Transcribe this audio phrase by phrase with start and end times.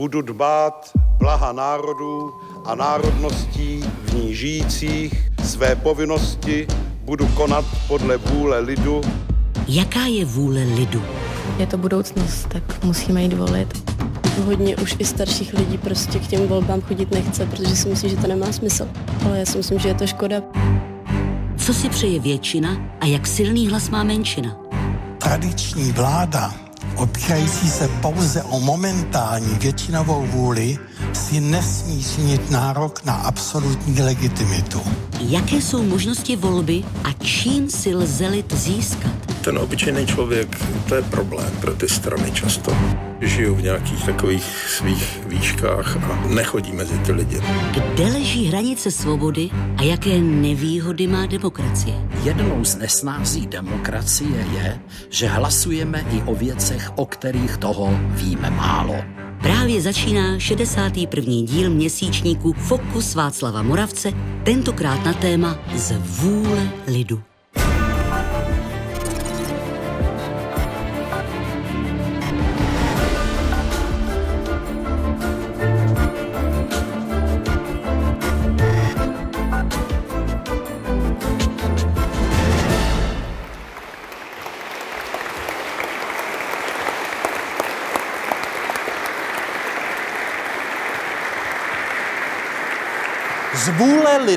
[0.00, 2.32] budu dbát blaha národů
[2.64, 6.66] a národností v ní žijících, své povinnosti
[7.04, 9.00] budu konat podle vůle lidu.
[9.68, 11.02] Jaká je vůle lidu?
[11.58, 13.92] Je to budoucnost, tak musíme jít volit.
[14.44, 18.16] Hodně už i starších lidí prostě k těm volbám chodit nechce, protože si myslí, že
[18.16, 18.88] to nemá smysl.
[19.26, 20.42] Ale já si myslím, že je to škoda.
[21.56, 24.56] Co si přeje většina a jak silný hlas má menšina?
[25.18, 26.69] Tradiční vláda,
[27.00, 30.78] opírající se pouze o momentální většinovou vůli,
[31.12, 34.80] si nesmí činit nárok na absolutní legitimitu.
[35.20, 39.29] Jaké jsou možnosti volby a čím si lze lid získat?
[39.44, 40.56] Ten obyčejný člověk,
[40.88, 42.72] to je problém pro ty strany často.
[43.20, 47.40] Žiju v nějakých takových svých výškách a nechodí mezi ty lidi.
[47.70, 51.94] Kde leží hranice svobody a jaké nevýhody má demokracie?
[52.22, 58.96] Jednou z nesnází demokracie je, že hlasujeme i o věcech, o kterých toho víme málo.
[59.42, 61.32] Právě začíná 61.
[61.44, 64.12] díl měsíčníku Fokus Václava Moravce,
[64.44, 67.29] tentokrát na téma Z vůle lidu.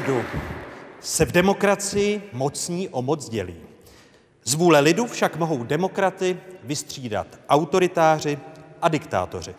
[0.07, 0.23] Lidu
[1.01, 3.55] se v demokracii mocní o moc dělí.
[4.43, 8.37] Z vůle lidu však mohou demokraty vystřídat autoritáři
[8.81, 9.55] a diktátoři.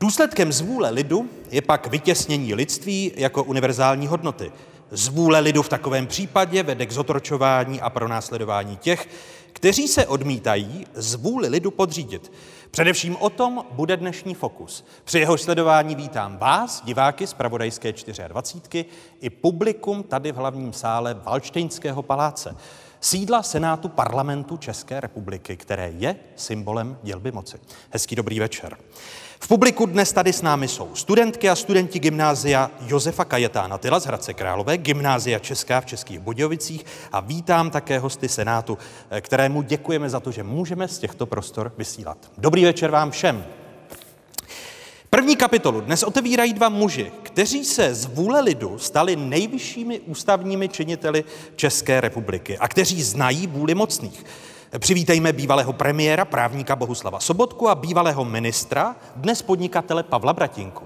[0.00, 4.52] Důsledkem zvůle lidu je pak vytěsnění lidství jako univerzální hodnoty.
[4.90, 9.08] Zvůle lidu v takovém případě vede k zotročování a pronásledování těch,
[9.52, 12.32] kteří se odmítají zvůli lidu podřídit.
[12.70, 14.84] Především o tom bude dnešní fokus.
[15.04, 17.92] Při jeho sledování vítám vás, diváky z Pravodajské
[18.28, 18.84] 24,
[19.20, 22.56] i publikum tady v hlavním sále Valštejnského paláce,
[23.00, 27.58] sídla Senátu parlamentu České republiky, které je symbolem dělby moci.
[27.90, 28.76] Hezký dobrý večer.
[29.40, 34.06] V publiku dnes tady s námi jsou studentky a studenti gymnázia Josefa Kajetána Tyla z
[34.06, 38.78] Hradce Králové, gymnázia Česká v Českých Budějovicích a vítám také hosty Senátu,
[39.20, 42.18] kterému děkujeme za to, že můžeme z těchto prostor vysílat.
[42.38, 43.44] Dobrý večer vám všem.
[45.10, 51.24] První kapitolu dnes otevírají dva muži, kteří se z vůle lidu stali nejvyššími ústavními činiteli
[51.56, 54.24] České republiky a kteří znají vůli mocných.
[54.78, 60.84] Přivítejme bývalého premiéra, právníka Bohuslava Sobotku a bývalého ministra, dnes podnikatele Pavla Bratinku.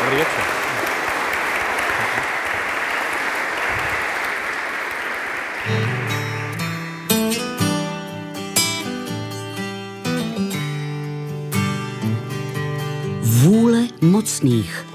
[0.00, 0.53] Dobrý večer.
[14.04, 14.86] Mocných.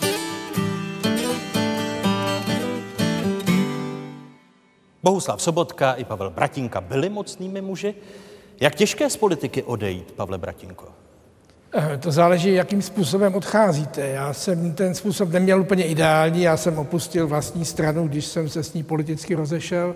[5.03, 7.95] Bohuslav Sobotka i Pavel Bratinka byli mocnými muži.
[8.61, 10.87] Jak těžké z politiky odejít, Pavle Bratinko?
[11.73, 14.07] Eh, To záleží, jakým způsobem odcházíte.
[14.07, 18.63] Já jsem ten způsob neměl úplně ideální, já jsem opustil vlastní stranu, když jsem se
[18.63, 19.95] s ní politicky rozešel,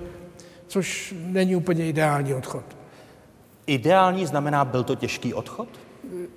[0.68, 2.64] což není úplně ideální odchod.
[3.68, 5.68] Ideální znamená, byl to těžký odchod?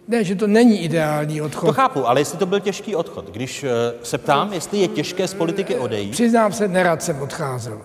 [0.09, 1.67] Ne, že to není ideální odchod.
[1.67, 3.71] To chápu, ale jestli to byl těžký odchod, když eh,
[4.03, 7.81] se ptám, jestli je těžké z politiky odejít, Přiznám se, nerad jsem odcházel.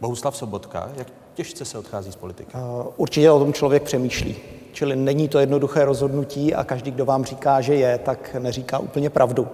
[0.00, 2.52] Bohuslav Sobotka, jak těžce se odchází z politiky?
[2.96, 4.36] Určitě o tom člověk přemýšlí.
[4.72, 9.10] Čili není to jednoduché rozhodnutí a každý, kdo vám říká, že je, tak neříká úplně
[9.10, 9.48] pravdu.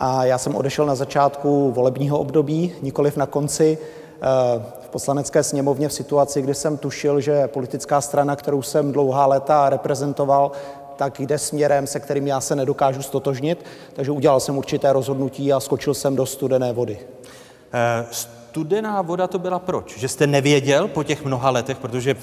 [0.00, 5.88] A já jsem odešel na začátku volebního období, nikoliv na konci eh, v poslanecké sněmovně
[5.88, 10.52] v situaci, kdy jsem tušil, že politická strana, kterou jsem dlouhá léta reprezentoval,
[11.02, 13.64] tak jde směrem, se kterým já se nedokážu stotožnit.
[13.92, 16.98] Takže udělal jsem určité rozhodnutí a skočil jsem do studené vody.
[17.72, 19.98] Eh, Studená voda to byla proč?
[19.98, 22.16] Že jste nevěděl po těch mnoha letech, protože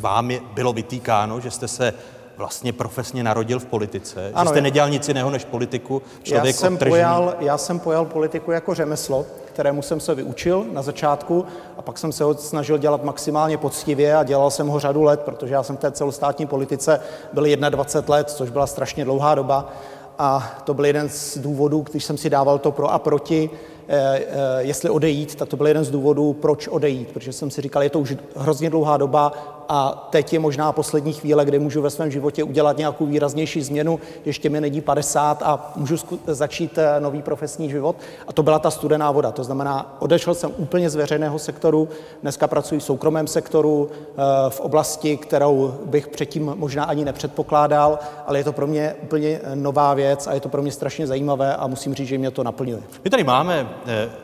[0.00, 1.94] vám je, bylo vytýkáno, že jste se
[2.36, 6.60] vlastně profesně narodil v politice, ano, že jste nedělal nic jiného než politiku, člověk já
[6.60, 9.26] jsem, pojal, já jsem pojal politiku jako řemeslo,
[9.58, 11.44] kterému jsem se vyučil na začátku
[11.78, 15.20] a pak jsem se ho snažil dělat maximálně poctivě a dělal jsem ho řadu let,
[15.20, 17.00] protože já jsem v té celostátní politice
[17.32, 19.72] byl 21 let, což byla strašně dlouhá doba.
[20.18, 23.50] A to byl jeden z důvodů, když jsem si dával to pro a proti,
[23.88, 24.26] eh, eh,
[24.58, 27.90] jestli odejít, tak to byl jeden z důvodů, proč odejít, protože jsem si říkal, je
[27.90, 29.32] to už hrozně dlouhá doba,
[29.68, 34.00] a teď je možná poslední chvíle, kdy můžu ve svém životě udělat nějakou výraznější změnu,
[34.24, 37.96] ještě mi není 50 a můžu začít eh, nový profesní život.
[38.28, 39.32] A to byla ta studená voda.
[39.32, 41.88] To znamená, odešel jsem úplně z veřejného sektoru,
[42.22, 48.38] dneska pracuji v soukromém sektoru, eh, v oblasti, kterou bych předtím možná ani nepředpokládal, ale
[48.38, 51.66] je to pro mě úplně nová věc a je to pro mě strašně zajímavé a
[51.66, 52.82] musím říct, že mě to naplňuje.
[53.04, 53.68] My tady máme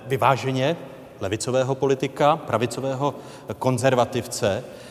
[0.07, 0.77] vyváženě
[1.21, 3.15] levicového politika, pravicového
[3.59, 4.84] konzervativce, eh,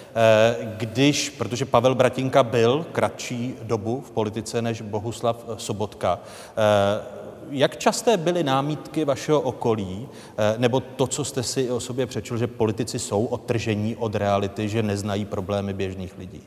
[0.78, 6.20] když, protože Pavel Bratinka byl kratší dobu v politice než Bohuslav Sobotka,
[6.58, 10.08] eh, jak časté byly námítky vašeho okolí,
[10.38, 14.70] eh, nebo to, co jste si o sobě přečil, že politici jsou odtržení od reality,
[14.70, 16.42] že neznají problémy běžných lidí?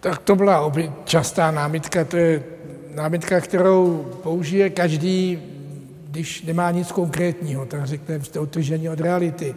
[0.00, 0.72] Tak to byla
[1.04, 2.44] častá námitka, to je
[2.94, 5.38] námitka, kterou použije každý
[6.10, 9.54] když nemá nic konkrétního, tak řekne, jste odtrženi od reality.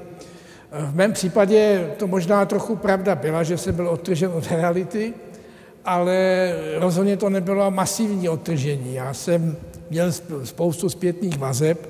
[0.71, 5.13] V mém případě to možná trochu pravda byla, že jsem byl odtržen od reality,
[5.85, 6.15] ale
[6.77, 8.93] rozhodně to nebylo masivní odtržení.
[8.93, 9.57] Já jsem
[9.89, 10.11] měl
[10.43, 11.89] spoustu zpětných vazeb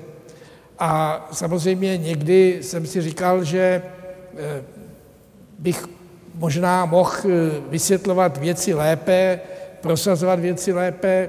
[0.78, 3.82] a samozřejmě někdy jsem si říkal, že
[4.36, 4.62] eh,
[5.58, 5.88] bych
[6.34, 7.30] možná mohl eh,
[7.68, 9.40] vysvětlovat věci lépe,
[9.80, 11.28] prosazovat věci lépe,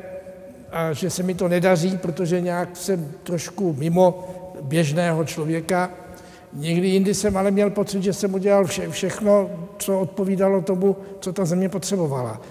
[0.72, 4.28] a že se mi to nedaří, protože nějak jsem trošku mimo
[4.62, 5.92] běžného člověka.
[6.56, 11.34] Někdy jindy jsem ale měl pocit, že jsem udělal vše, všechno, co odpovídalo tomu, co
[11.34, 12.42] ta země potřebovala.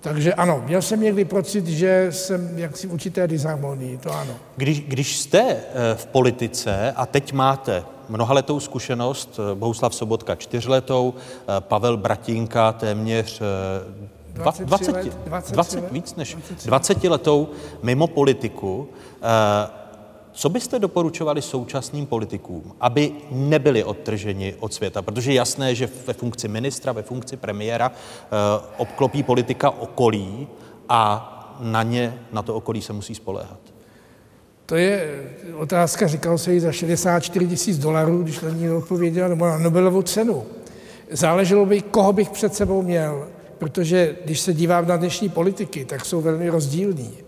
[0.00, 4.32] Takže ano, měl jsem někdy pocit, že jsem jaksi v určité disharmonii, to ano.
[4.56, 5.60] Když, když jste eh,
[5.94, 13.42] v politice a teď máte mnohaletou zkušenost, eh, Bohuslav Sobotka čtyřletou, eh, Pavel Bratinka téměř
[14.32, 17.48] 20, 20, let, 20, 20 let, víc než 20 letou
[17.82, 18.88] mimo politiku.
[20.32, 25.02] Co byste doporučovali současným politikům, aby nebyli odtrženi od světa?
[25.02, 28.28] Protože jasné, že ve funkci ministra, ve funkci premiéra eh,
[28.76, 30.48] obklopí politika okolí
[30.88, 31.26] a
[31.60, 33.58] na ně, na to okolí se musí spoléhat.
[34.66, 35.24] To je
[35.56, 40.02] otázka, říkal se jí za 64 tisíc dolarů, když na ní odpověděl, nebo na Nobelovu
[40.02, 40.46] cenu.
[41.10, 43.26] Záleželo by, koho bych před sebou měl
[43.60, 47.18] protože když se dívám na dnešní politiky, tak jsou velmi rozdílní.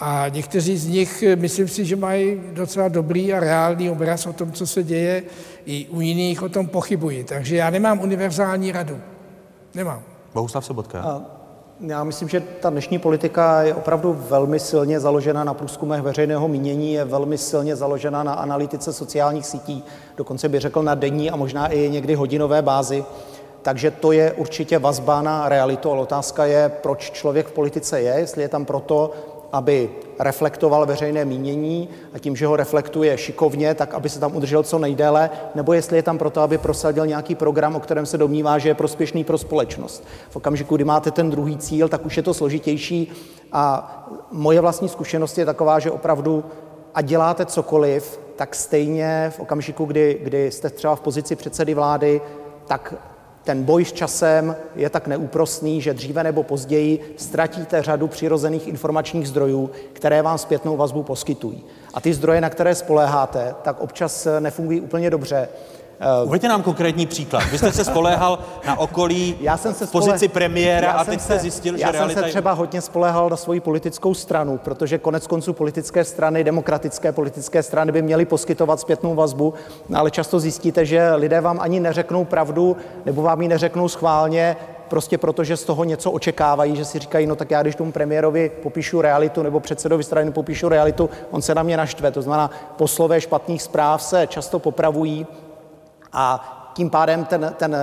[0.00, 4.52] A někteří z nich, myslím si, že mají docela dobrý a reálný obraz o tom,
[4.52, 5.22] co se děje,
[5.66, 7.24] i u jiných o tom pochybuji.
[7.24, 9.00] Takže já nemám univerzální radu.
[9.74, 10.02] Nemám.
[10.34, 11.00] Bohuslav Sobotka.
[11.00, 11.22] A
[11.80, 16.92] já myslím, že ta dnešní politika je opravdu velmi silně založena na průzkumech veřejného mínění,
[16.92, 19.84] je velmi silně založena na analytice sociálních sítí,
[20.16, 23.04] dokonce bych řekl na denní a možná i někdy hodinové bázi.
[23.62, 28.14] Takže to je určitě vazba na realitu, ale otázka je, proč člověk v politice je,
[28.18, 29.12] jestli je tam proto,
[29.56, 34.62] aby reflektoval veřejné mínění a tím, že ho reflektuje šikovně, tak aby se tam udržel
[34.62, 38.58] co nejdéle, nebo jestli je tam proto, aby prosadil nějaký program, o kterém se domnívá,
[38.58, 40.04] že je prospěšný pro společnost.
[40.30, 43.12] V okamžiku, kdy máte ten druhý cíl, tak už je to složitější
[43.52, 43.92] a
[44.32, 46.44] moje vlastní zkušenost je taková, že opravdu
[46.94, 52.20] a děláte cokoliv, tak stejně v okamžiku, kdy, kdy jste třeba v pozici předsedy vlády,
[52.66, 52.94] tak
[53.46, 59.28] ten boj s časem je tak neúprostný, že dříve nebo později ztratíte řadu přirozených informačních
[59.28, 61.64] zdrojů, které vám zpětnou vazbu poskytují.
[61.94, 65.48] A ty zdroje, na které spoléháte, tak občas nefungují úplně dobře.
[66.00, 67.42] Eh, Uveďte nám konkrétní příklad.
[67.50, 70.28] Vy jste se spoléhal na okolí já jsem se v pozici spole...
[70.28, 72.02] premiéra a teď se, jste zjistil, že realita...
[72.02, 76.44] Já jsem se třeba hodně spoléhal na svoji politickou stranu, protože konec konců politické strany,
[76.44, 79.54] demokratické politické strany by měly poskytovat zpětnou vazbu,
[79.94, 84.56] ale často zjistíte, že lidé vám ani neřeknou pravdu, nebo vám ji neřeknou schválně,
[84.88, 87.92] prostě proto, že z toho něco očekávají, že si říkají, no tak já když tomu
[87.92, 92.10] premiérovi popíšu realitu nebo předsedovi strany popíšu realitu, on se na mě naštve.
[92.10, 95.26] To znamená, poslové špatných zpráv se často popravují
[96.12, 97.76] a tím pádem ten, ten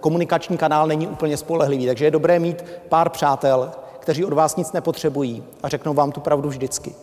[0.00, 1.86] komunikační kanál není úplně spolehlivý.
[1.86, 6.20] Takže je dobré mít pár přátel, kteří od vás nic nepotřebují a řeknou vám tu
[6.20, 6.94] pravdu vždycky.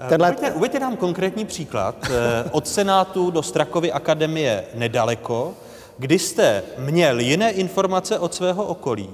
[0.00, 0.28] Eh, Tenhle...
[0.28, 1.94] Uvěďte, uvěďte nám konkrétní příklad.
[2.04, 2.10] Eh,
[2.50, 5.52] od Senátu do Strakovy akademie nedaleko,
[5.98, 9.10] kdy jste měl jiné informace od svého okolí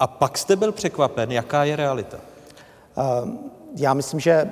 [0.00, 2.16] a pak jste byl překvapen, jaká je realita.
[2.16, 3.02] Eh,
[3.76, 4.50] já myslím, že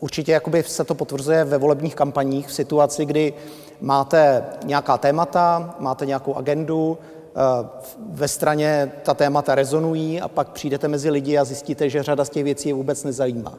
[0.00, 3.34] určitě jakoby se to potvrzuje ve volebních kampaních v situaci, kdy
[3.80, 7.68] máte nějaká témata, máte nějakou agendu, eh,
[8.10, 12.30] ve straně ta témata rezonují a pak přijdete mezi lidi a zjistíte, že řada z
[12.30, 13.54] těch věcí je vůbec nezajímá.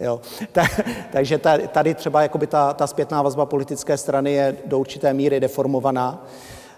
[0.00, 0.20] Jo.
[1.12, 1.40] takže
[1.72, 6.24] tady třeba jakoby ta, ta zpětná vazba politické strany je do určité míry deformovaná.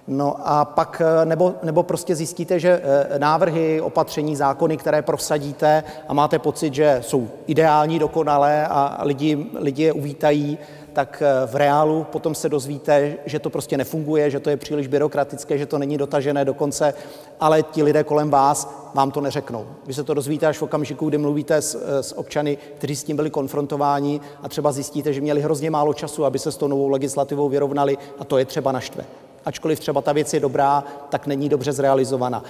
[0.09, 5.85] No a pak, eh, nebo, nebo prostě zjistíte, že eh, návrhy, opatření, zákony, které prosadíte
[6.09, 10.59] a máte pocit, že jsou ideální, dokonalé a lidi, lidi je uvítají,
[10.93, 14.87] tak eh, v reálu potom se dozvíte, že to prostě nefunguje, že to je příliš
[14.87, 16.95] byrokratické, že to není dotažené do konce,
[17.41, 19.67] ale ti lidé kolem vás vám to neřeknou.
[19.87, 23.17] Vy se to dozvíte až v okamžiku, kdy mluvíte s, s občany, kteří s tím
[23.17, 26.89] byli konfrontováni a třeba zjistíte, že měli hrozně málo času, aby se s tou novou
[26.89, 29.05] legislativou vyrovnali a to je třeba naštve
[29.45, 32.45] ačkoliv třeba ta věc je dobrá, tak není dobře zrealizovaná.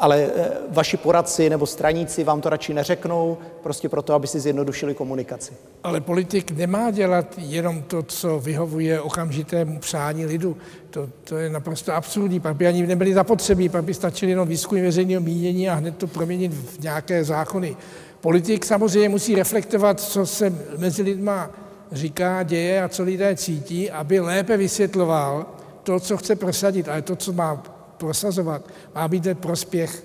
[0.00, 4.94] Ale eh, vaši poradci nebo straníci vám to radši neřeknou, prostě proto, aby si zjednodušili
[4.94, 5.52] komunikaci.
[5.84, 10.56] Ale politik nemá dělat jenom to, co vyhovuje okamžitému přání lidu.
[10.90, 12.40] To, to je naprosto absurdní.
[12.40, 16.06] Pak by ani nebyli zapotřebí, pak by stačili jenom výzkum veřejného mínění a hned to
[16.06, 17.76] proměnit v nějaké zákony.
[18.20, 21.50] Politik samozřejmě musí reflektovat, co se mezi lidma
[21.92, 25.46] říká, děje a co lidé cítí, aby lépe vysvětloval,
[25.82, 27.62] to, co chce prosadit, ale to, co má
[28.00, 28.62] prosazovat,
[28.94, 30.04] má být ten prospěch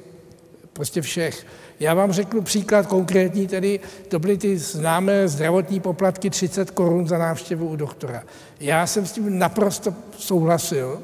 [0.73, 1.45] prostě všech.
[1.79, 7.17] Já vám řeknu příklad konkrétní, tedy to byly ty známé zdravotní poplatky 30 korun za
[7.17, 8.23] návštěvu u doktora.
[8.59, 10.99] Já jsem s tím naprosto souhlasil,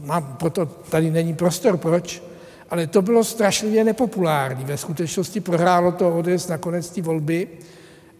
[0.00, 2.22] mám, proto tady není prostor, proč,
[2.70, 4.64] ale to bylo strašlivě nepopulární.
[4.64, 7.48] Ve skutečnosti prohrálo to ODS nakonec ty volby.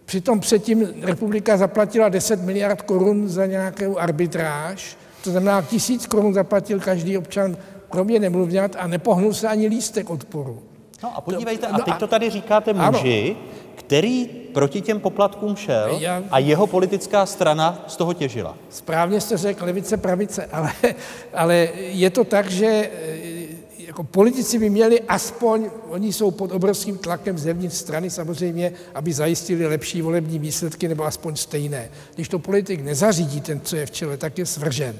[0.05, 6.81] Přitom předtím republika zaplatila 10 miliard korun za nějakou arbitráž, to znamená, tisíc korun zaplatil
[6.81, 7.57] každý občan,
[7.91, 10.63] kromě nemluvňat, a nepohnul se ani lístek odporu.
[11.03, 13.37] No a podívejte, a no teď to tady říkáte muži,
[13.75, 18.57] který proti těm poplatkům šel Já, a jeho politická strana z toho těžila.
[18.71, 20.73] Správně jste řekl levice, pravice, ale,
[21.35, 23.31] ale je to tak, že eh,
[23.79, 29.67] jako politici by měli aspoň, oni jsou pod obrovským tlakem zevnitř strany samozřejmě, aby zajistili
[29.67, 31.91] lepší volební výsledky nebo aspoň stejné.
[32.15, 34.99] Když to politik nezařídí, ten, co je v čele, tak je svržen.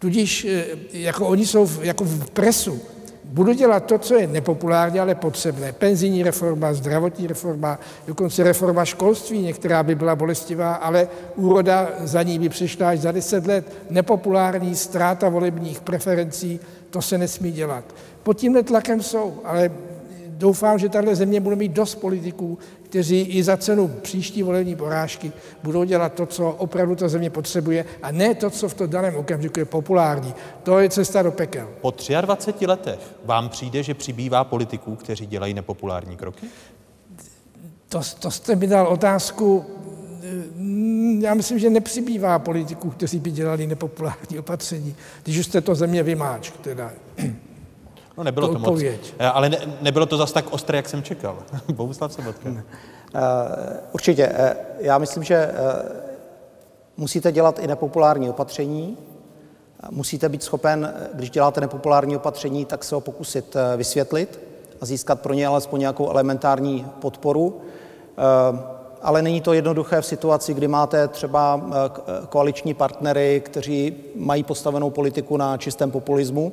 [0.00, 2.80] Tudíž eh, jako oni jsou v, jako v presu,
[3.24, 5.72] budu dělat to, co je nepopulární, ale potřebné.
[5.72, 12.38] Penzijní reforma, zdravotní reforma, dokonce reforma školství, některá by byla bolestivá, ale úroda za ní
[12.38, 13.72] by přišla až za deset let.
[13.90, 17.84] Nepopulární ztráta volebních preferencí, to se nesmí dělat.
[18.22, 19.70] Pod tímhle tlakem jsou, ale
[20.26, 22.58] doufám, že tahle země bude mít dost politiků,
[22.90, 25.32] kteří i za cenu příští volební porážky
[25.62, 29.16] budou dělat to, co opravdu ta země potřebuje a ne to, co v tom daném
[29.16, 30.34] okamžiku je populární.
[30.62, 31.68] To je cesta do pekel.
[31.80, 36.46] Po 23 letech vám přijde, že přibývá politiků, kteří dělají nepopulární kroky?
[37.88, 39.64] To, to jste mi dal otázku,
[41.20, 46.02] já myslím, že nepřibývá politiků, kteří by dělali nepopulární opatření, když už jste to země
[46.02, 46.92] vymáč, teda.
[48.20, 48.80] No nebylo to, to moc.
[48.82, 51.38] Eh, ale ne, nebylo to zas tak ostré, jak jsem čekal.
[51.72, 52.50] Bohuslav Sobotka.
[52.50, 52.60] Uh,
[53.92, 54.28] určitě.
[54.28, 54.34] Uh,
[54.78, 55.96] já myslím, že uh,
[56.96, 58.98] musíte dělat i nepopulární opatření.
[59.90, 64.40] Musíte být schopen, když děláte nepopulární opatření, tak se ho pokusit vysvětlit
[64.80, 67.60] a získat pro ně alespoň nějakou elementární podporu.
[69.02, 71.60] Ale není to jednoduché v situaci, kdy máte třeba
[72.28, 76.52] koaliční partnery, kteří mají postavenou politiku na čistém populismu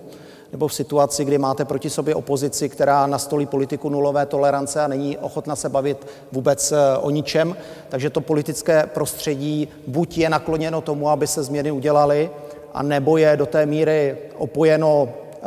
[0.51, 5.18] nebo v situaci, kdy máte proti sobě opozici, která nastolí politiku nulové tolerance a není
[5.18, 7.56] ochotna se bavit vůbec eh, o ničem.
[7.89, 12.30] Takže to politické prostředí buď je nakloněno tomu, aby se změny udělaly,
[12.74, 15.38] a nebo je do té míry opojeno eh,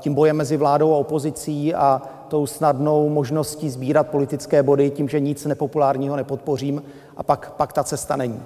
[0.00, 5.20] tím bojem mezi vládou a opozicí a tou snadnou možností sbírat politické body tím, že
[5.20, 6.82] nic nepopulárního nepodpořím
[7.16, 8.42] a pak, pak ta cesta není.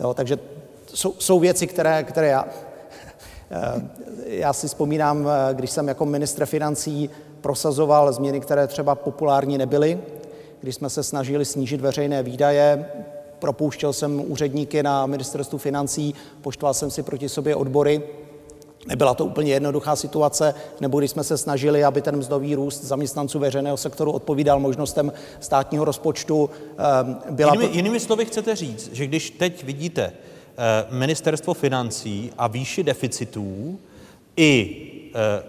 [0.00, 0.38] Jo, takže
[0.86, 2.44] jsou, jsou věci, které, které já
[4.26, 10.00] já si vzpomínám, eh, když jsem jako ministr financí prosazoval změny, které třeba populární nebyly,
[10.60, 12.88] když jsme se snažili snížit veřejné výdaje,
[13.38, 18.02] propouštěl jsem úředníky na ministerstvu financí, poštval jsem si proti sobě odbory.
[18.86, 23.38] Nebyla to úplně jednoduchá situace, nebo když jsme se snažili, aby ten mzdový růst zaměstnanců
[23.38, 26.50] veřejného sektoru odpovídal možnostem státního rozpočtu.
[26.72, 27.52] Eh, byla...
[27.52, 30.33] Jinými, jinými slovy chcete říct, že když teď vidíte Eh,
[30.90, 33.78] ministerstvo financí a výši deficitů
[34.36, 34.80] i
[35.14, 35.42] eh,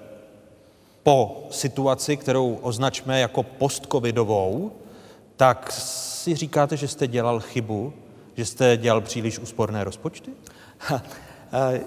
[1.03, 4.71] po situaci, kterou označme jako postcovidovou,
[5.37, 7.93] tak si říkáte, že jste dělal chybu,
[8.35, 10.31] že jste dělal příliš úsporné rozpočty?
[11.53, 11.81] Eh,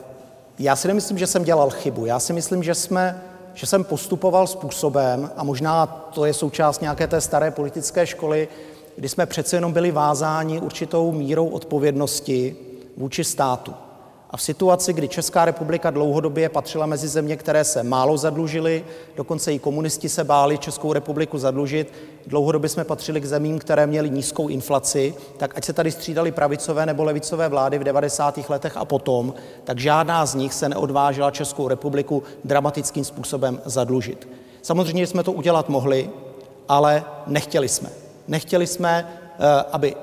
[0.59, 2.07] já si nemyslím, že jsem dělal chybu.
[2.07, 3.23] Já si myslím, že, jsme,
[3.55, 8.49] že jsem postupoval způsobem, a možná to je součást nějaké té staré politické školy,
[8.97, 12.57] kdy jsme přece jenom byli vázáni určitou mírou odpovědnosti
[12.99, 13.75] vůči státu.
[14.31, 18.85] A v situaci, kdy Česká republika dlouhodobě patřila mezi země, které se málo zadlužily,
[19.17, 21.93] dokonce i komunisti se báli Českou republiku zadlužit,
[22.27, 26.87] dlouhodobě jsme patřili k zemím, které měly nízkou inflaci, tak ať se tady střídali pravicové
[26.87, 28.51] nebo levicové vlády v 90.
[28.51, 34.29] letech a potom, tak žádná z nich se neodvážila Českou republiku dramatickým způsobem zadlužit.
[34.63, 36.11] Samozřejmě jsme to udělat mohli,
[36.69, 37.91] ale nechtěli jsme.
[38.29, 39.97] Nechtěli jsme, eh, aby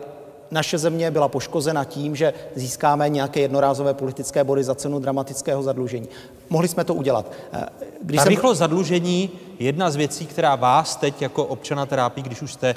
[0.52, 6.08] naše země byla poškozena tím, že získáme nějaké jednorázové politické body za cenu dramatického zadlužení.
[6.50, 7.32] Mohli jsme to udělat.
[7.54, 7.66] Eh,
[8.02, 8.30] když Ta jsem...
[8.30, 12.70] rychlost zadlužení je jedna z věcí, která vás teď jako občana trápí, když už jste
[12.70, 12.76] eh,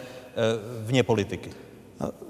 [0.80, 1.50] vně politiky.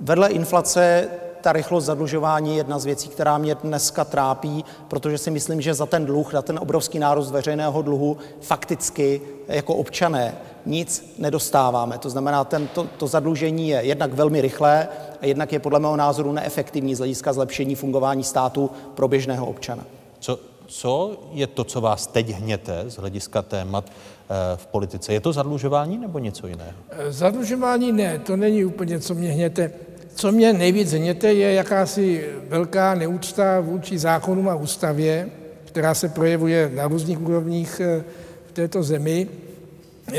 [0.01, 1.09] Vedle inflace
[1.41, 5.75] ta rychlost zadlužování je jedna z věcí, která mě dneska trápí, protože si myslím, že
[5.75, 10.35] za ten dluh, za ten obrovský nárůst veřejného dluhu fakticky jako občané
[10.69, 11.99] nic nedostáváme.
[11.99, 14.89] To znamená, ten, to, to zadlužení je jednak velmi rychlé
[15.21, 19.85] a jednak je podle mého názoru neefektivní z hlediska zlepšení fungování státu pro běžného občana.
[20.19, 25.13] Co, co je to, co vás teď hněte z hlediska témat eh, v politice?
[25.13, 26.73] Je to zadlužování nebo něco jiného?
[27.09, 29.73] Zadlužování ne, to není úplně, co mě hněte.
[30.15, 35.29] Co mě nejvíc hněte, je jakási velká neúcta vůči zákonům a ústavě,
[35.65, 38.05] která se projevuje na různých úrovních eh,
[38.47, 39.29] v této zemi.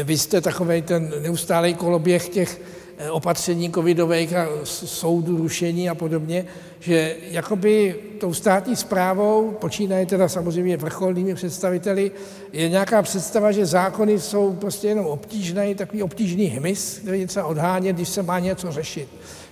[0.03, 2.61] Vy jste takový ten neustálý koloběh těch
[2.97, 6.45] eh, opatření covidových a soudů, rušení a podobně,
[6.79, 12.11] že jakoby tou státní zprávou, počínaje teda samozřejmě vrcholnými představiteli,
[12.53, 17.45] je nějaká představa, že zákony jsou prostě jenom obtížný, takový obtížný hmyz, který je třeba
[17.45, 19.09] odhánět, když se má něco řešit.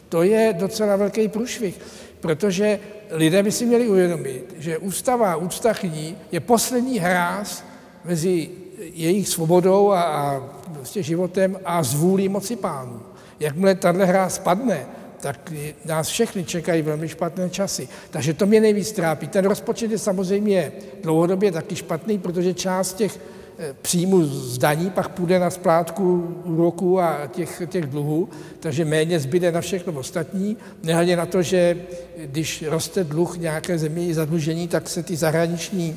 [0.10, 1.80] To je docela velký průšvih,
[2.20, 2.80] protože
[3.12, 7.64] lidé by si měli uvědomit, že ústava úcta k ní je poslední hráz
[8.06, 10.40] mezi jejich svobodou a, a
[10.74, 13.02] prostě životem a zvůlí moci pánů.
[13.40, 14.86] Jakmile tahle hra spadne,
[15.20, 15.54] tak
[15.86, 17.88] nás všechny čekají velmi špatné časy.
[18.10, 19.28] Takže to mě nejvíc trápí.
[19.28, 20.72] Ten rozpočet je samozřejmě
[21.04, 23.20] dlouhodobě taky špatný, protože část těch
[23.60, 28.30] Eh, příjmu z daní pak půjde na splátku úroků a těch, těch dluhů,
[28.60, 31.78] takže méně zbyde na všechno ostatní, nehledě na to, že
[32.18, 35.96] když roste dluh nějaké země i zadlužení, tak se ty zahraniční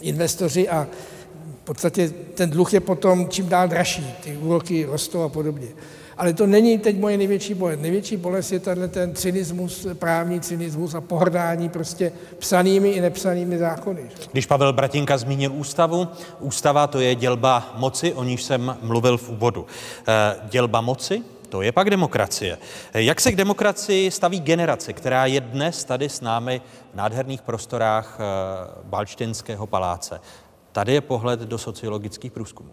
[0.00, 0.86] investoři a
[1.62, 5.68] v podstatě ten dluh je potom čím dál dražší, ty úroky rostou a podobně.
[6.16, 7.80] Ale to není teď moje největší bolest.
[7.80, 14.02] Největší bolest je tenhle ten cynismus, právní cynismus a pohrdání prostě psanými i nepsanými zákony.
[14.32, 16.08] Když Pavel Bratinka zmínil ústavu,
[16.40, 19.66] ústava to je dělba moci, o níž jsem mluvil v úvodu.
[20.08, 22.58] Eh, dělba moci, to je pak demokracie.
[22.94, 26.60] Jak se k demokracii staví generace, která je dnes tady s námi
[26.92, 28.24] v nádherných prostorách eh,
[28.84, 30.20] Balčtinského paláce?
[30.72, 32.72] Tady je pohled do sociologických průzkumů.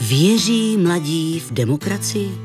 [0.00, 2.38] Věří mladí v demokracii?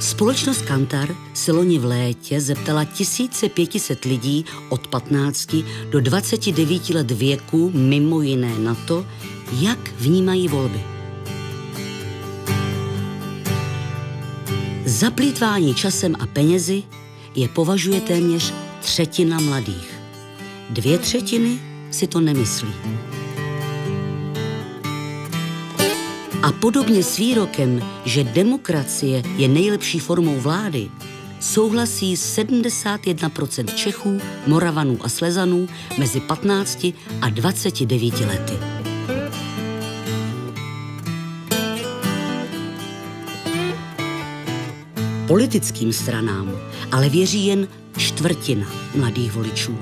[0.00, 5.56] Společnost Kantar se loni v létě zeptala 1500 lidí od 15
[5.90, 9.06] do 29 let věku mimo jiné na to,
[9.60, 10.80] jak vnímají volby.
[14.84, 16.82] Zaplýtvání časem a penězi
[17.34, 20.00] je považuje téměř třetina mladých.
[20.70, 21.58] Dvě třetiny
[21.90, 22.74] si to nemyslí.
[26.42, 30.90] A podobně s výrokem, že demokracie je nejlepší formou vlády,
[31.40, 36.86] souhlasí 71% Čechů, Moravanů a Slezanů mezi 15
[37.20, 38.54] a 29 lety.
[45.26, 49.78] Politickým stranám ale věří jen čtvrtina mladých voličů.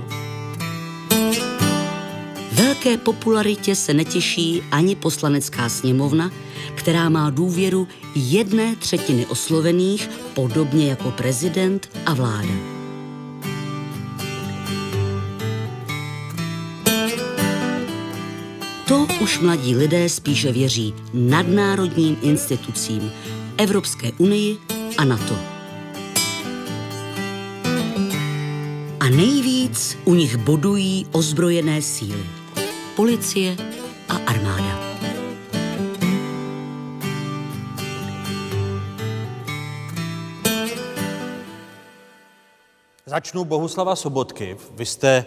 [2.52, 6.30] Velké popularitě se netěší ani poslanecká sněmovna,
[6.74, 12.54] která má důvěru jedné třetiny oslovených, podobně jako prezident a vláda.
[18.88, 23.12] To už mladí lidé spíše věří nadnárodním institucím,
[23.56, 24.58] Evropské unii
[24.98, 25.55] a NATO.
[29.76, 32.24] Nejvíc u nich bodují ozbrojené síly
[32.96, 33.56] policie
[34.08, 34.86] a armáda.
[43.06, 44.56] Začnu Bohuslava Sobotky.
[44.74, 45.24] Vy jste e,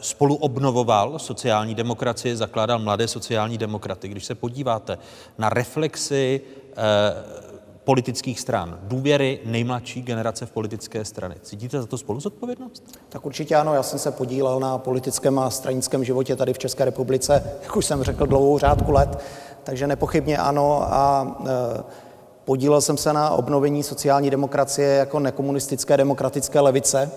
[0.00, 4.08] spolu obnovoval sociální demokracii, zakládal mladé sociální demokraty.
[4.08, 4.98] Když se podíváte
[5.38, 7.49] na reflexy e,
[7.84, 11.34] politických stran, důvěry nejmladší generace v politické strany.
[11.42, 12.98] Cítíte za to spolu zodpovědnost?
[13.08, 16.84] Tak určitě ano, já jsem se podílel na politickém a stranickém životě tady v České
[16.84, 19.18] republice, jak už jsem řekl, dlouhou řádku let,
[19.64, 22.10] takže nepochybně ano a e,
[22.50, 27.10] Podílel jsem se na obnovení sociální demokracie jako nekomunistické demokratické levice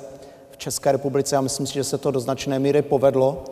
[0.51, 3.43] v České republice a myslím si, že se to do značné míry povedlo.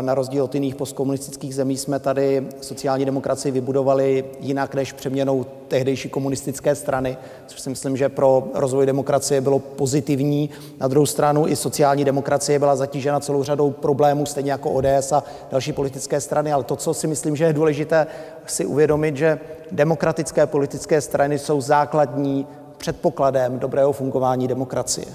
[0.00, 6.08] Na rozdíl od jiných postkomunistických zemí jsme tady sociální demokracii vybudovali jinak než přeměnou tehdejší
[6.08, 10.50] komunistické strany, což si myslím, že pro rozvoj demokracie bylo pozitivní.
[10.80, 15.24] Na druhou stranu i sociální demokracie byla zatížena celou řadou problémů, stejně jako ODS a
[15.50, 16.52] další politické strany.
[16.52, 18.06] Ale to, co si myslím, že je důležité
[18.46, 19.38] si uvědomit, že
[19.72, 22.46] demokratické politické strany jsou základní
[22.76, 25.06] předpokladem dobrého fungování demokracie.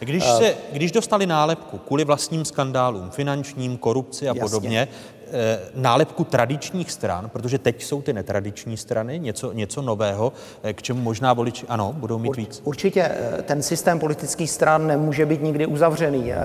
[0.00, 4.40] Když, se, když dostali nálepku kvůli vlastním skandálům, finančním, korupci a Jasně.
[4.40, 4.88] podobně,
[5.32, 10.32] eh, nálepku tradičních stran, protože teď jsou ty netradiční strany, něco, něco nového,
[10.62, 12.60] eh, k čemu možná voliči, ano, budou mít víc.
[12.64, 16.32] Určitě eh, ten systém politických stran nemůže být nikdy uzavřený.
[16.32, 16.38] Eh,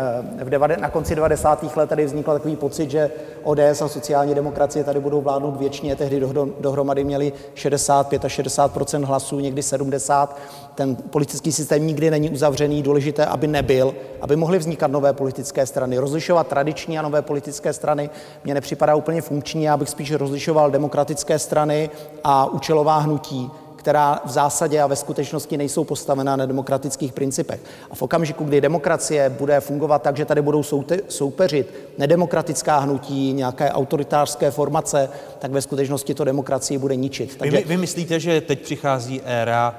[0.43, 1.75] V devade, na konci 90.
[1.77, 3.11] let tady vznikl takový pocit, že
[3.43, 5.95] ODS a sociální demokracie tady budou vládnout věčně.
[5.95, 10.39] Tehdy dohro- dohromady měli 65 a 60 hlasů, někdy 70.
[10.75, 12.83] Ten politický systém nikdy není uzavřený.
[12.83, 15.97] Důležité, aby nebyl, aby mohly vznikat nové politické strany.
[15.97, 18.09] Rozlišovat tradiční a nové politické strany
[18.43, 19.63] mně nepřipadá úplně funkční.
[19.63, 21.89] Já bych spíš rozlišoval demokratické strany
[22.23, 23.51] a účelová hnutí
[23.85, 27.59] která v zásadě a ve skutečnosti nejsou postavená na demokratických principech.
[27.91, 30.63] A v okamžiku, kdy demokracie bude fungovat tak, že tady budou
[31.07, 35.09] soupeřit nedemokratická hnutí, nějaké autoritářské formace,
[35.39, 37.33] tak ve skutečnosti to demokracii bude ničit.
[37.33, 39.75] Vy, Takže my- vy myslíte, že teď přichází éra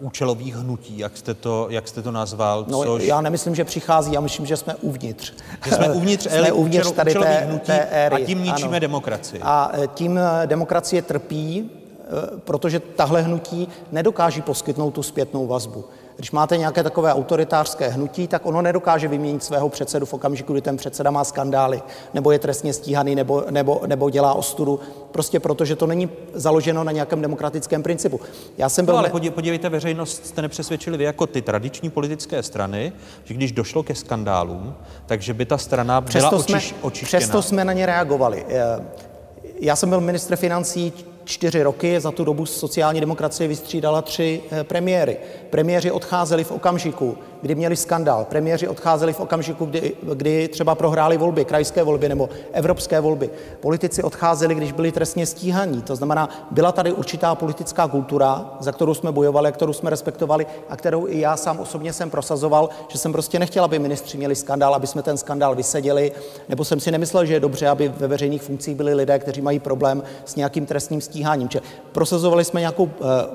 [0.00, 3.02] účelových hnutí, jak jste to, jak jste to nazval, no, což...
[3.04, 5.32] já nemyslím, že přichází, já myslím, že jsme uvnitř.
[5.64, 8.22] Že jsme uvnitř, jsme uvnitř účelo- tady té, hnutí té éry.
[8.22, 8.80] a tím ničíme ano.
[8.80, 9.40] demokracii.
[9.44, 11.70] A e, tím e, demokracie trpí,
[12.44, 15.84] protože tahle hnutí nedokáží poskytnout tu zpětnou vazbu.
[16.16, 20.62] Když máte nějaké takové autoritářské hnutí, tak ono nedokáže vyměnit svého předsedu v okamžiku, kdy
[20.62, 21.82] ten předseda má skandály,
[22.14, 26.84] nebo je trestně stíhaný, nebo, nebo, nebo dělá ostudu, prostě proto, že to není založeno
[26.84, 28.20] na nějakém demokratickém principu.
[28.58, 32.92] Já jsem byl No, ale podívejte, veřejnost jste nepřesvědčili vy jako ty tradiční politické strany,
[33.24, 34.74] že když došlo ke skandálům,
[35.06, 37.18] takže by ta strana byla Přesto jsme, očiš, očištěna.
[37.20, 38.46] přesto jsme na ně reagovali.
[38.48, 38.80] Eh,
[39.60, 40.92] Já jsem byl ministr financí
[41.24, 45.16] čtyři roky, za tu dobu sociální demokracie vystřídala tři eh, premiéry.
[45.50, 48.24] Premiéři odcházeli v okamžiku, kdy měli skandál.
[48.24, 53.30] Premiéři odcházeli v okamžiku, kdy, kdy třeba prohráli volby, krajské volby nebo evropské volby.
[53.60, 55.82] Politici odcházeli, když byli trestně stíhaní.
[55.82, 60.76] To znamená, byla tady určitá politická kultura, za kterou jsme bojovali, kterou jsme respektovali a
[60.76, 64.74] kterou i já sám osobně jsem prosazoval, že jsem prostě nechtěl, aby ministři měli skandál,
[64.74, 66.12] aby jsme ten skandál vyseděli,
[66.48, 69.58] nebo jsem si nemyslel, že je dobře, aby ve veřejných funkcích byli lidé, kteří mají
[69.58, 71.48] problém s nějakým trestním stíháním.
[71.48, 72.90] Čili prosazovali jsme nějakou uh,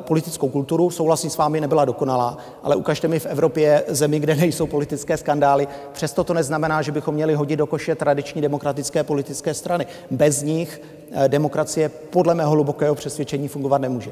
[0.07, 4.67] politickou kulturu, souhlasím s vámi, nebyla dokonalá, ale ukažte mi v Evropě zemi, kde nejsou
[4.67, 5.67] politické skandály.
[5.93, 9.87] Přesto to neznamená, že bychom měli hodit do koše tradiční demokratické politické strany.
[10.11, 14.11] Bez nich uh, demokracie podle mého hlubokého přesvědčení fungovat nemůže.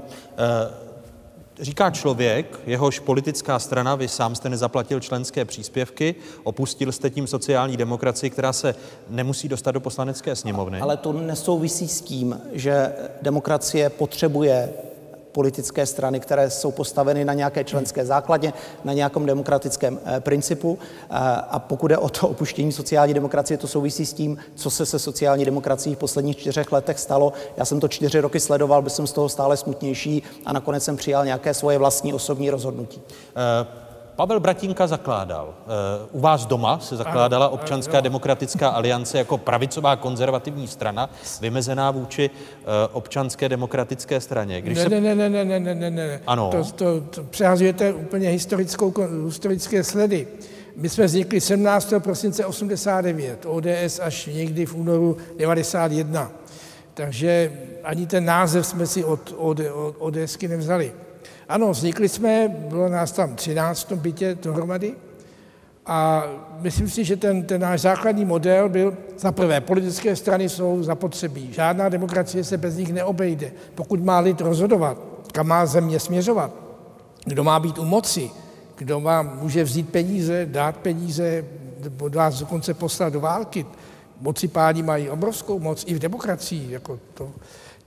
[1.62, 7.78] Říká člověk, jehož politická strana, vy sám jste nezaplatil členské příspěvky, opustil jste tím sociální
[7.78, 8.76] demokracii, která se
[9.10, 10.80] nemusí dostat do poslanecké sněmovny.
[10.80, 14.69] Ale to nesouvisí s tím, že demokracie potřebuje
[15.38, 20.80] politické strany, které jsou postaveny na nějaké členské základně, na nějakém demokratickém eh, principu.
[20.82, 21.06] Eh,
[21.50, 25.00] A pokud je o to opuštění sociální demokracie, to souvisí s tím, co se se
[25.00, 27.34] sociální demokracií v posledních čtyřech letech stalo.
[27.58, 30.97] Já jsem to čtyři roky sledoval, byl jsem z toho stále smutnější a nakonec jsem
[30.97, 33.02] přijal nějaké svoje vlastní osobní rozhodnutí.
[33.02, 33.87] Eh,
[34.17, 35.53] Pavel Bratinka zakládal.
[35.67, 41.10] eh, U vás doma se zakládala Občanská demokratická aliance jako pravicová konzervativní strana,
[41.41, 44.62] vymezená vůči eh, občanské demokratické straně.
[44.62, 44.89] Když Ne, se...
[44.89, 46.21] ne, ne, ne, ne, ne, ne, ne, ne.
[46.27, 46.49] Ano.
[46.51, 48.93] To, to, to přehazujete úplně historickou,
[49.25, 50.27] historické sledy.
[50.75, 51.93] My jsme vznikli 17.
[51.99, 56.32] prosince 89, ODS až někdy v únoru 91.
[56.93, 57.51] Takže
[57.84, 60.91] ani ten název jsme si od, od, od ODSky nevzali.
[61.49, 64.95] Ano, vznikli jsme, bylo nás tam 13 v tom bytě dohromady
[65.86, 66.23] a
[66.60, 71.53] myslím si, že ten, ten náš základní model byl, za prvé, politické strany jsou zapotřebí.
[71.53, 73.51] Žádná demokracie se bez nich neobejde.
[73.75, 74.97] Pokud má lid rozhodovat,
[75.31, 76.51] kam má země směřovat,
[77.25, 78.31] kdo má být u moci,
[78.75, 81.45] kdo vám může vzít peníze, dát peníze,
[81.83, 83.65] nebo vás dokonce poslat do války,
[84.21, 87.31] moci páni mají obrovskou moc i v demokracii, jako to,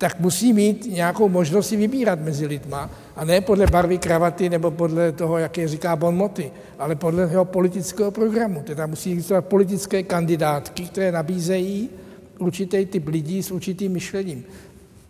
[0.00, 4.70] tak musí mít nějakou možnost si vybírat mezi lidma a ne podle barvy kravaty nebo
[4.70, 8.62] podle toho, jaké říká Bon Moty, ale podle jeho politického programu.
[8.62, 11.90] Teda musí existovat politické kandidátky, které nabízejí
[12.38, 14.44] určitý typ lidí s určitým myšlením.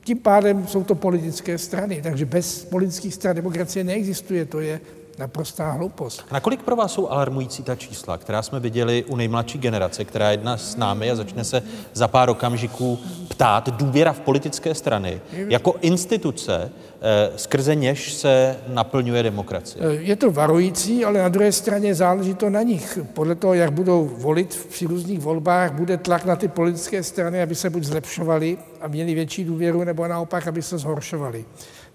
[0.04, 4.80] Tím pádem jsou to politické strany, takže bez politických stran demokracie neexistuje, to je
[5.20, 6.24] naprostá hloupost.
[6.32, 10.32] Nakolik pro vás jsou alarmující ta čísla, která jsme viděli u nejmladší generace, která je
[10.32, 15.74] jedna s námi a začne se za pár okamžiků ptát důvěra v politické strany jako
[15.80, 19.84] instituce, eh, skrze něž se naplňuje demokracie.
[19.86, 22.98] Eh, je to varující, ale na druhé straně záleží to na nich.
[23.14, 27.54] Podle toho, jak budou volit při různých volbách, bude tlak na ty politické strany, aby
[27.54, 31.44] se buď zlepšovali a měli větší důvěru, nebo naopak, aby se zhoršovali.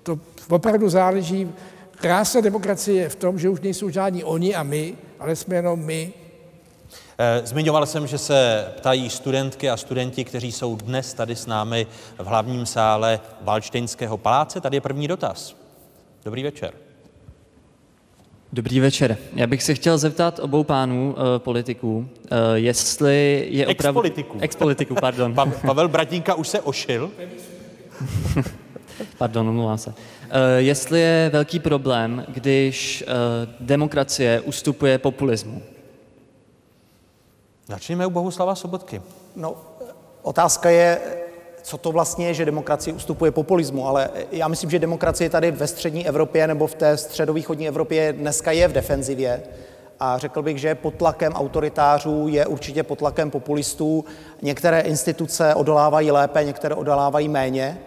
[0.04, 1.50] To opravdu záleží.
[1.96, 5.80] Krása demokracie je v tom, že už nejsou žádní oni a my, ale jsme jenom
[5.80, 6.14] my
[7.18, 11.88] Eh, zmiňoval jsem, že se ptají studentky a studenti, kteří jsou dnes tady s námi
[12.18, 14.62] v hlavním sále Valštejnského paláce.
[14.62, 15.56] Tady je první dotaz.
[16.26, 16.74] Dobrý večer.
[18.54, 19.18] Dobrý večer.
[19.34, 22.08] Já bych se chtěl zeptat obou pánů uh, politiků, uh,
[22.54, 24.00] jestli je opravdu...
[24.00, 24.38] Ex-politiků.
[24.42, 25.34] Ex-politiků, pardon.
[25.34, 27.12] Pa- Pavel Bratínka už se ošil.
[29.18, 29.94] pardon, omlouvám se.
[30.26, 33.14] Uh, jestli je velký problém, když uh,
[33.60, 35.62] demokracie ustupuje populismu.
[37.68, 39.02] Začněme u Bohuslava Sobotky.
[39.36, 39.56] No,
[40.22, 41.02] otázka je,
[41.62, 45.68] co to vlastně je, že demokracie ustupuje populismu, ale já myslím, že demokracie tady ve
[45.68, 49.44] střední Evropě nebo v té středovýchodní Evropě dneska je v defenzivě
[50.00, 54.06] a řekl bych, že pod tlakem autoritářů je určitě pod tlakem populistů.
[54.42, 57.78] Některé instituce odolávají lépe, některé odolávají méně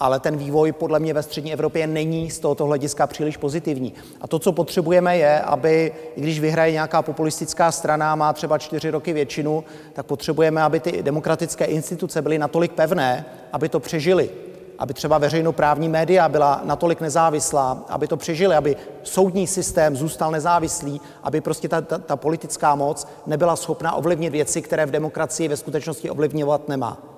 [0.00, 3.94] ale ten vývoj podle mě ve střední Evropě není z tohoto hlediska příliš pozitivní.
[4.20, 8.90] A to, co potřebujeme, je, aby, i když vyhraje nějaká populistická strana, má třeba čtyři
[8.90, 14.30] roky většinu, tak potřebujeme, aby ty demokratické instituce byly natolik pevné, aby to přežily
[14.78, 21.00] aby třeba veřejnoprávní média byla natolik nezávislá, aby to přežili, aby soudní systém zůstal nezávislý,
[21.22, 25.56] aby prostě ta, ta, ta politická moc nebyla schopna ovlivnit věci, které v demokracii ve
[25.56, 27.15] skutečnosti ovlivňovat nemá.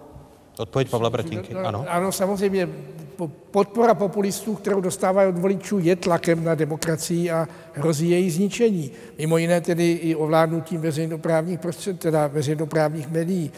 [0.59, 1.85] Odpověď Pavla Bratinky, no, ano.
[1.89, 2.69] Ano, samozřejmě
[3.51, 8.91] podpora populistů, kterou dostávají od voličů, je tlakem na demokracii a hrozí její zničení.
[9.19, 13.51] Mimo jiné tedy i ovládnutím veřejnoprávních prostřed, teda veřejnoprávních médií.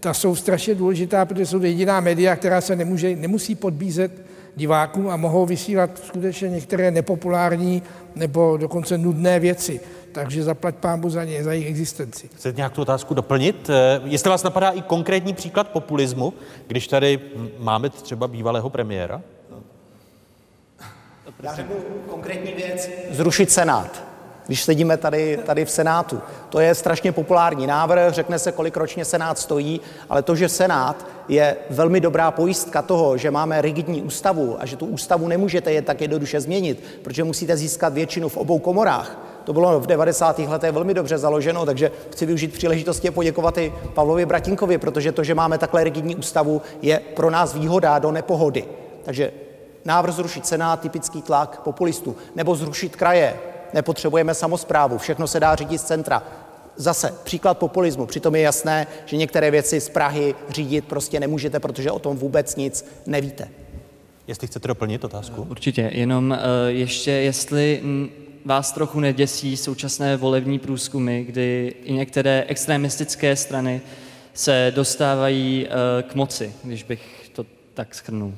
[0.00, 4.12] Ta jsou strašně důležitá, protože jsou jediná média, která se nemůže, nemusí podbízet
[4.56, 7.82] divákům a mohou vysílat skutečně některé nepopulární
[8.14, 9.80] nebo dokonce nudné věci
[10.12, 12.28] takže zaplať pámu za ně, za jejich existenci.
[12.34, 13.70] Chcete nějak tu otázku doplnit?
[13.70, 16.32] Eh, jestli vás napadá i konkrétní příklad populismu,
[16.66, 17.20] když tady
[17.58, 19.22] máme třeba bývalého premiéra?
[21.42, 21.76] Já řeknu
[22.08, 22.90] konkrétní věc.
[23.10, 24.02] Zrušit Senát.
[24.46, 26.20] Když sedíme tady, tady v Senátu.
[26.48, 31.06] To je strašně populární návrh, řekne se, kolik ročně Senát stojí, ale to, že Senát
[31.28, 35.82] je velmi dobrá pojistka toho, že máme rigidní ústavu a že tu ústavu nemůžete je
[35.82, 40.38] tak jednoduše změnit, protože musíte získat většinu v obou komorách, to bylo v 90.
[40.38, 45.24] letech velmi dobře založeno, takže chci využít příležitosti a poděkovat i Pavlovi Bratinkovi, protože to,
[45.24, 48.64] že máme takhle rigidní ústavu, je pro nás výhoda do nepohody.
[49.04, 49.32] Takže
[49.84, 53.36] návrh zrušit Senát, typický tlak populistů, nebo zrušit kraje,
[53.74, 56.22] nepotřebujeme samozprávu, všechno se dá řídit z centra.
[56.76, 58.06] Zase příklad populismu.
[58.06, 62.56] Přitom je jasné, že některé věci z Prahy řídit prostě nemůžete, protože o tom vůbec
[62.56, 63.48] nic nevíte.
[64.26, 65.46] Jestli chcete doplnit otázku?
[65.50, 67.82] Určitě, jenom uh, ještě, jestli
[68.44, 73.80] vás trochu neděsí současné volební průzkumy, kdy i některé extremistické strany
[74.34, 78.34] se dostávají uh, k moci, když bych to tak schrnul.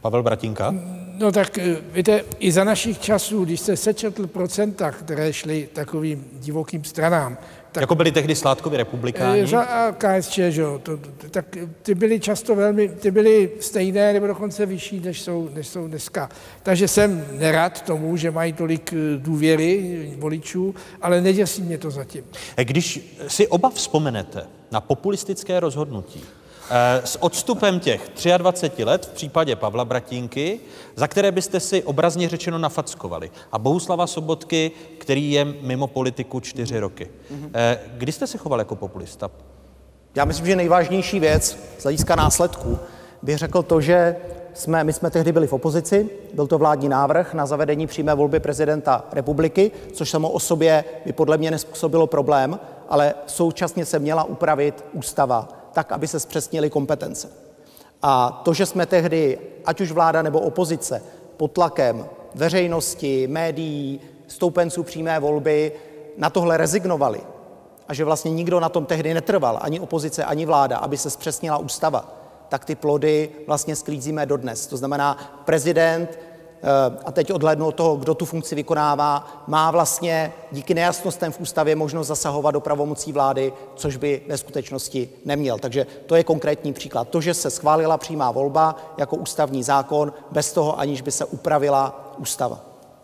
[0.00, 0.74] Pavel Bratinka?
[1.18, 6.24] No tak eh, víte, i za našich časů, když se sečetl procenta, které šly takovým
[6.32, 7.38] divokým stranám,
[7.72, 9.46] tak, jako byli tehdy Sládkovi republikáni?
[9.46, 10.98] Za KSČ, že jo, to,
[11.30, 15.88] tak ty byly často velmi, ty byly stejné nebo dokonce vyšší, než jsou, než jsou
[15.88, 16.28] dneska.
[16.62, 22.24] Takže jsem nerad tomu, že mají tolik eh, důvěry voličů, ale neděsí mě to zatím.
[22.56, 26.41] Když si oba vzpomenete na populistické rozhodnutí, Eh,
[27.04, 30.60] s odstupem těch 23 let v případě Pavla Bratínky,
[30.96, 36.78] za které byste si obrazně řečeno nafackovali, a Bohuslava Sobotky, který je mimo politiku čtyři
[36.78, 37.10] roky.
[37.54, 39.30] Eh, kdy jste se choval jako populista?
[40.14, 42.78] Já myslím, že nejvážnější věc z hlediska následků
[43.22, 44.16] bych řekl to, že
[44.54, 48.40] jsme, my jsme tehdy byli v opozici, byl to vládní návrh na zavedení přímé volby
[48.40, 54.24] prezidenta republiky, což samo o sobě by podle mě nespůsobilo problém, ale současně se měla
[54.24, 57.28] upravit ústava tak, aby se zpřesnily kompetence.
[58.02, 61.02] A to, že jsme tehdy, ať už vláda nebo opozice,
[61.36, 65.72] pod tlakem veřejnosti, médií, stoupenců přímé volby
[66.18, 67.20] na tohle rezignovali
[67.88, 71.58] a že vlastně nikdo na tom tehdy netrval, ani opozice, ani vláda, aby se zpřesnila
[71.58, 72.14] ústava,
[72.48, 74.66] tak ty plody vlastně sklízíme dodnes.
[74.66, 76.18] To znamená, prezident
[77.04, 81.76] a teď odhlednu od toho, kdo tu funkci vykonává, má vlastně díky nejasnostem v ústavě
[81.76, 85.58] možnost zasahovat do pravomocí vlády, což by ve skutečnosti neměl.
[85.58, 87.08] Takže to je konkrétní příklad.
[87.08, 92.12] To, že se schválila přímá volba jako ústavní zákon, bez toho, aniž by se upravila
[92.18, 92.60] ústava.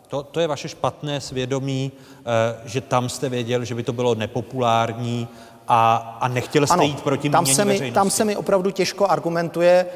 [0.08, 2.22] To, to je vaše špatné svědomí, eh,
[2.64, 5.28] že tam jste věděl, že by to bylo nepopulární
[5.68, 7.94] a, a nechtěl jste ano, jít proti tam se, mi, veřejnosti.
[7.94, 9.86] tam se mi opravdu těžko argumentuje.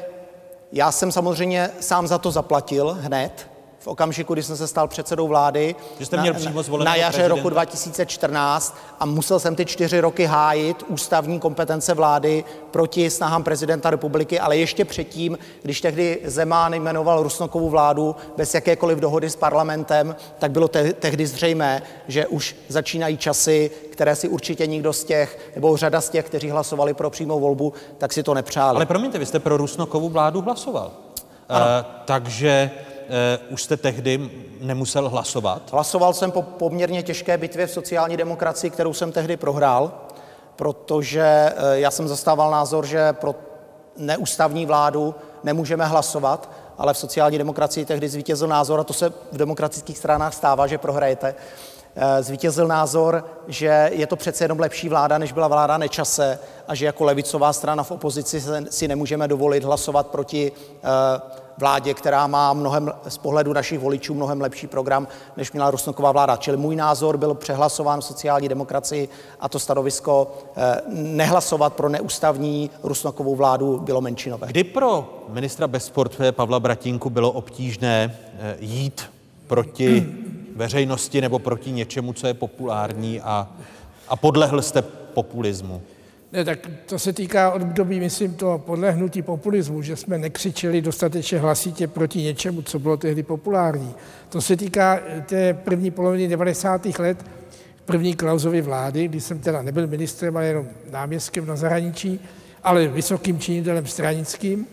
[0.71, 3.52] Já jsem samozřejmě sám za to zaplatil hned,
[3.83, 7.35] v okamžiku, kdy jsem se stal předsedou vlády Že jste měl přímo na jaře prezidenta?
[7.35, 13.89] roku 2014 a musel jsem ty čtyři roky hájit ústavní kompetence vlády proti snahám prezidenta
[13.89, 20.15] republiky, ale ještě předtím, když tehdy Zeman jmenoval Rusnokovu vládu bez jakékoliv dohody s parlamentem,
[20.39, 25.51] tak bylo te- tehdy zřejmé, že už začínají časy, které si určitě nikdo z těch,
[25.55, 28.75] nebo řada z těch, kteří hlasovali pro přímou volbu, tak si to nepřáli.
[28.75, 30.91] Ale promiňte, vy jste pro Rusnokovu vládu hlasoval.
[31.49, 31.57] Uh,
[32.05, 32.92] takže uh,
[33.49, 34.29] už jste tehdy
[34.61, 35.61] nemusel hlasovat?
[35.71, 39.91] Hlasoval jsem po poměrně těžké bitvě v sociální demokracii, kterou jsem tehdy prohrál,
[40.55, 43.35] protože eh, já jsem zastával názor, že pro
[43.97, 49.37] neústavní vládu nemůžeme hlasovat, ale v sociální demokracii tehdy zvítězil názor, a to se v
[49.37, 51.35] demokratických stranách stává, že prohrajete,
[51.95, 56.75] eh, zvítězil názor, že je to přece jenom lepší vláda, než byla vláda Nečase a
[56.75, 60.51] že jako levicová strana v opozici si nemůžeme dovolit hlasovat proti
[61.57, 66.35] vládě, která má mnohem z pohledu našich voličů mnohem lepší program, než měla Rusnoková vláda.
[66.35, 72.69] Čili můj názor byl přehlasován v sociální demokracii a to stanovisko eh, nehlasovat pro neústavní
[72.83, 74.47] Rusnokovou vládu bylo menšinové.
[74.47, 79.09] Kdy pro ministra bez portfeje Pavla Bratínku bylo obtížné eh, jít
[79.47, 80.07] proti
[80.55, 83.47] veřejnosti nebo proti něčemu, co je populární a,
[84.07, 84.81] a podlehl jste
[85.13, 85.81] populismu?
[86.33, 91.87] Ne, tak to se týká období, myslím, to podlehnutí populismu, že jsme nekřičeli dostatečně hlasitě
[91.87, 93.93] proti něčemu, co bylo tehdy populární.
[94.29, 96.85] To se týká té první poloviny 90.
[96.99, 97.25] let,
[97.85, 102.19] první Klausovy vlády, kdy jsem teda nebyl ministrem, ale jenom náměstkem na zahraničí,
[102.63, 104.67] ale vysokým činitelem stranickým,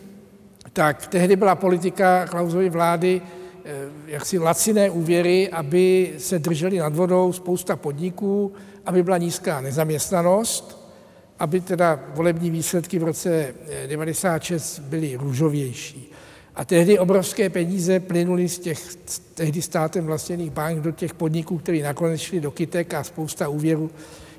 [0.73, 3.23] tak tehdy byla politika Klausovy vlády
[4.07, 8.53] jaksi laciné úvěry, aby se drželi nad vodou spousta podniků,
[8.87, 10.80] aby byla nízká nezaměstnanost,
[11.41, 13.55] aby teda volební výsledky v roce
[13.87, 16.13] 96 byly růžovější.
[16.55, 18.95] A tehdy obrovské peníze plynuly z těch
[19.35, 23.91] tehdy státem vlastněných bank do těch podniků, které nakonec šly do kytek a spousta úvěrů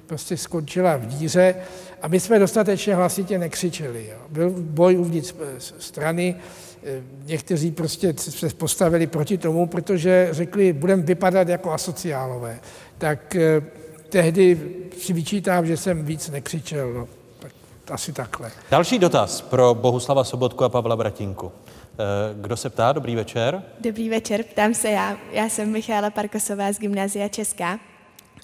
[0.07, 1.55] prostě skončila v díře.
[2.01, 4.07] A my jsme dostatečně hlasitě nekřičeli.
[4.11, 4.17] Jo.
[4.29, 5.35] Byl boj uvnitř
[5.79, 6.35] strany,
[7.25, 12.59] někteří prostě se postavili proti tomu, protože řekli, budeme vypadat jako asociálové.
[12.97, 13.35] Tak
[14.11, 14.59] tehdy
[14.97, 16.93] si vyčítám, že jsem víc nekřičel.
[16.93, 17.07] No.
[17.39, 17.51] Tak
[17.91, 18.51] asi takhle.
[18.71, 21.51] Další dotaz pro Bohuslava Sobotku a Pavla Bratinku.
[22.33, 22.91] Kdo se ptá?
[22.91, 23.63] Dobrý večer.
[23.79, 25.17] Dobrý večer, ptám se já.
[25.31, 27.79] Já jsem Michála Parkosová z Gymnázia Česká.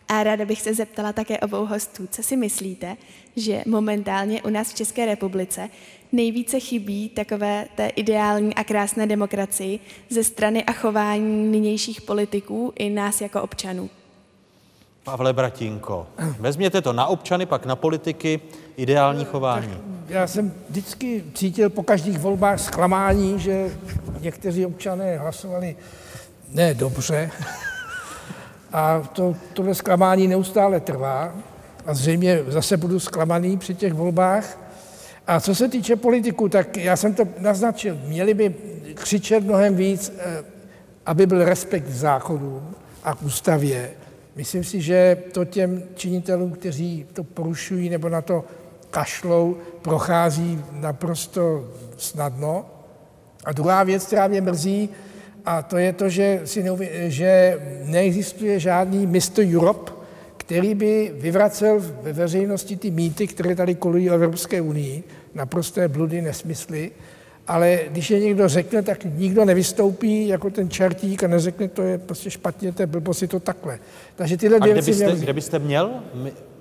[0.07, 2.97] A ráda bych se zeptala také obou hostů, co si myslíte,
[3.35, 5.69] že momentálně u nás v České republice
[6.11, 12.89] nejvíce chybí takové té ideální a krásné demokracii ze strany a chování nynějších politiků i
[12.89, 13.89] nás jako občanů.
[15.07, 16.07] Pavle Bratínko,
[16.39, 18.39] vezměte to na občany, pak na politiky,
[18.77, 19.67] ideální chování.
[19.67, 23.77] Tak já jsem vždycky cítil po každých volbách zklamání, že
[24.19, 25.75] někteří občané hlasovali
[26.49, 27.31] ne dobře.
[28.73, 31.35] A to, tohle zklamání neustále trvá.
[31.85, 34.59] A zřejmě zase budu zklamaný při těch volbách.
[35.27, 37.97] A co se týče politiků, tak já jsem to naznačil.
[38.03, 38.55] Měli by
[38.93, 40.13] křičet mnohem víc,
[41.05, 43.91] aby byl respekt k zákonům a k ústavě
[44.37, 48.45] Myslím si, že to těm činitelům, kteří to porušují nebo na to
[48.89, 52.65] kašlou, prochází naprosto snadno.
[53.45, 54.89] A druhá věc, která mě mrzí,
[55.45, 59.41] a to je to, že, si neuvěd, že neexistuje žádný Mr.
[59.55, 59.91] Europe,
[60.37, 66.21] který by vyvracel ve veřejnosti ty mýty, které tady kolují o Evropské unii, naprosté bludy,
[66.21, 66.91] nesmysly,
[67.47, 71.97] ale když je někdo řekne, tak nikdo nevystoupí jako ten čertík a neřekne, to je
[71.97, 73.79] prostě špatně, to je blbost, je to takhle.
[74.15, 75.15] Takže tyhle dvě a kde byste, měl...
[75.15, 75.91] kde byste měl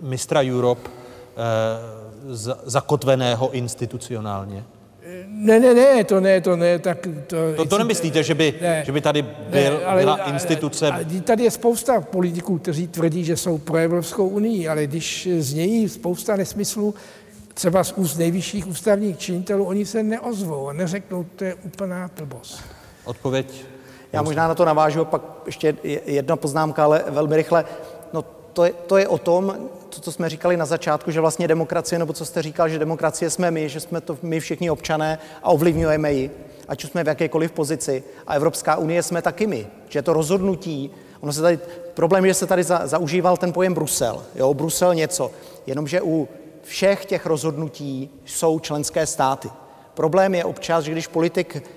[0.00, 4.64] mistra Europe eh, zakotveného institucionálně?
[5.28, 7.36] Ne, ne, ne, to ne, to ne, tak to...
[7.56, 10.86] To, to nemyslíte, že by, ne, že by tady byl, ne, ale, byla instituce...
[10.86, 15.28] Ale, ale, tady je spousta politiků, kteří tvrdí, že jsou pro Evropskou unii, ale když
[15.38, 16.94] znějí spousta nesmyslů,
[17.56, 22.60] třeba z úst nejvyšších ústavních činitelů, oni se neozvou a neřeknou, to je úplná blbost.
[23.04, 23.64] Odpověď?
[24.12, 27.64] Já možná na to navážu, pak ještě jedna poznámka, ale velmi rychle.
[28.12, 29.56] No to je, to je o tom,
[29.88, 33.30] to, co jsme říkali na začátku, že vlastně demokracie, nebo co jste říkal, že demokracie
[33.30, 36.30] jsme my, že jsme to my všichni občané a ovlivňujeme ji,
[36.68, 38.04] ať už jsme v jakékoliv pozici.
[38.26, 40.90] A Evropská unie jsme taky my, že to rozhodnutí,
[41.20, 41.58] ono se tady,
[41.94, 45.30] problém je, že se tady za, zaužíval ten pojem Brusel, jo, Brusel něco,
[45.66, 46.28] jenomže u
[46.66, 49.50] všech těch rozhodnutí jsou členské státy.
[49.94, 51.70] Problém je občas, že když politik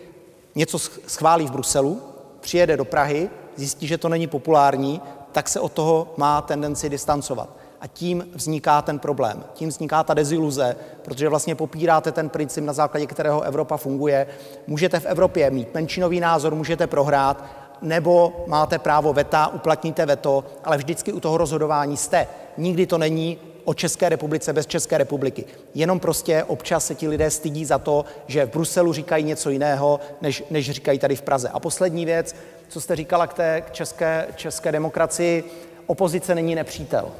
[0.56, 2.02] něco schválí v Bruselu,
[2.39, 7.50] přijede do Prahy, zjistí, že to není populární, tak se od toho má tendenci distancovat.
[7.81, 12.73] A tím vzniká ten problém, tím vzniká ta deziluze, protože vlastně popíráte ten princip, na
[12.73, 14.27] základě kterého Evropa funguje.
[14.67, 17.46] Můžete v Evropě mít menšinový názor, můžete prohrát,
[17.81, 22.27] nebo máte právo veta, uplatníte veto, ale vždycky u toho rozhodování jste.
[22.58, 23.37] Nikdy to není
[23.70, 25.46] o České republice bez České republiky.
[25.74, 30.00] Jenom prostě občas se ti lidé stydí za to, že v Bruselu říkají něco jiného,
[30.22, 31.50] než, než říkají tady v Praze.
[31.50, 32.36] A poslední věc,
[32.67, 35.44] co jste říkala k té české, české demokracii,
[35.88, 37.12] opozice není nepřítel.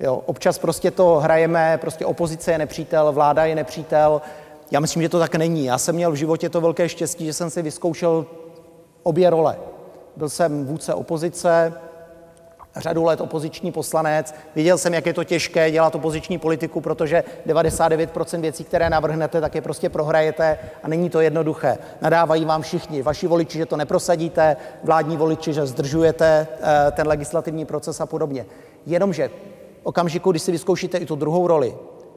[0.00, 4.22] Jo, občas prostě to hrajeme, prostě opozice je nepřítel, vláda je nepřítel.
[4.70, 5.64] Já myslím, že to tak není.
[5.64, 8.26] Já jsem měl v životě to velké štěstí, že jsem si vyzkoušel
[9.02, 9.56] obě role.
[10.16, 11.72] Byl jsem vůdce opozice,
[12.76, 14.34] řadu let opoziční poslanec.
[14.54, 19.54] Viděl jsem, jak je to těžké dělat opoziční politiku, protože 99% věcí, které navrhnete, tak
[19.54, 21.78] je prostě prohrajete a není to jednoduché.
[22.00, 27.64] Nadávají vám všichni, vaši voliči, že to neprosadíte, vládní voliči, že zdržujete eh, ten legislativní
[27.64, 28.46] proces a podobně.
[28.86, 29.30] Jenomže
[29.82, 31.74] okamžiku, kdy si vyzkoušíte i tu druhou roli,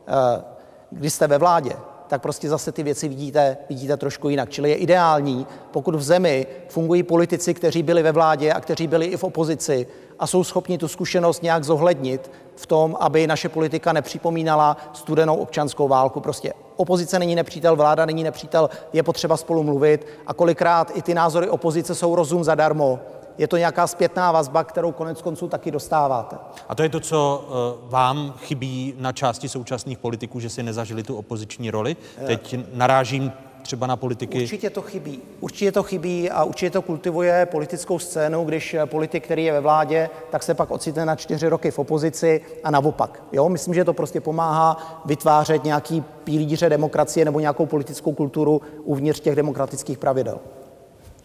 [0.07, 0.43] eh,
[0.91, 1.71] když jste ve vládě,
[2.07, 4.49] tak prostě zase ty věci vidíte, vidíte trošku jinak.
[4.49, 9.05] Čili je ideální, pokud v zemi fungují politici, kteří byli ve vládě a kteří byli
[9.05, 9.87] i v opozici
[10.19, 15.87] a jsou schopni tu zkušenost nějak zohlednit v tom, aby naše politika nepřipomínala studenou občanskou
[15.87, 16.19] válku.
[16.19, 21.13] Prostě opozice není nepřítel, vláda není nepřítel, je potřeba spolu mluvit a kolikrát i ty
[21.13, 22.99] názory opozice jsou rozum zadarmo
[23.37, 26.37] je to nějaká zpětná vazba, kterou konec konců taky dostáváte.
[26.69, 31.03] A to je to, co uh, vám chybí na části současných politiků, že si nezažili
[31.03, 31.95] tu opoziční roli.
[32.25, 33.31] Teď narážím
[33.67, 34.41] třeba na politiky?
[34.41, 35.21] Určitě to chybí.
[35.39, 40.09] Určitě to chybí a určitě to kultivuje politickou scénu, když politik, který je ve vládě,
[40.29, 43.23] tak se pak ocitne na čtyři roky v opozici a naopak.
[43.31, 43.49] Jo?
[43.49, 49.35] Myslím, že to prostě pomáhá vytvářet nějaký pílíře demokracie nebo nějakou politickou kulturu uvnitř těch
[49.35, 50.39] demokratických pravidel.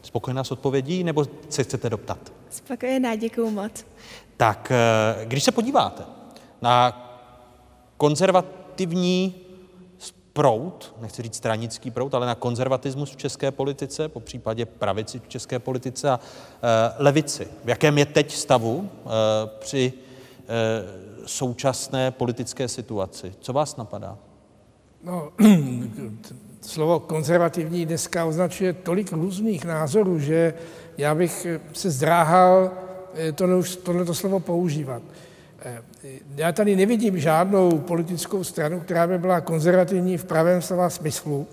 [0.03, 2.19] Spokojená s odpovědí, nebo se chcete doptat?
[2.51, 3.85] Spokojená, děkuju moc.
[4.37, 6.03] Tak eh, když se podíváte
[6.63, 7.09] na
[7.97, 9.42] konzervativní
[10.33, 15.29] prout, nechci říct stranický prout, ale na konzervatismus v české politice, po případě pravici v
[15.29, 17.49] české politice a e, levici.
[17.65, 19.09] V jakém je teď stavu e,
[19.59, 20.49] při e,
[21.27, 23.35] současné politické situaci?
[23.41, 24.19] Co vás napadá?
[25.05, 25.33] No,
[26.61, 30.55] slovo konzervativní dneska označuje tolik různých názorů, že
[30.99, 32.71] já bych se zdráhal
[33.35, 35.03] to, tohleto slovo používat.
[35.65, 35.83] Eh,
[36.37, 41.47] já tady nevidím žádnou politickou stranu, která by byla konzervativní v pravém slova smyslu,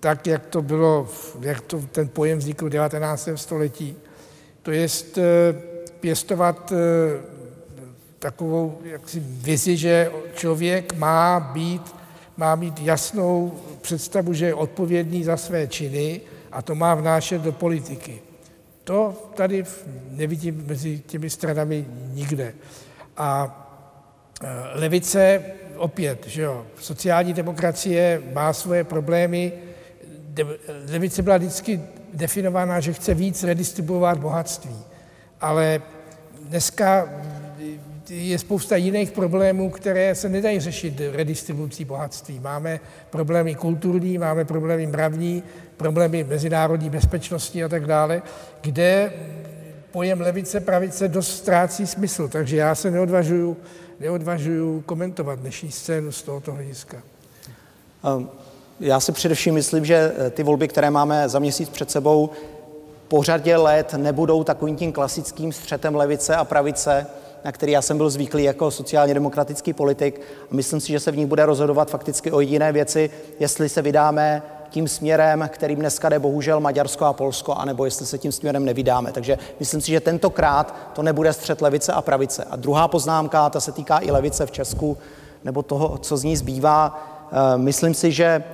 [0.00, 1.08] tak, jak to bylo,
[1.40, 3.28] jak to, ten pojem vznikl v 19.
[3.34, 3.96] století.
[4.62, 5.22] To je eh,
[6.00, 7.20] pěstovat eh,
[8.18, 11.94] takovou jaksi vizi, že člověk má být,
[12.36, 16.20] má mít jasnou představu, že je odpovědný za své činy
[16.52, 18.20] a to má vnášet do politiky.
[18.84, 19.64] To tady
[20.10, 22.54] nevidím mezi těmi stranami nikde.
[23.16, 23.62] A
[24.42, 25.42] e, levice
[25.76, 29.52] opět, že jo, sociální demokracie má svoje problémy.
[30.92, 31.80] Levice byla vždycky
[32.14, 34.76] definována, že chce víc redistribuovat bohatství.
[35.40, 35.82] Ale
[36.40, 37.08] dneska
[38.10, 42.40] je spousta jiných problémů, které se nedají řešit redistribucí bohatství.
[42.40, 45.42] Máme problémy kulturní, máme problémy mravní,
[45.76, 48.22] problémy mezinárodní bezpečnosti a tak dále,
[48.60, 49.12] kde
[49.96, 53.56] pojem levice, pravice dost ztrácí smysl, takže já se neodvažuju,
[54.00, 56.96] neodvažuju komentovat dnešní scénu z tohoto hlediska.
[58.04, 58.28] Ehm,
[58.80, 62.30] já si především myslím, že eh, ty volby, které máme za měsíc před sebou,
[63.08, 67.06] po řadě let nebudou takovým tím klasickým střetem levice a pravice,
[67.44, 70.20] na který já jsem byl zvyklý jako sociálně demokratický politik.
[70.50, 74.42] Myslím si, že se v nich bude rozhodovat fakticky o jediné věci, jestli se vydáme
[74.70, 79.12] tím směrem, kterým dneska jde bohužel Maďarsko a Polsko, anebo jestli se tím směrem nevydáme.
[79.12, 82.44] Takže myslím si, že tentokrát to nebude střet levice a pravice.
[82.44, 84.98] A druhá poznámka, ta se týká i levice v Česku,
[85.44, 87.08] nebo toho, co z ní zbývá.
[87.32, 88.44] Eh, myslím si, že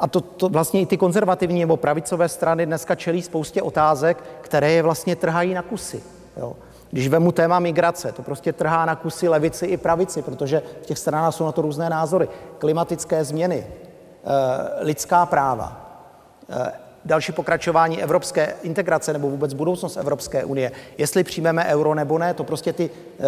[0.00, 4.72] a to, to vlastně i ty konzervativní nebo pravicové strany dneska čelí spoustě otázek, které
[4.72, 6.02] je vlastně trhají na kusy.
[6.36, 6.56] Jo.
[6.90, 10.98] Když vemu téma migrace, to prostě trhá na kusy levici i pravici, protože v těch
[10.98, 12.28] stranách jsou na to různé názory.
[12.58, 13.66] Klimatické změny,
[14.80, 15.80] lidská práva,
[16.50, 16.72] eh,
[17.04, 22.44] další pokračování evropské integrace nebo vůbec budoucnost Evropské unie, jestli přijmeme euro nebo ne, to
[22.44, 23.24] prostě ty eh,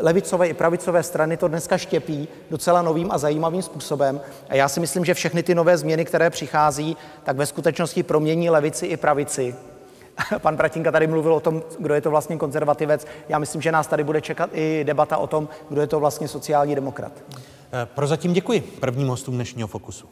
[0.00, 4.20] levicové i pravicové strany to dneska štěpí docela novým a zajímavým způsobem.
[4.48, 8.50] A já si myslím, že všechny ty nové změny, které přichází, tak ve skutečnosti promění
[8.50, 9.54] levici i pravici.
[10.38, 13.06] Pan Bratinka tady mluvil o tom, kdo je to vlastně konzervativec.
[13.28, 16.28] Já myslím, že nás tady bude čekat i debata o tom, kdo je to vlastně
[16.28, 17.12] sociální demokrat.
[17.84, 20.08] Prozatím děkuji prvním hostům dnešního Fokusu.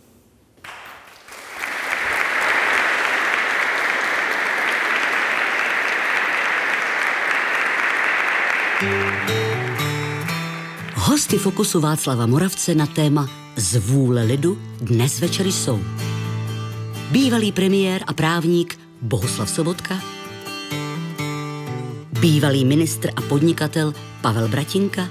[11.03, 15.81] Hosty Fokusu Václava Moravce na téma Z vůle lidu dnes večer jsou.
[17.11, 20.03] Bývalý premiér a právník Bohuslav Sobotka,
[22.21, 25.09] bývalý ministr a podnikatel Pavel Bratinka,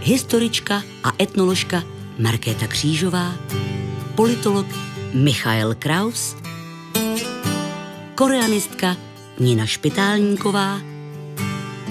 [0.00, 1.82] historička a etnoložka
[2.18, 3.34] Markéta Křížová,
[4.14, 4.66] politolog
[5.14, 6.36] Michael Kraus,
[8.14, 8.96] koreanistka
[9.40, 10.80] Nina Špitálníková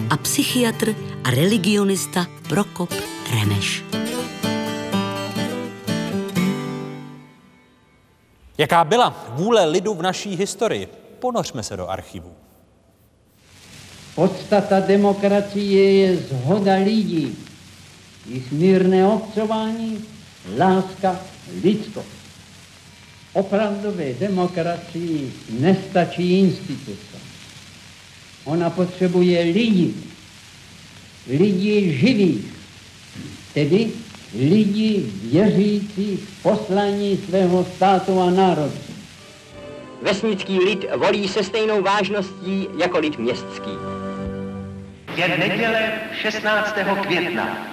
[0.10, 2.94] a psychiatr a religionista Prokop
[3.32, 3.84] Remeš.
[8.58, 10.88] Jaká byla vůle lidu v naší historii?
[11.20, 12.32] Ponořme se do archivu.
[14.16, 17.38] Podstata demokracie je zhoda lidí,
[18.26, 20.06] jich mírné obcování,
[20.58, 21.20] láska,
[21.64, 22.08] lidskost.
[23.34, 27.18] Opravdové demokracii nestačí instituce.
[28.46, 29.94] Ona potřebuje lidi,
[31.30, 32.46] lidi živých,
[33.54, 33.88] tedy
[34.40, 38.78] lidi věřících v poslání svého státu a národu.
[40.02, 43.72] Vesnický lid volí se stejnou vážností jako lid městský.
[45.16, 46.76] Je neděle 16.
[47.02, 47.68] května,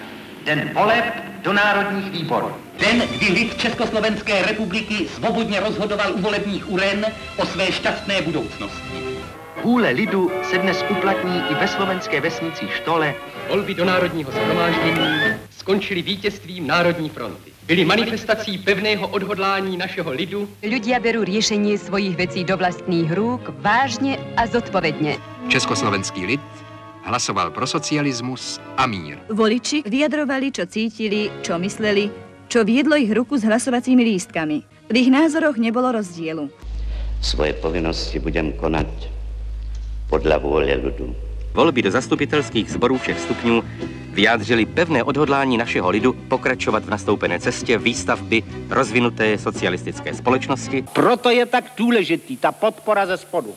[0.44, 1.04] den voleb
[1.42, 2.48] do národních výborů.
[2.78, 9.13] Den, kdy lid Československé republiky svobodně rozhodoval u volebních uren o své šťastné budoucnosti.
[9.64, 13.14] Vůle lidu se dnes uplatní i ve slovenské vesnici Štole.
[13.48, 15.08] Volby do národního shromáždění
[15.50, 17.50] skončily vítězstvím Národní fronty.
[17.66, 20.44] Byly manifestací pevného odhodlání našeho lidu.
[20.60, 25.16] Ľudia berú riešenie svojich vecí do vlastných rúk vážne a zodpovedne.
[25.48, 26.44] Československý lid
[27.08, 29.16] hlasoval pro socialismus a mír.
[29.32, 32.12] Voliči vyjadrovali, čo cítili, čo mysleli,
[32.52, 34.60] čo viedlo ich ruku s hlasovacími lístkami.
[34.92, 36.52] V ich názoroch nebolo rozdielu.
[37.24, 39.13] Svoje povinnosti budem konať
[40.14, 41.10] podľa vôle ľudu.
[41.54, 43.62] Volby do zastupitelských sborů všech stupňů
[44.14, 50.84] vyjádřili pevné odhodlání našeho lidu pokračovat v nastoupené cestě výstavby rozvinuté socialistické společnosti.
[50.92, 53.54] Proto je tak důležitý ta podpora ze spodu.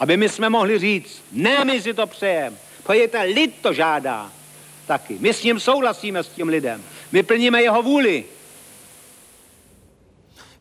[0.00, 4.28] Aby my jsme mohli říct, ne, my si to přejeme, pojďte, lid to žádá
[4.86, 5.16] taky.
[5.20, 6.82] My s ním souhlasíme s tím lidem.
[7.12, 8.24] My plníme jeho vůli.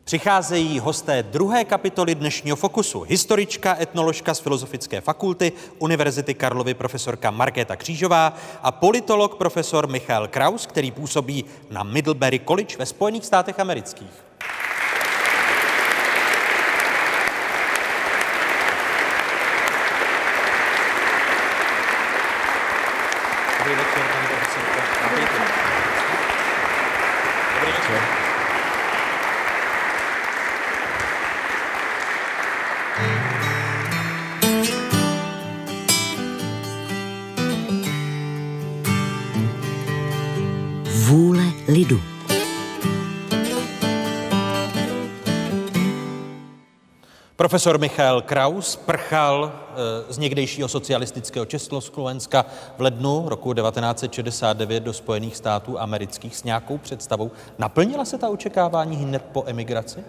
[0.05, 3.01] Přicházejí hosté druhé kapitoly dnešního Fokusu.
[3.01, 8.33] Historička, etnoložka z Filozofické fakulty Univerzity Karlovy profesorka Markéta Křížová
[8.63, 14.25] a politolog profesor Michal Kraus, který působí na Middlebury College ve Spojených státech amerických.
[47.45, 52.45] Profesor Michal Kraus prchal eh, z někdejšího socialistického Československa
[52.77, 57.31] v lednu roku 1969 do Spojených států amerických s nějakou představou.
[57.57, 59.99] Naplnila se ta očekávání hned po emigraci?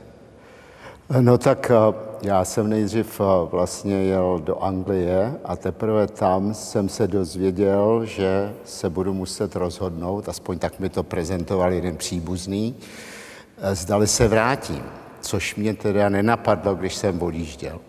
[1.21, 6.89] No tak eh, já jsem nejdřív eh, vlastně jel do Anglie a teprve tam jsem
[6.89, 12.75] se dozvěděl, že se budu muset rozhodnout, aspoň tak mi to prezentoval jeden příbuzný,
[13.73, 14.85] zdali se vrátím
[15.21, 17.81] což mě teda nenapadlo, když jsem odjížděl.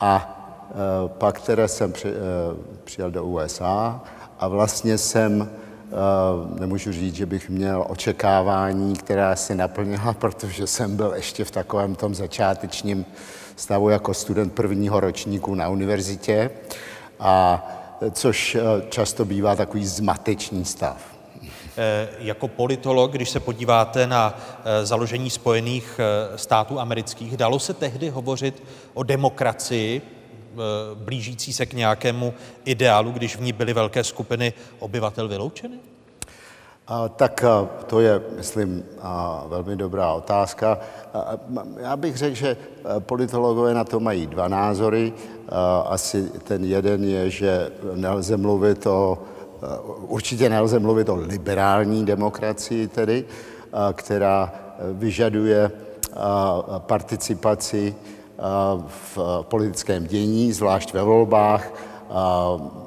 [0.00, 2.12] A e, pak teda jsem při, e,
[2.84, 4.00] přijel do USA
[4.38, 10.96] a vlastně jsem, e, nemůžu říct, že bych měl očekávání, která se naplnila, protože jsem
[10.96, 13.06] byl ještě v takovém tom začátečním
[13.56, 16.50] stavu jako student prvního ročníku na univerzitě,
[17.20, 17.66] a
[18.12, 18.56] což
[18.88, 21.15] často bývá takový zmatečný stav.
[22.18, 24.38] Jako politolog, když se podíváte na
[24.82, 26.00] založení Spojených
[26.36, 28.62] států amerických, dalo se tehdy hovořit
[28.94, 30.02] o demokracii
[30.94, 35.78] blížící se k nějakému ideálu, když v ní byly velké skupiny obyvatel vyloučeny?
[37.16, 37.44] Tak
[37.86, 38.84] to je, myslím,
[39.46, 40.78] velmi dobrá otázka.
[41.80, 42.56] Já bych řekl, že
[42.98, 45.12] politologové na to mají dva názory.
[45.84, 49.18] Asi ten jeden je, že nelze mluvit o
[50.00, 53.24] Určitě nelze mluvit o liberální demokracii tedy,
[53.92, 54.52] která
[54.92, 55.70] vyžaduje
[56.78, 57.94] participaci
[58.86, 61.72] v politickém dění, zvlášť ve volbách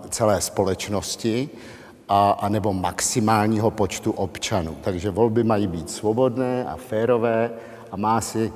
[0.10, 1.50] celé společnosti,
[2.10, 4.78] a, a nebo maximálního počtu občanů.
[4.82, 7.52] Takže volby mají být svobodné a férové
[7.92, 8.54] a má si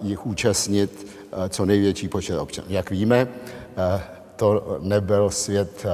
[0.00, 1.06] jich účastnit
[1.48, 2.66] co největší počet občanů.
[2.70, 3.28] Jak víme,
[4.36, 5.86] to nebyl svět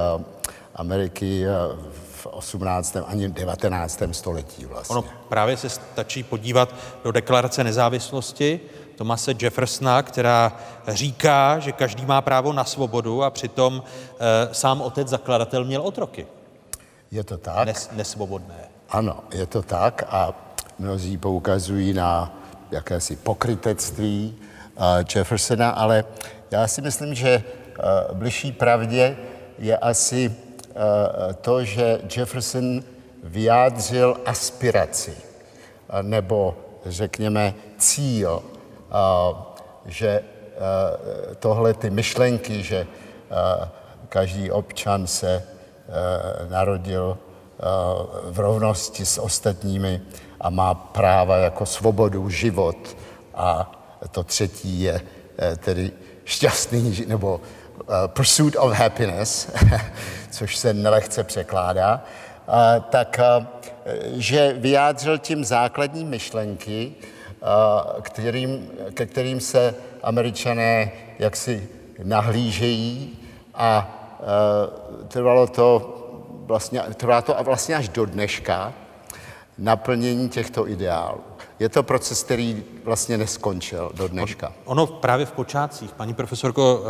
[0.75, 1.45] Ameriky
[1.91, 2.97] v 18.
[3.05, 4.01] ani 19.
[4.11, 4.95] století vlastně.
[4.95, 8.59] Ono právě se stačí podívat do deklarace nezávislosti
[8.95, 10.57] Tomase Jeffersona, která
[10.87, 13.83] říká, že každý má právo na svobodu a přitom
[14.19, 16.27] e, sám otec zakladatel měl otroky.
[17.11, 17.65] Je to tak?
[17.65, 18.69] Nes, nesvobodné.
[18.89, 20.33] Ano, je to tak a
[20.79, 22.37] mnozí poukazují na
[22.71, 24.35] jakési pokrytectví
[24.75, 24.83] uh,
[25.15, 26.03] Jeffersona, ale
[26.51, 29.17] já si myslím, že uh, bližší pravdě
[29.57, 30.35] je asi
[31.41, 32.83] to, že Jefferson
[33.23, 39.37] vyjádřil aspiraci, uh, nebo řekněme cíl, uh,
[39.85, 40.21] že
[41.39, 42.87] tohle ty myšlenky, že
[44.09, 45.43] každý občan se
[46.49, 47.17] narodil
[48.23, 50.01] v rovnosti s ostatními
[50.41, 52.97] a má práva jako svobodu, život
[53.33, 53.71] a
[54.11, 55.01] to třetí je
[55.57, 55.91] tedy
[56.25, 57.41] šťastný nebo
[58.07, 59.47] pursuit of happiness,
[60.33, 62.03] což se nelehce překládá,
[62.89, 63.19] tak
[64.13, 66.93] že vyjádřil tím základní myšlenky,
[68.01, 71.69] kterým, ke kterým se američané jaksi
[72.03, 73.19] nahlížejí
[73.53, 73.99] a
[75.07, 75.99] trvalo to
[76.45, 78.73] vlastně, trvá to vlastně až do dneška,
[79.57, 81.21] naplnění těchto ideálů.
[81.59, 84.53] Je to proces, který vlastně neskončil do dneška.
[84.65, 86.83] Ono právě v počátcích, paní profesorko,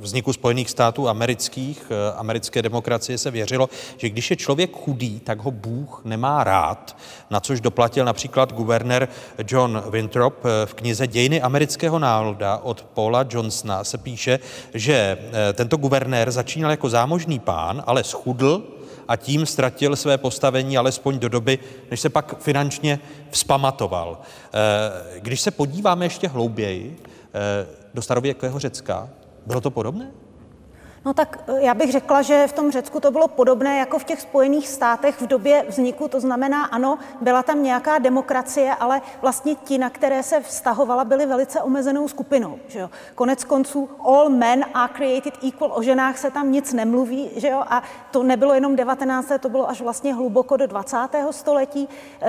[0.00, 5.50] vzniku Spojených států amerických, americké demokracie se věřilo, že když je člověk chudý, tak ho
[5.50, 6.96] Bůh nemá rád,
[7.30, 9.08] na což doplatil například guvernér
[9.48, 10.44] John Winthrop.
[10.64, 14.38] V knize Dějiny amerického národa od Paula Johnsona se píše,
[14.74, 15.18] že
[15.54, 18.62] tento guvernér začínal jako zámožný pán, ale schudl,
[19.08, 21.58] a tím ztratil své postavení alespoň do doby,
[21.90, 22.98] než se pak finančně
[23.30, 24.20] vzpamatoval.
[25.18, 27.02] Když se podíváme ještě hlouběji
[27.94, 29.08] do starověkého Řecka,
[29.46, 30.10] bylo to podobné?
[31.04, 34.20] No tak já bych řekla, že v tom Řecku to bylo podobné jako v těch
[34.20, 36.08] Spojených státech v době vzniku.
[36.08, 41.26] To znamená, ano, byla tam nějaká demokracie, ale vlastně ti, na které se vztahovala, byli
[41.26, 42.58] velice omezenou skupinou.
[42.68, 42.90] Že jo?
[43.14, 47.64] Konec konců, all men are created equal, o ženách se tam nic nemluví, že jo?
[47.66, 49.32] a to nebylo jenom 19.
[49.40, 50.96] to bylo až vlastně hluboko do 20.
[51.30, 51.88] století.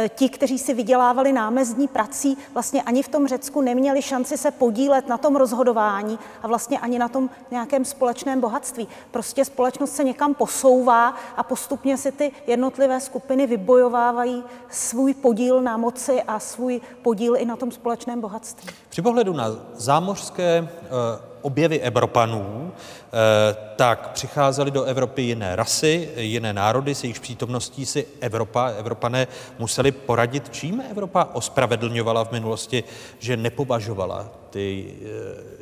[0.10, 5.08] Ti, kteří si vydělávali námezdní prací, vlastně ani v tom Řecku neměli šanci se podílet
[5.08, 8.88] na tom rozhodování a vlastně ani na tom nějakém společném bohatství bohatství.
[9.12, 15.78] Prostě společnost se někam posouvá a postupně si ty jednotlivé skupiny vybojovávají svůj podíl na
[15.78, 18.70] moci a svůj podíl i na tom společném bohatství.
[18.90, 19.46] Při pohledu na
[19.76, 20.68] zámořské
[21.42, 22.72] objevy Evropanů,
[23.76, 29.28] tak přicházely do Evropy jiné rasy, jiné národy, s jejichž přítomností si Evropa, Evropané
[29.60, 32.84] museli poradit, čím Evropa ospravedlňovala v minulosti,
[33.20, 34.94] že nepovažovala ty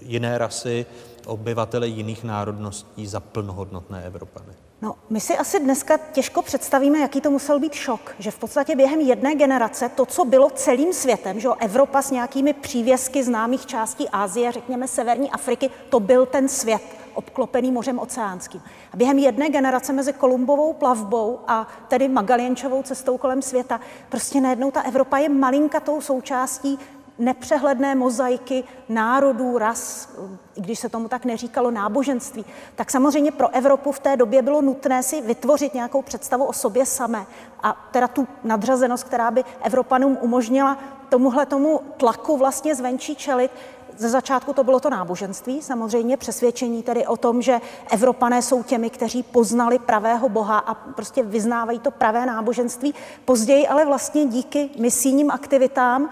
[0.01, 0.85] jiné rasy,
[1.27, 4.53] obyvatele jiných národností za plnohodnotné Evropany?
[4.81, 8.75] No, my si asi dneska těžko představíme, jaký to musel být šok, že v podstatě
[8.75, 14.09] během jedné generace to, co bylo celým světem, že Evropa s nějakými přívězky známých částí
[14.09, 16.81] Asie, řekněme Severní Afriky, to byl ten svět
[17.13, 18.61] obklopený mořem oceánským.
[18.93, 24.71] A během jedné generace mezi Kolumbovou plavbou a tedy Magalienčovou cestou kolem světa, prostě najednou
[24.71, 26.79] ta Evropa je malinkatou součástí
[27.21, 30.09] nepřehledné mozaiky národů, ras,
[30.55, 32.45] i když se tomu tak neříkalo, náboženství,
[32.75, 36.85] tak samozřejmě pro Evropu v té době bylo nutné si vytvořit nějakou představu o sobě
[36.85, 37.25] samé.
[37.63, 40.77] A teda tu nadřazenost, která by Evropanům umožnila
[41.09, 43.51] tomuhle tomu tlaku vlastně zvenčí čelit,
[43.97, 47.61] ze začátku to bylo to náboženství, samozřejmě přesvědčení tedy o tom, že
[47.91, 52.95] Evropané jsou těmi, kteří poznali pravého Boha a prostě vyznávají to pravé náboženství.
[53.25, 56.09] Později ale vlastně díky misijním aktivitám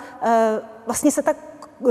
[0.89, 1.37] vlastně se tak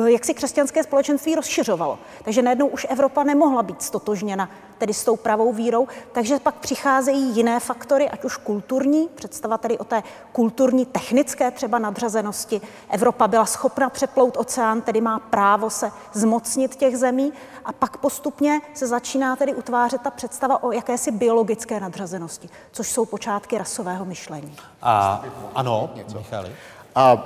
[0.07, 1.99] jak si křesťanské společenství rozšiřovalo.
[2.25, 7.37] Takže najednou už Evropa nemohla být stotožněna tedy s tou pravou vírou, takže pak přicházejí
[7.37, 12.61] jiné faktory, ať už kulturní, představa tedy o té kulturní, technické třeba nadřazenosti.
[12.91, 17.33] Evropa byla schopna přeplout oceán, tedy má právo se zmocnit těch zemí
[17.65, 23.07] a pak postupně se začíná tedy utvářet ta představa o jakési biologické nadřazenosti, což jsou
[23.07, 24.57] počátky rasového myšlení.
[24.83, 25.25] A
[25.55, 26.53] ano, Michali.
[26.95, 27.17] A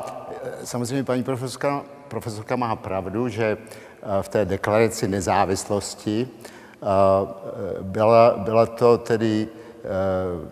[0.64, 3.56] samozřejmě paní profesorka, profesorka má pravdu, že
[4.22, 6.28] v té deklaraci nezávislosti
[7.82, 9.48] byla, byla to tedy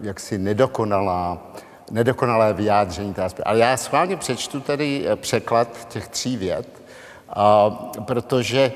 [0.00, 1.52] jaksi nedokonalá,
[1.90, 6.68] nedokonalé vyjádření té Ale já schválně přečtu tady překlad těch tří vět,
[8.04, 8.72] protože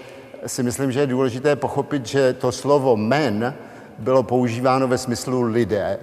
[0.47, 3.55] si myslím, že je důležité pochopit, že to slovo men
[3.99, 5.99] bylo používáno ve smyslu lidé.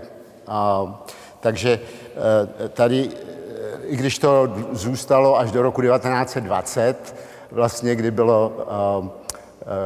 [1.39, 1.79] Takže
[2.73, 3.09] tady
[3.83, 7.15] i když to zůstalo až do roku 1920,
[7.51, 8.53] vlastně kdy, bylo,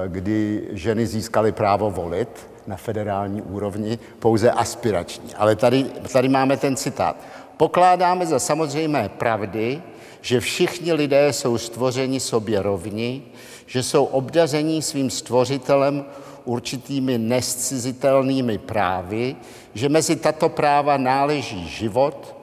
[0.08, 5.36] kdy ženy získaly právo volit, na federální úrovni, pouze aspirační.
[5.38, 7.16] Ale tady, tady máme ten citát.
[7.58, 9.82] Pokládáme za samozřejmé pravdy,
[10.22, 13.24] že všichni lidé jsou stvořeni sobě rovni,
[13.66, 16.06] že jsou obdaření svým stvořitelem
[16.46, 19.36] určitými nescizitelnými právy,
[19.74, 22.35] že mezi tato práva náleží život,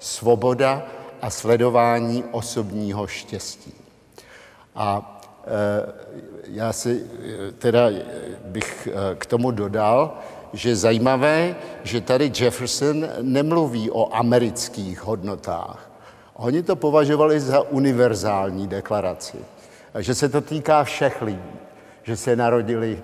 [0.00, 0.82] svoboda
[1.22, 3.72] a sledování osobního štěstí.
[4.74, 5.92] A e,
[6.44, 7.04] já si
[7.48, 7.90] e, teda
[8.44, 10.18] bych e, k tomu dodal,
[10.52, 15.90] že zajímavé, že tady Jefferson nemluví o amerických hodnotách.
[16.34, 19.38] Oni to považovali za univerzální deklaraci,
[19.98, 21.52] že se to týká všech lidí,
[22.02, 23.02] že se narodili,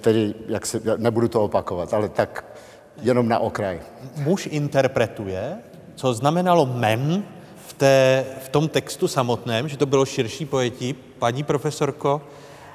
[0.00, 2.44] tedy, jak se, nebudu to opakovat, ale tak
[3.02, 3.80] jenom na okraj.
[4.16, 5.58] Muž interpretuje,
[5.98, 7.24] co znamenalo mem
[7.66, 10.94] v, té, v tom textu samotném, že to bylo širší pojetí.
[11.18, 12.22] Paní profesorko,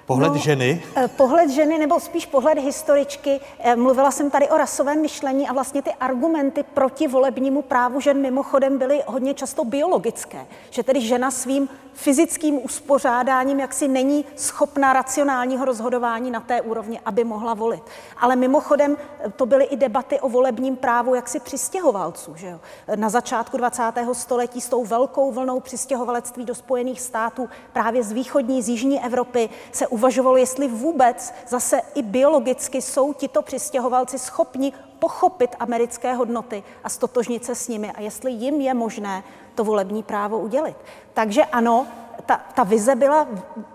[0.05, 0.83] Pohled no, ženy?
[0.95, 3.39] Eh, pohled ženy, nebo spíš pohled historičky.
[3.59, 8.21] Eh, mluvila jsem tady o rasovém myšlení a vlastně ty argumenty proti volebnímu právu žen
[8.21, 10.45] mimochodem byly hodně často biologické.
[10.69, 17.23] Že tedy žena svým fyzickým uspořádáním jaksi není schopna racionálního rozhodování na té úrovni, aby
[17.23, 17.83] mohla volit.
[18.17, 22.35] Ale mimochodem eh, to byly i debaty o volebním právu jaksi přistěhovalců.
[22.35, 22.59] Že jo?
[22.95, 23.83] Na začátku 20.
[24.13, 29.49] století s tou velkou vlnou přistěhovalectví do Spojených států právě z východní, z jižní Evropy
[29.71, 36.89] se uvažovalo, jestli vůbec zase i biologicky jsou tito přistěhovalci schopni pochopit americké hodnoty a
[36.89, 39.23] stotožnit se s nimi a jestli jim je možné
[39.55, 40.77] to volební právo udělit.
[41.13, 41.87] Takže ano,
[42.25, 43.27] ta, ta vize byla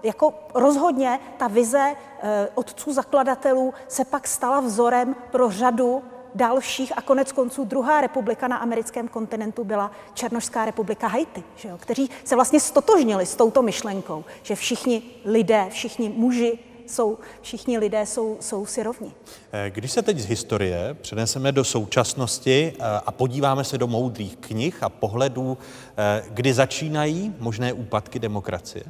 [0.03, 6.03] jako rozhodně, ta vize eh, otců zakladatelů se pak stala vzorem pro řadu
[6.39, 11.79] dalších a konec konců druhá republika na americkém kontinentu byla Černošská republika Haiti, že jo,
[11.79, 18.07] kteří se vlastně stotožnili s touto myšlenkou, že všichni lidé, všichni muži jsou, všichni lidé
[18.07, 19.11] jsou, jsou si rovni.
[19.53, 24.37] Eh, když se teď z historie přeneseme do současnosti eh, a podíváme se do moudrých
[24.37, 25.59] knih a pohledů,
[25.97, 28.85] eh, kdy začínají možné úpadky demokracie?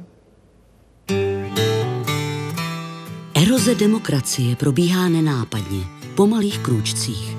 [3.43, 5.83] Eroze demokracie probíhá nenápadně,
[6.15, 7.38] po malých krůčcích.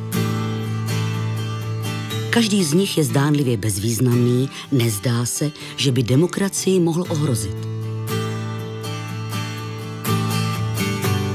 [2.31, 7.57] Každý z nich je zdánlivě bezvýznamný, nezdá se, že by demokracii mohl ohrozit.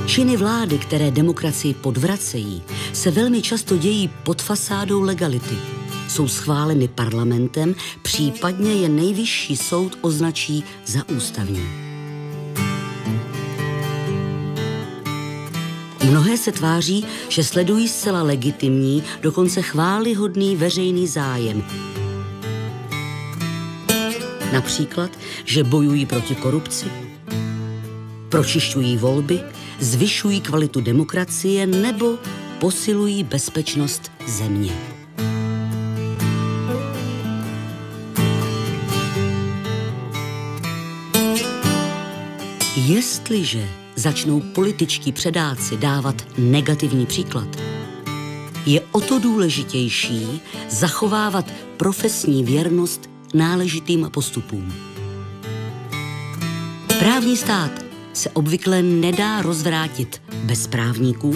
[0.07, 5.55] Činy vlády, které demokracii podvracejí, se velmi často dějí pod fasádou legality.
[6.09, 11.84] Jsou schváleny parlamentem, případně je nejvyšší soud označí za ústavní.
[16.09, 21.63] Mnohé se tváří, že sledují zcela legitimní, dokonce chválihodný veřejný zájem.
[24.53, 25.11] Například,
[25.45, 26.85] že bojují proti korupci,
[28.29, 29.39] pročišťují volby,
[29.79, 32.17] zvyšují kvalitu demokracie nebo
[32.59, 34.73] posilují bezpečnost země.
[42.75, 47.47] Jestliže začnou političtí předáci dávat negativní příklad,
[48.65, 54.73] je o to důležitější zachovávat profesní věrnost náležitým postupům.
[56.99, 57.71] Právní stát
[58.13, 61.35] se obvykle nedá rozvrátit bez právníků,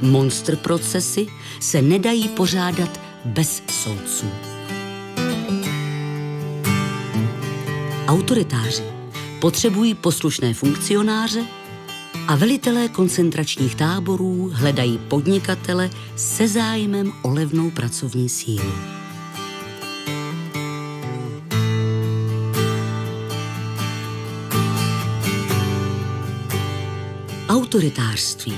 [0.00, 1.26] monster procesy
[1.60, 4.26] se nedají pořádat bez soudců.
[8.06, 8.82] Autoritáři
[9.44, 11.44] potřebují poslušné funkcionáře
[12.28, 18.72] a velitelé koncentračních táborů hledají podnikatele se zájmem o levnou pracovní sílu.
[27.48, 28.56] Autoritářství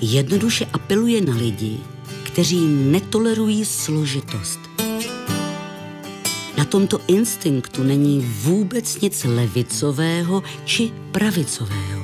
[0.00, 1.80] jednoduše apeluje na lidi,
[2.24, 4.67] kteří netolerují složitost
[6.58, 12.02] na tomto instinktu není vůbec nic levicového či pravicového.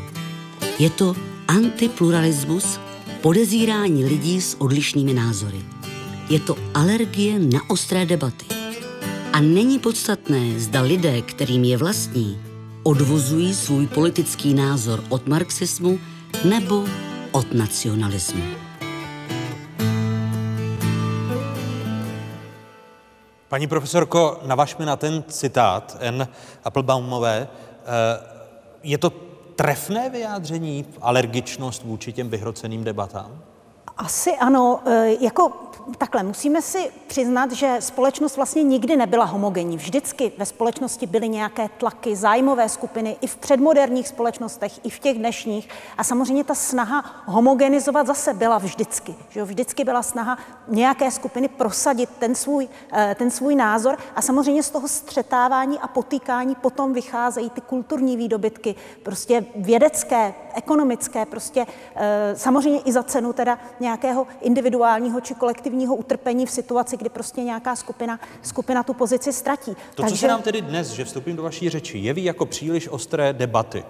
[0.79, 1.17] Je to
[1.49, 2.79] antipluralismus,
[3.21, 5.59] podezírání lidí s odlišnými názory.
[6.31, 8.47] Je to alergie na ostré debaty.
[9.33, 12.39] A není podstatné, zda lidé, kterým je vlastní,
[12.83, 16.01] odvozují svůj politický názor od marxismu
[16.45, 16.85] nebo
[17.33, 18.64] od nacionalismu.
[23.55, 26.29] Paní profesorko, navažme na ten citát N.
[26.65, 27.49] Applebaumové.
[27.49, 28.21] Eh,
[28.83, 29.11] je to
[29.57, 33.43] trefné vyjádření, alergičnost vůči těm vyhroceným debatám?
[33.97, 35.53] Asi ano, e, jako
[35.99, 39.77] takhle, musíme si přiznat, že společnost vlastně nikdy nebyla homogenní.
[39.77, 45.19] Vždycky ve společnosti byly nějaké tlaky, zájmové skupiny, i v předmoderních společnostech, i v těch
[45.19, 45.69] dnešních.
[45.99, 49.15] A samozřejmě ta snaha homogenizovat zase byla vždycky.
[49.31, 49.47] Že jo?
[49.47, 50.39] Vždycky byla snaha
[50.69, 55.89] nějaké skupiny prosadit ten svůj, eh, ten svůj názor a samozřejmě z toho střetávání a
[55.89, 63.33] potýkání potom vycházejí ty kulturní výdobytky, prostě vědecké, ekonomické, prostě eh, samozřejmě i za cenu
[63.33, 69.33] teda nějakého individuálního či kolektivního utrpení v situaci, kdy prostě nějaká skupina, skupina tu pozici
[69.33, 69.75] ztratí.
[69.95, 70.15] To, Takže...
[70.15, 73.85] co se nám tedy dnes, že vstoupím do vaší řeči, jeví jako příliš ostré debaty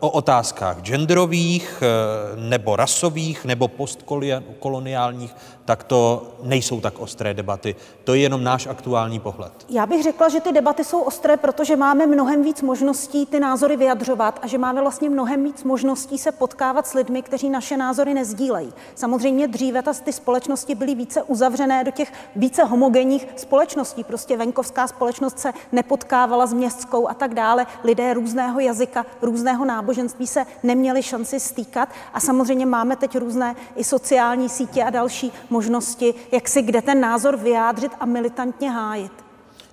[0.00, 7.76] o otázkách genderových eh, nebo rasových nebo postkoloniálních, tak to nejsou tak ostré debaty.
[8.04, 9.52] To je jenom náš aktuální pohled.
[9.68, 13.76] Já bych řekla, že ty debaty jsou ostré, protože máme mnohem víc možností ty názory
[13.76, 18.14] vyjadřovat a že máme vlastně mnohem víc možností se potkávat s lidmi, kteří naše názory
[18.14, 18.72] nezdílejí.
[18.94, 24.04] Samozřejmě dříve ta, ty společnosti byly více uzavřené do těch více homogenních společností.
[24.04, 27.66] Prostě venkovská společnost se nepotkávala s městskou a tak dále.
[27.84, 33.84] Lidé různého jazyka, různého náboženství se neměli šanci stýkat a samozřejmě máme teď různé i
[33.84, 39.12] sociální sítě a další možnosti, jak si kde ten názor vyjádřit a militantně hájit.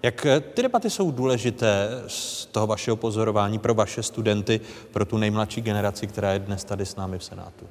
[0.04, 4.62] Jak eh, ty debaty jsou důležité z toho vašeho pozorování pro vaše studenty,
[4.92, 7.68] pro tu nejmladší generaci, která je dnes tady s námi v Senátu?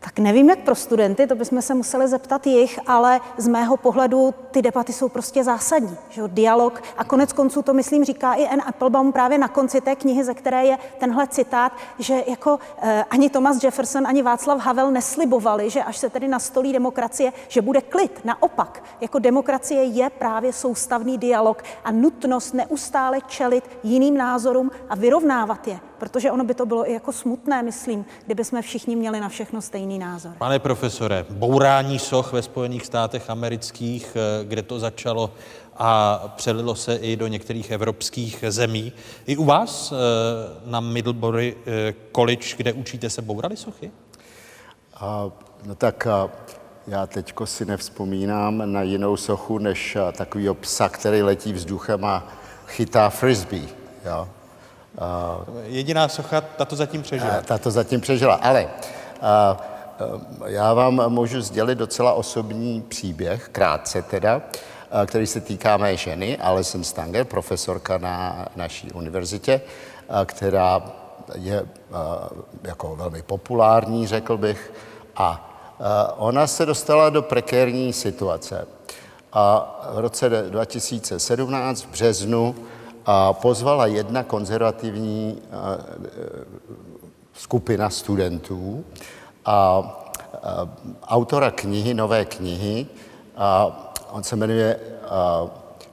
[0.00, 4.34] Tak nevím, jak pro studenty, to bychom se museli zeptat jich, ale z mého pohledu
[4.50, 5.96] ty debaty jsou prostě zásadní.
[6.10, 6.22] Že?
[6.26, 10.24] Dialog a konec konců to, myslím, říká i Anne Applebaum právě na konci té knihy,
[10.24, 15.70] ze které je tenhle citát, že jako eh, ani Thomas Jefferson, ani Václav Havel neslibovali,
[15.70, 18.20] že až se tedy nastolí demokracie, že bude klid.
[18.24, 25.68] Naopak, jako demokracie je právě soustavný dialog a nutnost neustále čelit jiným názorům a vyrovnávat
[25.68, 29.28] je protože ono by to bylo i jako smutné, myslím, kdyby jsme všichni měli na
[29.28, 30.32] všechno stejný názor.
[30.38, 35.30] Pane profesore, bourání soch ve Spojených státech amerických, eh, kde to začalo
[35.76, 38.92] a přelilo se i do některých evropských zemí.
[39.26, 39.96] I u vás eh,
[40.70, 43.90] na Middlebury eh, College, kde učíte se, bourali sochy?
[44.94, 45.30] A,
[45.64, 46.30] no tak a,
[46.86, 52.26] já teďko si nevzpomínám na jinou sochu, než takový psa, který letí vzduchem a
[52.66, 53.68] chytá frisbee.
[54.04, 54.28] Jo?
[55.62, 57.40] Jediná socha, ta to zatím přežila.
[57.44, 58.68] Ta to zatím přežila, ale
[60.46, 64.42] já vám můžu sdělit docela osobní příběh, krátce teda,
[65.06, 69.60] který se týká mé ženy, Alison Stanger, profesorka na naší univerzitě,
[70.24, 70.82] která
[71.34, 71.66] je
[72.62, 74.72] jako velmi populární, řekl bych,
[75.16, 75.44] a
[76.16, 78.66] ona se dostala do prekérní situace.
[79.32, 82.54] A v roce 2017 v březnu
[83.08, 85.42] a pozvala jedna konzervativní
[87.32, 88.84] skupina studentů
[89.44, 89.82] a
[91.06, 92.86] autora knihy, nové knihy,
[93.36, 93.66] a
[94.10, 94.80] on se jmenuje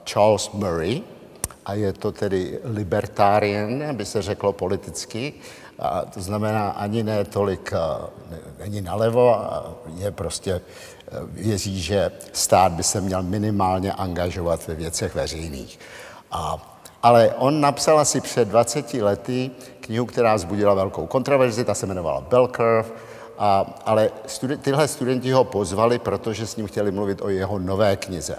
[0.04, 1.02] Charles Murray
[1.64, 5.32] a je to tedy libertarian, aby se řeklo politicky,
[5.78, 7.72] a to znamená ani ne tolik,
[8.58, 9.40] není nalevo,
[9.94, 10.60] je prostě,
[11.26, 15.78] věří, že stát by se měl minimálně angažovat ve věcech veřejných.
[16.30, 16.75] A
[17.06, 19.50] ale on napsal asi před 20 lety
[19.80, 22.84] knihu, která zbudila velkou kontroverzi, ta se jmenovala Bell Curve,
[23.38, 27.96] a, ale studi- tyhle studenti ho pozvali, protože s ním chtěli mluvit o jeho nové
[27.96, 28.38] knize.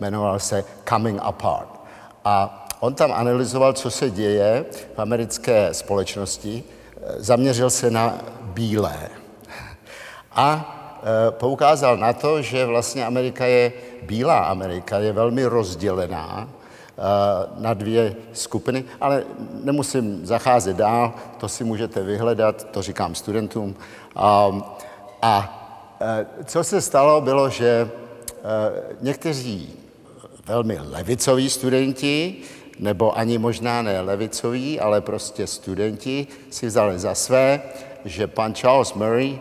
[0.00, 1.68] Jmenoval se Coming Apart.
[2.24, 4.64] A on tam analyzoval, co se děje
[4.94, 6.64] v americké společnosti,
[7.16, 9.08] zaměřil se na bílé.
[10.32, 16.57] A e, poukázal na to, že vlastně Amerika je, bílá Amerika je velmi rozdělená
[17.58, 19.24] na dvě skupiny, ale
[19.64, 23.76] nemusím zacházet dál, to si můžete vyhledat, to říkám studentům.
[24.16, 24.50] A,
[25.22, 25.34] a
[26.00, 28.40] eh, co se stalo, bylo, že eh,
[29.00, 29.72] někteří
[30.46, 32.36] velmi levicoví studenti,
[32.78, 37.62] nebo ani možná ne levicoví, ale prostě studenti si vzali za své,
[38.04, 39.38] že pan Charles Murray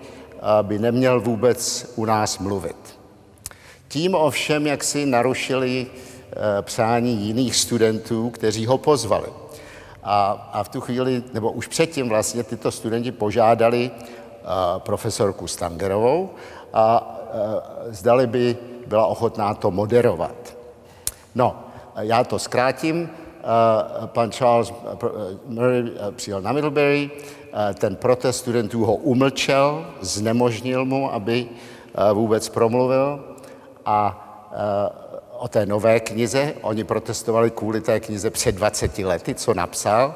[0.61, 2.99] by neměl vůbec u nás mluvit.
[3.87, 6.06] Tím ovšem, jak si narušili Eh,
[6.61, 9.27] přání jiných studentů, kteří ho pozvali.
[10.03, 16.29] A, a v tu chvíli, nebo už předtím vlastně tyto studenti požádali eh, profesorku Stangerovou
[16.73, 18.57] a, a eh, zdali by
[18.87, 20.57] byla ochotná to moderovat.
[21.35, 21.63] No,
[21.99, 23.09] já to zkrátím.
[24.05, 24.73] Pan Charles
[25.45, 27.11] Murray přijel na Middlebury,
[27.73, 31.47] ten protest studentů ho umlčel, znemožnil mu, aby
[32.13, 33.23] vůbec promluvil
[33.85, 34.27] a
[35.37, 36.53] o té nové knize.
[36.61, 40.15] Oni protestovali kvůli té knize před 20 lety, co napsal,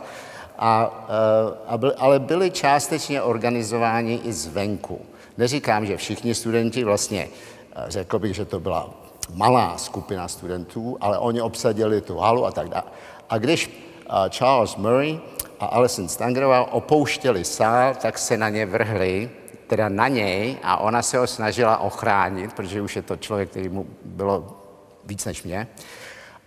[0.57, 5.01] a, eh, a byl, ale byli částečně organizováni i zvenku.
[5.37, 7.27] Neříkám, že všichni studenti, vlastně
[7.75, 8.89] eh, řekl bych, že to byla
[9.33, 12.83] malá skupina studentů, ale oni obsadili tu halu a tak dále.
[13.29, 15.19] A když eh, Charles Murray
[15.59, 19.29] a Alison Stangerová opouštěli sál, tak se na ně vrhli,
[19.67, 23.69] teda na něj, a ona se ho snažila ochránit, protože už je to člověk, který
[23.69, 24.60] mu bylo
[25.05, 25.67] víc než mě.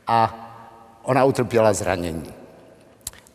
[0.07, 0.35] A
[1.03, 2.35] ona utrpěla zranění.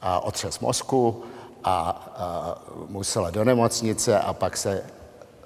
[0.01, 1.23] A otřes mozku
[1.63, 2.55] a, a
[2.87, 4.83] musela do nemocnice a pak se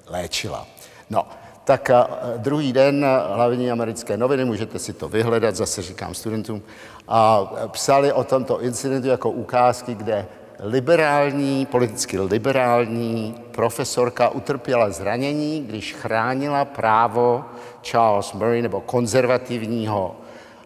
[0.06, 0.66] léčila.
[1.10, 1.26] No,
[1.64, 6.62] tak a druhý den hlavní americké noviny, můžete si to vyhledat, zase říkám studentům,
[7.08, 10.26] a psali o tomto incidentu jako ukázky, kde
[10.60, 17.44] liberální, politicky liberální profesorka utrpěla zranění, když chránila právo
[17.82, 20.16] Charles Murray nebo konzervativního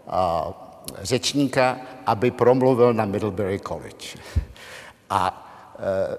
[0.09, 0.49] a,
[1.03, 1.77] řečníka,
[2.07, 4.19] aby promluvil na Middlebury College.
[5.11, 6.19] A e,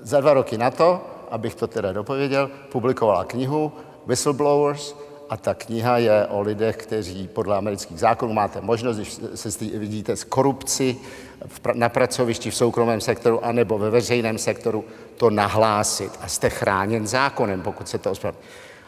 [0.00, 1.00] za dva roky na to,
[1.30, 3.72] abych to teda dopověděl, publikovala knihu
[4.06, 4.94] Whistleblowers
[5.30, 10.16] a ta kniha je o lidech, kteří podle amerických zákonů máte možnost, když se vidíte
[10.16, 10.96] z korupci
[11.74, 14.84] na pracovišti v soukromém sektoru anebo ve veřejném sektoru,
[15.16, 18.46] to nahlásit a jste chráněn zákonem, pokud se to ospravedlní.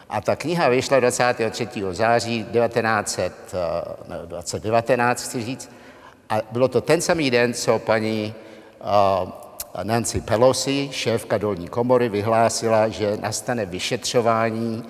[0.09, 1.67] A ta kniha vyšla 23.
[1.91, 5.71] září 1919, chci říct,
[6.29, 8.33] a bylo to ten samý den, co paní
[8.81, 8.87] uh,
[9.83, 14.83] Nancy Pelosi, šéfka dolní komory, vyhlásila, že nastane vyšetřování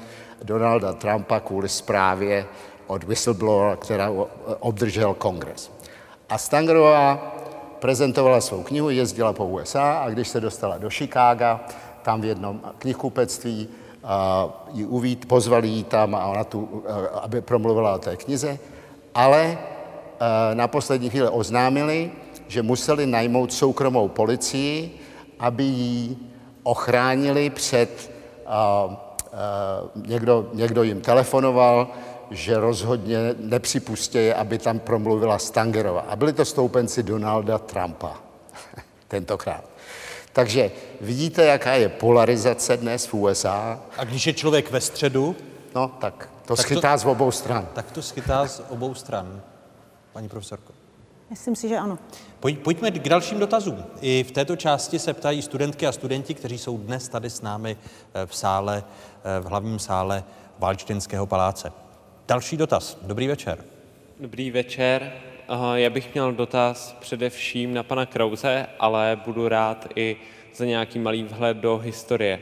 [0.43, 2.45] Donalda Trumpa kvůli zprávě
[2.87, 4.11] od whistleblower, která
[4.59, 5.71] obdržel kongres.
[6.29, 7.35] A Stangerová
[7.79, 11.59] prezentovala svou knihu, jezdila po USA a když se dostala do Chicaga,
[12.01, 13.67] tam v jednom knihkupectví,
[14.73, 16.83] ji uvít, pozvali ji tam a ona tu,
[17.21, 18.59] aby promluvila o té knize,
[19.15, 19.57] ale
[20.53, 22.11] na poslední chvíli oznámili,
[22.47, 24.99] že museli najmout soukromou policii,
[25.39, 26.17] aby ji
[26.63, 28.11] ochránili před,
[29.95, 31.87] někdo, někdo jim telefonoval,
[32.31, 36.01] že rozhodně nepřipustí, aby tam promluvila Stangerova.
[36.01, 38.17] A byli to stoupenci Donalda Trumpa
[39.07, 39.63] tentokrát.
[40.33, 40.71] Takže
[41.01, 43.79] vidíte, jaká je polarizace dnes v USA.
[43.97, 45.35] A když je člověk ve středu?
[45.75, 47.67] No, tak to tak schytá to, z obou stran.
[47.73, 49.41] Tak to schytá z obou stran,
[50.13, 50.73] paní profesorko.
[51.29, 51.97] Myslím si, že ano.
[52.39, 53.83] Pojďme k dalším dotazům.
[54.01, 57.77] I v této části se ptají studentky a studenti, kteří jsou dnes tady s námi
[58.13, 58.83] eh, v sále, eh,
[59.41, 60.23] v hlavním sále
[60.59, 61.71] Valčtinského paláce.
[62.27, 62.97] Další dotaz.
[63.01, 63.63] Dobrý večer.
[64.19, 65.11] Dobrý večer.
[65.73, 70.17] Já bych měl dotaz především na pana Krauze, ale budu rád i
[70.55, 72.39] za nějaký malý vhled do historie.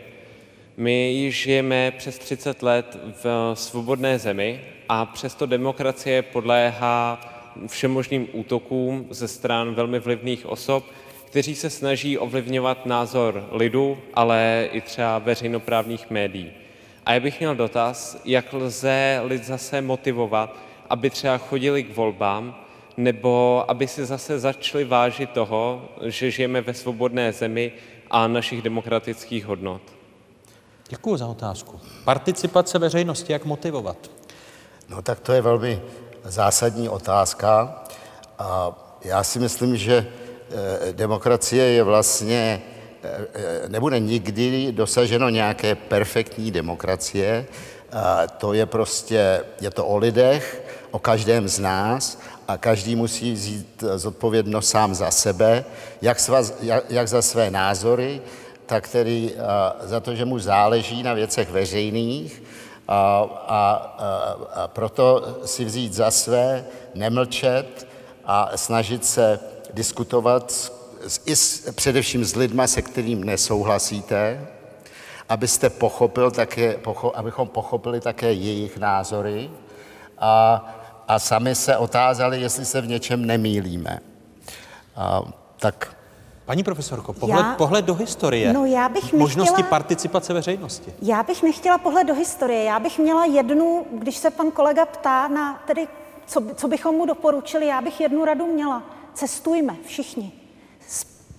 [0.78, 7.20] My již žijeme přes 30 let v svobodné zemi a přesto demokracie podléhá
[7.68, 10.86] všemožným útokům ze stran velmi vlivných osob,
[11.26, 16.52] kteří se snaží ovlivňovat názor lidu, ale i třeba veřejnoprávních médií.
[17.08, 20.56] A já bych měl dotaz, jak lze lid zase motivovat,
[20.90, 22.56] aby třeba chodili k volbám,
[22.98, 27.72] nebo aby si zase začali vážit toho, že žijeme ve svobodné zemi
[28.12, 29.82] a našich demokratických hodnot.
[30.90, 31.80] Děkuji za otázku.
[32.04, 33.98] Participace veřejnosti, jak motivovat?
[34.90, 35.82] No tak to je velmi
[36.24, 37.84] zásadní otázka.
[38.40, 38.72] A
[39.04, 40.08] já si myslím, že
[40.88, 42.62] eh, demokracie je vlastně,
[43.68, 47.46] nebude nikdy dosaženo nějaké perfektní demokracie.
[47.92, 53.34] A to je prostě, je to o lidech, o každém z nás a každý musí
[53.34, 55.66] vzít zodpovědnost sám za sebe,
[56.02, 58.22] jak, sva, jak, jak za své názory,
[58.66, 59.34] tak tedy
[59.82, 62.44] za to, že mu záleží na věcech veřejných,
[62.88, 63.74] a, a,
[64.56, 67.88] a proto si vzít za své, nemlčet
[68.26, 69.40] a snažit se
[69.74, 70.77] diskutovat s,
[71.26, 74.48] i s, především s lidma, se kterým nesouhlasíte,
[75.30, 79.50] abyste pochopil také, pocho, abychom pochopili také jejich názory
[80.18, 80.66] a,
[81.08, 84.00] a sami se otázali, jestli se v něčem nemýlíme.
[84.96, 85.22] A,
[85.60, 85.98] tak
[86.48, 88.54] Paní profesorko, pohled, já, pohled do historie.
[88.54, 90.94] No já bych Možnosti nechtěla, participace veřejnosti.
[91.02, 92.64] Já bych nechtěla pohled do historie.
[92.64, 95.88] Já bych měla jednu, když se pan kolega ptá na tedy,
[96.26, 98.84] co, co bychom mu doporučili, já bych jednu radu měla.
[99.14, 100.32] Cestujme všichni.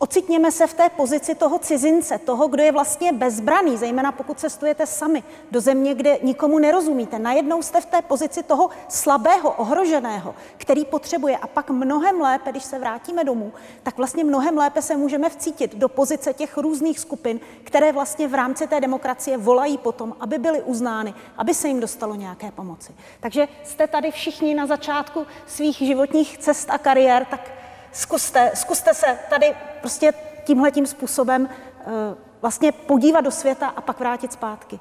[0.01, 4.87] Ocitněme se v té pozici toho cizince, toho, kdo je vlastně bezbraný, zejména pokud cestujete
[4.87, 7.19] sami do země, kde nikomu nerozumíte.
[7.19, 11.37] Najednou jste v té pozici toho slabého, ohroženého, který potřebuje.
[11.37, 15.75] A pak mnohem lépe, když se vrátíme domů, tak vlastně mnohem lépe se můžeme vcítit
[15.75, 20.63] do pozice těch různých skupin, které vlastně v rámci té demokracie volají potom, aby byly
[20.63, 22.95] uznány, aby se jim dostalo nějaké pomoci.
[23.21, 27.58] Takže jste tady všichni na začátku svých životních cest a kariér, tak
[27.93, 30.13] zkuste, zkuste se tady prostě
[30.45, 31.43] tímhle tím způsobem
[31.87, 31.93] uh,
[32.41, 34.79] vlastně podívat do světa a pak vrátit zpátky.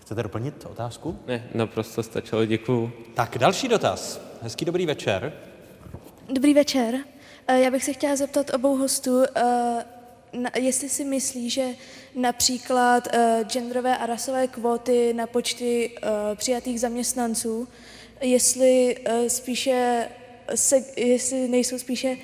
[0.00, 1.18] Chcete doplnit otázku?
[1.26, 2.92] Ne, naprosto stačilo, děkuju.
[3.14, 4.20] Tak další dotaz.
[4.42, 5.32] Hezký dobrý večer.
[6.28, 6.94] Dobrý večer.
[7.46, 9.84] Eh, Já bych se chtěla zeptat obou hostů, eh,
[10.60, 11.66] jestli si myslí, že
[12.14, 17.68] například eh, genderové a rasové kvóty na počty eh, přijatých zaměstnanců,
[18.20, 20.08] jestli eh, spíše
[20.54, 22.16] se, jestli nejsou spíše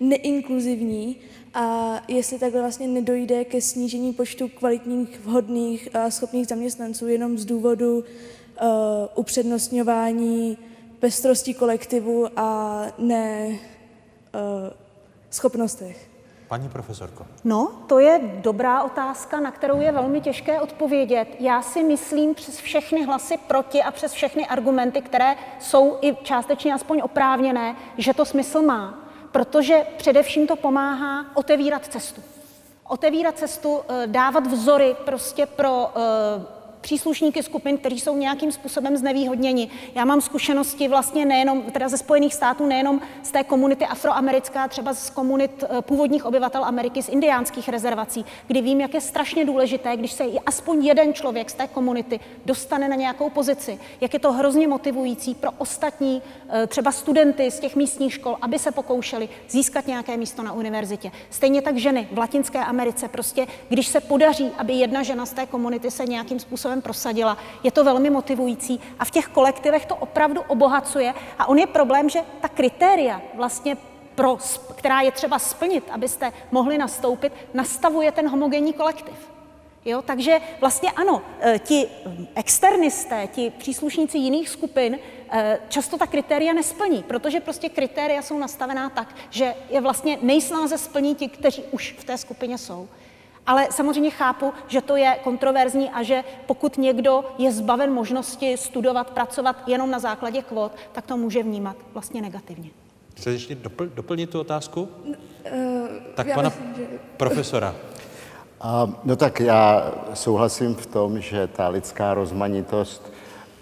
[0.00, 1.16] neinkluzivní
[1.54, 7.44] a jestli takhle vlastně nedojde ke snížení počtu kvalitních, vhodných a schopných zaměstnanců jenom z
[7.44, 8.04] důvodu uh,
[9.14, 10.58] upřednostňování
[10.98, 13.58] pestrosti kolektivu a ne uh,
[15.30, 16.08] schopnostech.
[16.48, 17.26] Paní profesorko.
[17.44, 21.28] No, to je dobrá otázka, na kterou je velmi těžké odpovědět.
[21.40, 26.74] Já si myslím přes všechny hlasy proti a přes všechny argumenty, které jsou i částečně
[26.74, 29.07] aspoň oprávněné, že to smysl má.
[29.38, 32.22] Protože především to pomáhá otevírat cestu.
[32.88, 39.70] Otevírat cestu, eh, dávat vzory prostě pro eh, příslušníky skupin, kteří jsou nějakým způsobem znevýhodněni.
[39.94, 44.94] Já mám zkušenosti vlastně nejenom, teda ze Spojených států, nejenom z té komunity afroamerická, třeba
[44.94, 49.96] z komunit eh, původních obyvatel Ameriky, z indiánských rezervací, kdy vím, jak je strašně důležité,
[49.96, 54.32] když se aspoň jeden člověk z té komunity dostane na nějakou pozici, jak je to
[54.32, 59.86] hrozně motivující pro ostatní, eh, třeba studenty z těch místních škol, aby se pokoušeli získat
[59.86, 61.10] nějaké místo na univerzitě.
[61.30, 65.46] Stejně tak ženy v Latinské Americe, prostě když se podaří, aby jedna žena z té
[65.46, 70.40] komunity se nějakým způsobem prosadila, je to velmi motivující a v těch kolektivech to opravdu
[70.40, 71.14] obohacuje.
[71.38, 73.76] A on je problém, že ta kritéria vlastně
[74.14, 74.38] pro,
[74.74, 79.14] která je třeba splnit, abyste mohli nastoupit, nastavuje ten homogenní kolektiv.
[79.84, 81.86] Jo, takže vlastně ano, eh, ti
[82.34, 84.98] externisté, ti příslušníci jiných skupin
[85.30, 90.78] eh, často ta kritéria nesplní, protože prostě kritéria jsou nastavená tak, že je vlastně nejsnáze
[90.78, 92.88] splní ti, kteří už v té skupině jsou.
[93.48, 99.10] Ale samozřejmě chápu, že to je kontroverzní a že pokud někdo je zbaven možnosti studovat,
[99.10, 102.70] pracovat jenom na základě kvot, tak to může vnímat vlastně negativně.
[103.14, 104.88] Chcete ještě dopl- doplnit tu otázku?
[105.04, 105.14] Uh,
[106.14, 106.98] Tak já pana myslím, že...
[107.16, 107.74] profesora.
[108.60, 113.12] A, no tak já souhlasím v tom, že ta lidská rozmanitost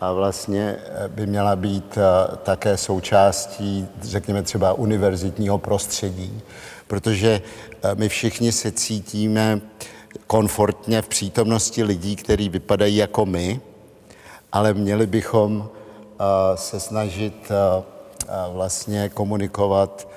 [0.00, 6.42] a vlastně eh, by měla být eh, také součástí, řekněme třeba univerzitního prostředí,
[6.86, 7.42] protože
[7.82, 9.60] eh, my všichni se cítíme
[10.26, 13.60] komfortně v přítomnosti lidí, kteří vypadají jako my,
[14.52, 16.24] ale měli bychom eh,
[16.54, 17.84] se snažit eh,
[18.52, 20.08] vlastně komunikovat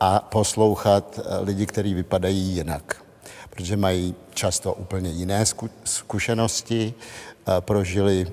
[0.00, 3.02] a poslouchat lidi, kteří vypadají jinak,
[3.50, 6.94] protože mají často úplně jiné zku- zkušenosti,
[7.60, 8.26] prožili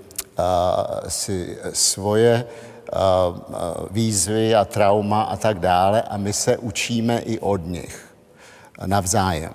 [1.08, 2.46] si svoje
[3.92, 8.16] výzvy a trauma a tak dále a my se učíme i od nich
[8.86, 9.54] navzájem.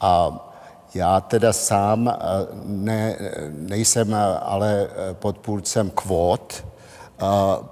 [0.00, 0.46] A
[0.94, 2.16] já teda sám
[2.64, 3.16] ne,
[3.50, 6.64] nejsem ale podpůrcem kvót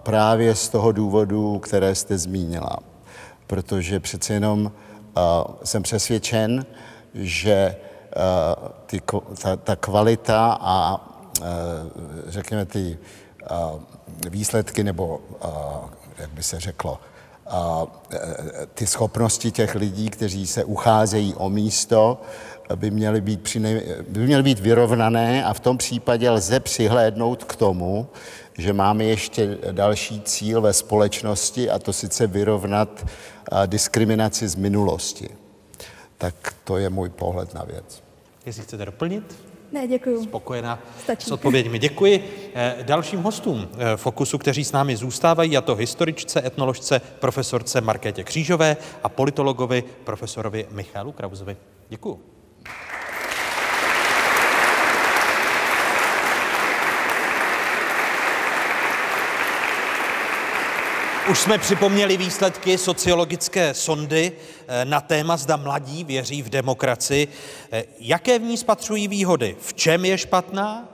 [0.02, 2.76] právě z toho důvodu, které jste zmínila.
[3.46, 4.72] Protože přece jenom
[5.64, 6.66] jsem přesvědčen,
[7.14, 7.76] že
[8.86, 9.00] ty,
[9.42, 11.00] ta, ta kvalita a
[12.26, 12.98] řekněme ty
[14.30, 15.20] výsledky, nebo
[16.18, 17.00] jak by se řeklo,
[17.46, 22.20] e, ty schopnosti těch lidí, kteří se ucházejí o místo,
[22.76, 27.56] by měly být, přinej, by měly být vyrovnané a v tom případě lze přihlédnout k
[27.56, 28.08] tomu,
[28.58, 33.06] že máme ještě další cíl ve společnosti a to sice vyrovnat
[33.66, 35.28] diskriminaci z minulosti.
[36.18, 38.02] Tak to je můj pohled na věc.
[38.46, 39.47] Jestli chcete doplnit?
[39.72, 40.22] Ne, děkuju.
[40.22, 41.26] Spokojená Stačí.
[41.26, 41.78] s odpověďmi.
[41.78, 47.80] Děkuji eh, dalším hostům eh, Fokusu, kteří s námi zůstávají, a to historičce, etnoložce, profesorce
[47.80, 51.56] Markétě Křížové a politologovi profesorovi Michalu Krauzovi.
[51.88, 52.20] Děkuji.
[61.30, 64.32] Už jsme připomněli výsledky sociologické sondy
[64.84, 67.28] na téma, zda mladí věří v demokracii.
[67.72, 69.56] Eh, Jaké v ní spatřují výhody?
[69.60, 70.88] V čem je špatná?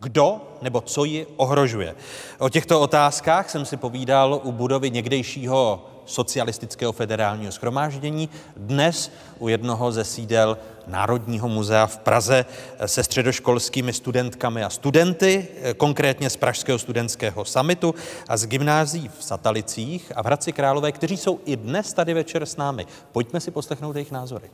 [0.00, 1.94] Kdo nebo co ji ohrožuje?
[2.38, 9.92] O těchto otázkách jsem si povídal u budovy někdejšího socialistického federálního schromáždění, dnes u jednoho
[9.92, 12.44] ze sídel Národního muzea v Praze
[12.86, 17.94] se středoškolskými studentkami a studenty, konkrétně z Pražského studentského samitu
[18.28, 22.46] a z gymnází v Satalicích a v Hradci Králové, kteří jsou i dnes tady večer
[22.46, 22.86] s námi.
[23.12, 24.50] Pojďme si poslechnout jejich názory.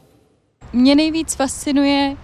[0.73, 2.17] Mě nejvíc fascinuje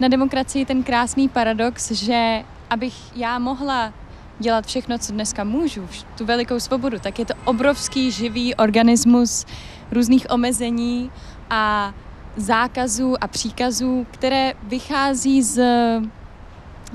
[0.00, 3.92] na demokracii ten krásný paradox, že abych já mohla
[4.38, 5.88] dělat všechno, co dneska můžu,
[6.18, 9.46] tu velikou svobodu, tak je to obrovský živý organismus
[9.92, 11.10] různých omezení
[11.50, 11.94] a
[12.36, 15.62] zákazů a příkazů, které vychází z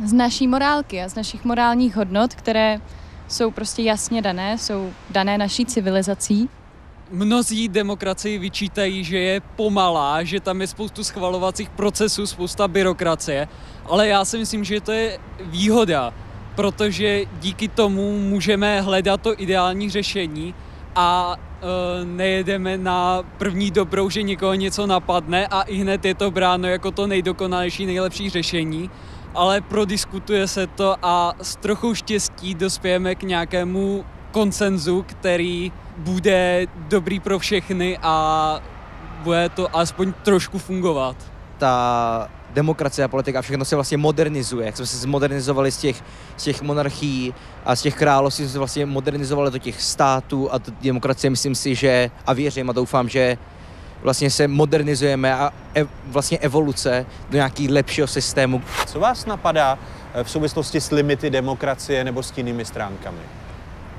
[0.06, 2.80] z naší morálky a z našich morálních hodnot, které
[3.28, 6.50] jsou prostě jasně dané, jsou dané naší civilizací.
[7.12, 13.48] Mnozí demokracii vyčítají, že je pomalá, že tam je spoustu schvalovacích procesů, spousta byrokracie,
[13.86, 16.14] ale já si myslím, že to je výhoda,
[16.56, 20.54] protože díky tomu můžeme hledat to ideální řešení
[20.96, 26.32] a e, nejedeme na první dobrou, že někoho něco napadne a i hned je to
[26.32, 28.90] bráno jako to nejdokonalejší, nejlepší řešení,
[29.36, 37.20] ale prodiskutuje se to a s trochou štěstí dospějeme k nějakému konsenzu, který bude dobrý
[37.20, 38.60] pro všechny a
[39.24, 41.16] bude to aspoň trošku fungovat.
[41.58, 44.66] Ta demokracie a politika, všechno se vlastně modernizuje.
[44.66, 46.04] Jak jsme se zmodernizovali z těch,
[46.38, 47.34] z těch monarchií
[47.66, 51.76] a z těch království, jsme se vlastně modernizovali do těch států a demokracie myslím si,
[51.76, 53.38] že a věřím a doufám, že
[54.02, 58.62] vlastně se modernizujeme a ev, vlastně evoluce do nějakého lepšího systému.
[58.86, 59.80] Co vás napadá
[60.14, 63.20] eh, v souvislosti s limity demokracie nebo s jinými stránkami?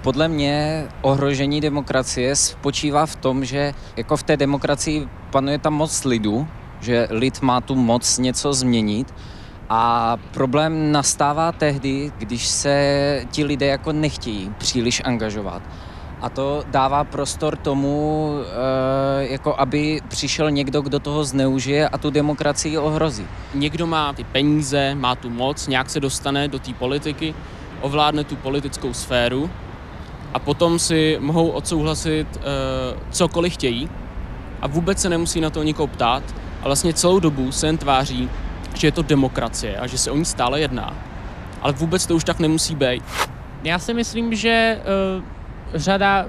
[0.03, 6.05] Podle mě ohrožení demokracie spočívá v tom, že jako v té demokracii panuje tam moc
[6.05, 6.49] lidu,
[6.83, 9.15] že lid má tu moc něco změnit
[9.69, 15.63] a problém nastává tehdy, když se ti lidé jako nechtějí příliš angažovat.
[16.21, 22.11] A to dává prostor tomu, eh, jako aby přišel někdo, kdo toho zneužije a tu
[22.11, 23.27] demokracii ohrozí.
[23.55, 27.35] Někdo má ty peníze, má tu moc, nějak se dostane do té politiky,
[27.81, 29.51] ovládne tu politickou sféru
[30.35, 32.43] a potom si mohou odsouhlasit uh,
[33.11, 33.89] cokoliv chtějí
[34.61, 36.23] a vůbec se nemusí na to nikoho ptát
[36.63, 38.31] a vlastně celou dobu se jen tváří,
[38.75, 40.95] že je to demokracie a že se o ní stále jedná.
[41.63, 43.05] Ale vůbec to už tak nemusí být.
[43.65, 45.25] Já si myslím, že uh,
[45.75, 46.27] řada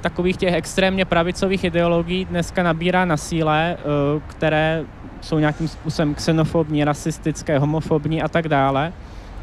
[0.00, 4.84] takových těch extrémně pravicových ideologií dneska nabírá na síle, uh, které
[5.20, 8.92] jsou nějakým způsobem xenofobní, rasistické, homofobní a tak dále.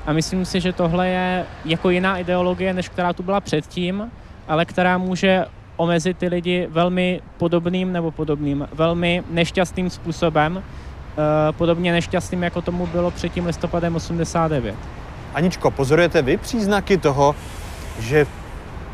[0.06, 4.12] A myslím si, že tohle je jako jiná ideologie, než která tu byla předtím,
[4.48, 5.46] ale která může
[5.78, 12.88] omezit ty lidi velmi podobným nebo podobným, velmi nešťastným způsobem, eh, podobně nešťastným, jako tomu
[12.88, 14.76] bylo před tím listopadem 89.
[15.34, 17.36] Aničko, pozorujete vy příznaky toho,
[18.00, 18.26] že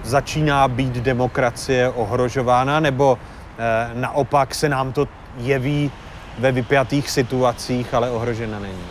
[0.04, 3.18] začíná být demokracie ohrožována, nebo
[3.58, 5.92] eh, naopak se nám to jeví
[6.40, 8.84] ve vypjatých situacích, ale ohrožena není?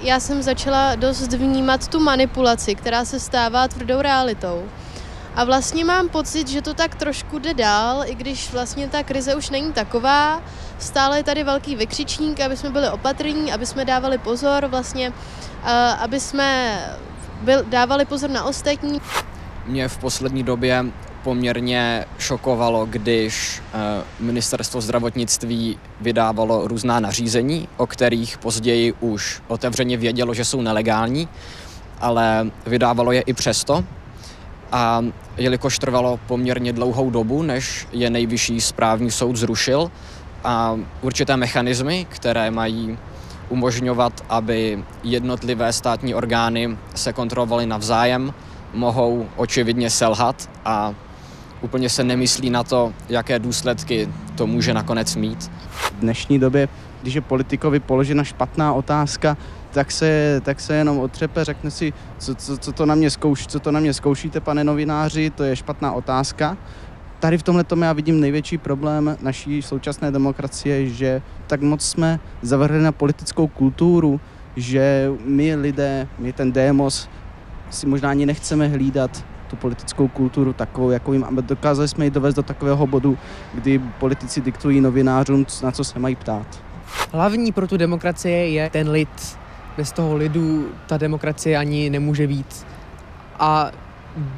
[0.00, 4.62] Já jsem začala dost vnímat tu manipulaci, která se stává tvrdou realitou.
[5.36, 9.34] A vlastně mám pocit, že to tak trošku jde dál, i když vlastně ta krize
[9.34, 10.42] už není taková.
[10.78, 15.12] Stále je tady velký vykřičník, aby jsme byli opatrní, aby jsme dávali pozor, vlastně,
[15.98, 16.78] aby jsme
[17.42, 19.00] byl, dávali pozor na ostatní.
[19.66, 20.84] Mě v poslední době
[21.22, 23.62] poměrně šokovalo, když
[24.20, 31.28] ministerstvo zdravotnictví vydávalo různá nařízení, o kterých později už otevřeně vědělo, že jsou nelegální,
[32.00, 33.84] ale vydávalo je i přesto,
[34.74, 35.04] a
[35.36, 39.90] jelikož trvalo poměrně dlouhou dobu, než je nejvyšší správní soud zrušil
[40.44, 42.98] a určité mechanismy, které mají
[43.48, 48.34] umožňovat, aby jednotlivé státní orgány se kontrolovaly navzájem,
[48.72, 50.94] mohou očividně selhat a
[51.60, 55.50] úplně se nemyslí na to, jaké důsledky to může nakonec mít.
[55.68, 56.68] V dnešní době,
[57.02, 59.36] když je politikovi položena špatná otázka,
[59.74, 63.46] tak se, tak se jenom otřepe, řekne si, co, co, co, to na mě zkouš,
[63.46, 66.56] co to na mě zkoušíte, pane novináři, to je špatná otázka.
[67.20, 72.82] Tady v tomhle já vidím největší problém naší současné demokracie, že tak moc jsme zavrhli
[72.82, 74.20] na politickou kulturu,
[74.56, 77.08] že my lidé, my ten démos,
[77.70, 82.10] si možná ani nechceme hlídat tu politickou kulturu takovou, jakou jim, a dokázali jsme ji
[82.10, 83.18] dovést do takového bodu,
[83.54, 86.62] kdy politici diktují novinářům, na co se mají ptát.
[87.12, 89.38] Hlavní pro tu demokracie je ten lid,
[89.76, 92.66] bez toho lidu ta demokracie ani nemůže být.
[93.38, 93.70] A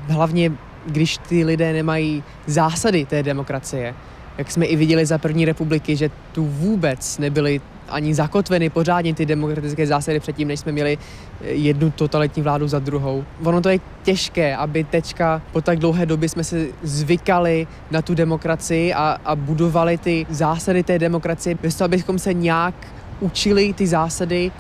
[0.09, 0.53] hlavně,
[0.87, 3.95] když ty lidé nemají zásady té demokracie,
[4.39, 9.27] jak jsme i viděli za první republiky, že tu vůbec nebyly ani zakotveny pořádně ty
[9.27, 10.99] demokratické zásady předtím, než jsme měli
[11.41, 13.25] jednu totalitní vládu za druhou.
[13.45, 18.15] Ono to je těžké, aby teďka po tak dlouhé době jsme se zvykali na tu
[18.15, 22.75] demokracii a, a budovali ty zásady té demokracie, bez toho, abychom se nějak
[23.21, 24.51] učili ty zásady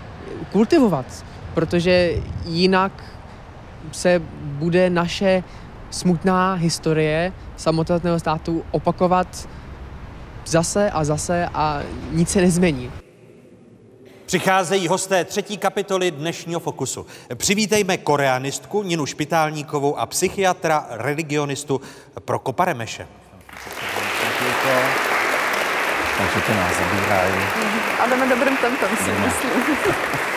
[0.53, 1.07] kultivovat,
[1.55, 2.13] protože
[2.45, 2.93] jinak
[3.93, 5.43] se bude naše
[5.91, 9.49] smutná historie samotného státu opakovat
[10.47, 11.83] zase a zase a
[12.13, 12.93] nic se nezmění.
[14.27, 17.07] Přicházejí hosté třetí kapitoly dnešního Fokusu.
[17.35, 21.81] Přivítejme koreanistku Ninu Špitálníkovou a psychiatra, religionistu
[22.25, 23.07] Prokopa Remeše.
[26.19, 27.35] Takže to nás zabírají.
[28.01, 30.36] A jdeme dobrým tempem, si myslím.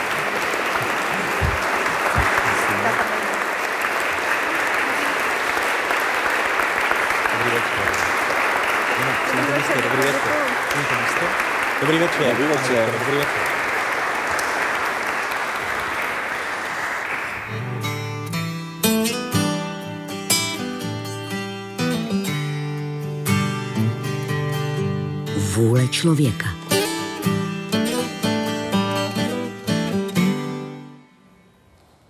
[9.60, 10.30] Místo, Dobrý večer.
[11.80, 12.28] Dobrý večer.
[12.30, 12.90] Dobrý večer.
[12.98, 13.50] Dobrý večer.
[25.36, 26.59] Vůle člověka.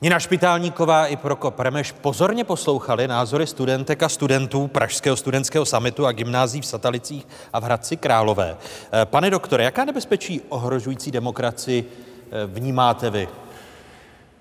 [0.03, 6.13] Nina Špitálníková i Prokop Remeš pozorně poslouchali názory studentek a studentů Pražského studentského samitu a
[6.13, 8.57] gymnází v Satalicích a v Hradci Králové.
[8.93, 13.29] Eh, Pane doktore, jaká nebezpečí ohrožující demokracii eh, vnímáte vy?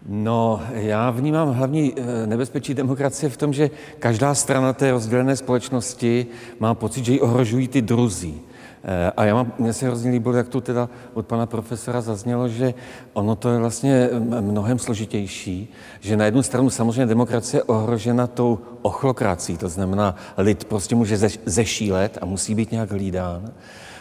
[0.06, 3.70] No, já vnímám hlavní eh, nebezpečí demokracie v tom, že
[4.00, 6.28] každá strana té rozdělené společnosti
[6.60, 8.42] má pocit, že ji ohrožují ty druzí.
[8.84, 12.48] Eh, A já mám, mně se hrozně líbilo, jak tu teda od pana profesora zaznělo,
[12.50, 12.74] že
[13.14, 18.28] ono to je vlastně m- mnohem složitější, že na jednu stranu samozřejmě demokracie je ohrožena
[18.28, 23.52] tou ochlokrací, to znamená, lid prostě může zeš- zešílet a musí být nějak hlídán.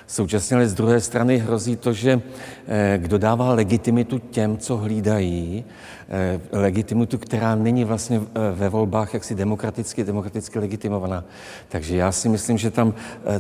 [0.09, 2.21] Současně ale z druhé strany hrozí to, že
[2.69, 5.65] eh, kdo dává legitimitu těm, co hlídají,
[6.09, 11.25] eh, legitimitu, která není vlastně eh, ve volbách jaksi demokraticky, demokraticky legitimovaná.
[11.69, 12.95] Takže já si myslím, že tam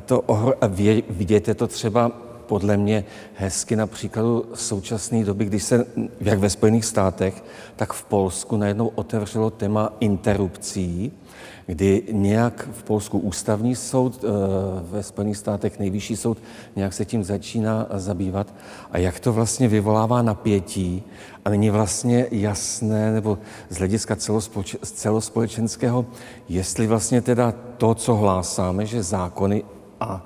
[0.06, 0.54] to ohro...
[1.28, 2.12] je to třeba
[2.46, 3.04] podle mě
[3.34, 5.86] hezky na příkladu současné doby, když se
[6.20, 7.44] jak ve Spojených státech,
[7.76, 11.12] tak v Polsku najednou otevřelo téma interrupcí,
[11.68, 14.28] kdy nějak v Polsku ústavní soud, eh,
[14.90, 16.38] ve Spojených státech nejvyšší soud,
[16.76, 18.54] nějak se tím začíná zabývat.
[18.92, 21.02] A jak to vlastně vyvolává napětí?
[21.44, 23.38] A není vlastně jasné, nebo
[23.68, 24.16] z hlediska
[24.82, 26.06] celospolečenského,
[26.48, 29.64] jestli vlastně teda to, co hlásáme, že zákony
[30.00, 30.24] a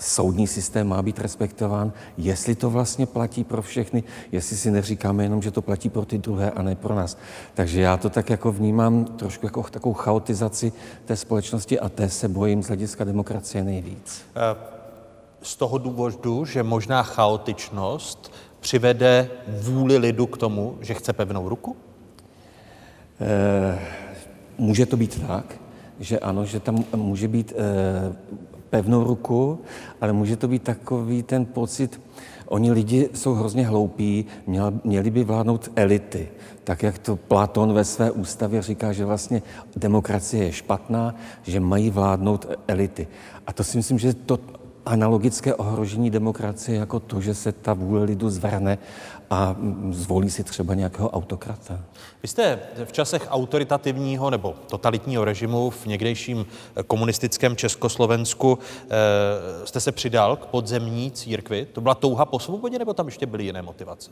[0.00, 4.02] soudní systém má být respektován, jestli to vlastně platí pro všechny,
[4.32, 7.18] jestli si neříkáme jenom, že to platí pro ty druhé a ne pro nás.
[7.54, 10.72] Takže já to tak jako vnímám trošku jako takovou chaotizaci
[11.04, 14.22] té společnosti a té se bojím z hlediska demokracie nejvíc.
[14.36, 14.56] Eh,
[15.42, 19.30] Z toho důvodu, že možná chaotičnost přivede
[19.60, 21.76] vůli lidu k tomu, že chce pevnou ruku?
[23.20, 23.78] Eh,
[24.58, 25.54] Může to být tak,
[26.00, 28.16] že ano, že tam může být eh,
[28.70, 29.58] pevnou ruku,
[30.00, 32.00] ale může to být takový ten pocit,
[32.48, 36.28] oni lidi jsou hrozně hloupí, měl, měli by vládnout elity.
[36.64, 39.42] Tak jak to Platon ve své ústavě říká, že vlastně
[39.76, 43.08] demokracie je špatná, že mají vládnout elity.
[43.46, 44.38] A to si myslím, že to
[44.88, 48.78] analogické ohrožení demokracie jako to, že se ta vůle lidu zvrhne
[49.30, 49.56] a
[49.90, 51.80] zvolí si třeba nějakého autokrata.
[52.22, 56.46] Vy jste v časech autoritativního nebo totalitního režimu v někdejším
[56.86, 58.58] komunistickém Československu
[58.90, 61.66] eh, jste se přidal k podzemní církvi.
[61.72, 64.10] To byla touha po svobodě nebo tam ještě byly jiné motivace?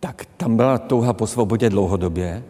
[0.00, 2.42] Tak tam byla touha po svobodě dlouhodobě.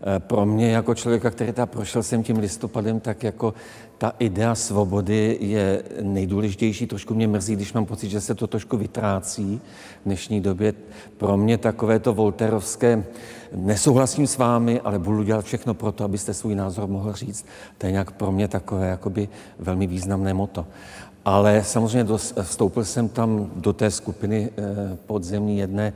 [0.00, 3.54] Eh, Pro mě jako člověka, který tam prošel jsem tím listopadem, tak jako
[3.98, 6.86] ta idea svobody je nejdůležitější.
[6.86, 9.60] Trošku mě mrzí, když mám pocit, že se to trošku vytrácí
[10.02, 10.74] v dnešní době.
[11.16, 13.04] Pro mě takové to volterovské,
[13.54, 17.46] nesouhlasím s vámi, ale budu dělat všechno pro to, abyste svůj názor mohl říct.
[17.78, 20.66] To je nějak pro mě takové jakoby velmi významné moto.
[21.24, 25.92] Ale samozřejmě vstoupil jsem tam do té skupiny eh, podzemní jedné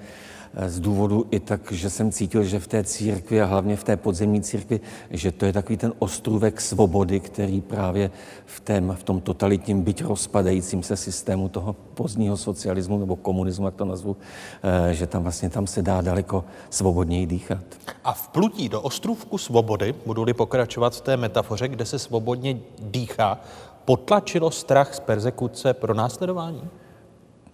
[0.66, 3.96] z důvodu i tak, že jsem cítil, že v té církvi a hlavně v té
[3.96, 4.80] podzemní církvi,
[5.10, 8.10] že to je takový ten ostrůvek svobody, který právě
[8.46, 13.74] v, tém, v tom totalitním, byť rozpadajícím se systému toho pozdního socialismu nebo komunismu, jak
[13.74, 14.16] to nazvu,
[14.62, 17.64] eh, že tam vlastně tam se dá daleko svobodněji dýchat.
[18.04, 23.40] A v plutí do ostrůvku svobody, budu-li pokračovat v té metafoře, kde se svobodně dýchá,
[23.84, 26.62] potlačilo strach z persekuce pro následování?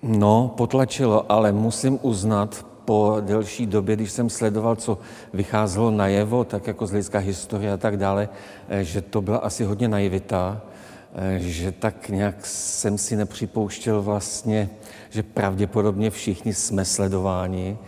[0.02, 4.98] No, potlačilo, ale musím uznat, po delší době, když jsem sledoval, co
[5.32, 8.28] vycházelo najevo, tak jako z hlediska historie a tak dále,
[8.69, 10.60] eh, že to byla asi hodně naivita,
[11.15, 14.69] eh, že tak nějak jsem si nepřipouštěl vlastně,
[15.10, 17.78] že pravděpodobně všichni jsme sledováni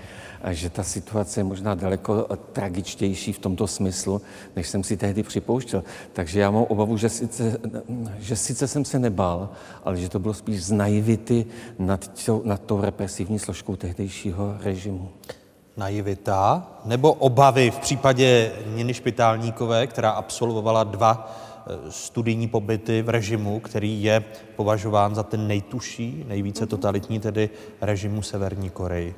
[0.45, 4.23] že ta situace je možná daleko tragičtější v tomto smyslu,
[4.57, 5.85] než jsem si tehdy připouštěl.
[6.12, 7.59] Takže já mám obavu, že sice,
[8.19, 9.49] že sice jsem se nebál,
[9.85, 11.47] ale že to bylo spíš z naivity
[11.79, 15.09] nad, tou, nad tou represivní složkou tehdejšího režimu.
[15.77, 21.37] Naivita nebo obavy v případě Niny Špitálníkové, která absolvovala dva
[21.67, 24.25] eh, studijní pobyty v režimu, který je
[24.57, 27.51] považován za ten nejtuší, nejvíce totalitní, tedy
[27.81, 29.15] režimu Severní Koreji.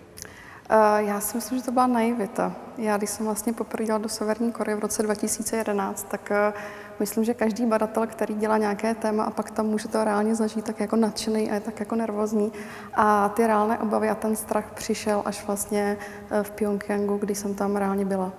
[0.71, 2.53] Eh, Já si myslím, že to byla naivita.
[2.79, 6.53] Já, když jsem vlastně poprvé jela do Severní Koreje v roce 2011, tak eh,
[7.01, 10.65] myslím, že každý badatel, který dělá nějaké téma a pak tam může to reálně zažít,
[10.65, 12.53] tak jako nadšený a je tak jako nervózní.
[12.95, 15.97] A ty reálné obavy a ten strach přišel až vlastně
[16.31, 18.33] eh, v Pyongyangu, když jsem tam reálně byla.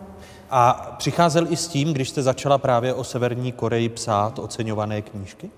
[0.49, 5.51] A přicházel i s tím, když jste začala právě o Severní Koreji psát oceňované knížky?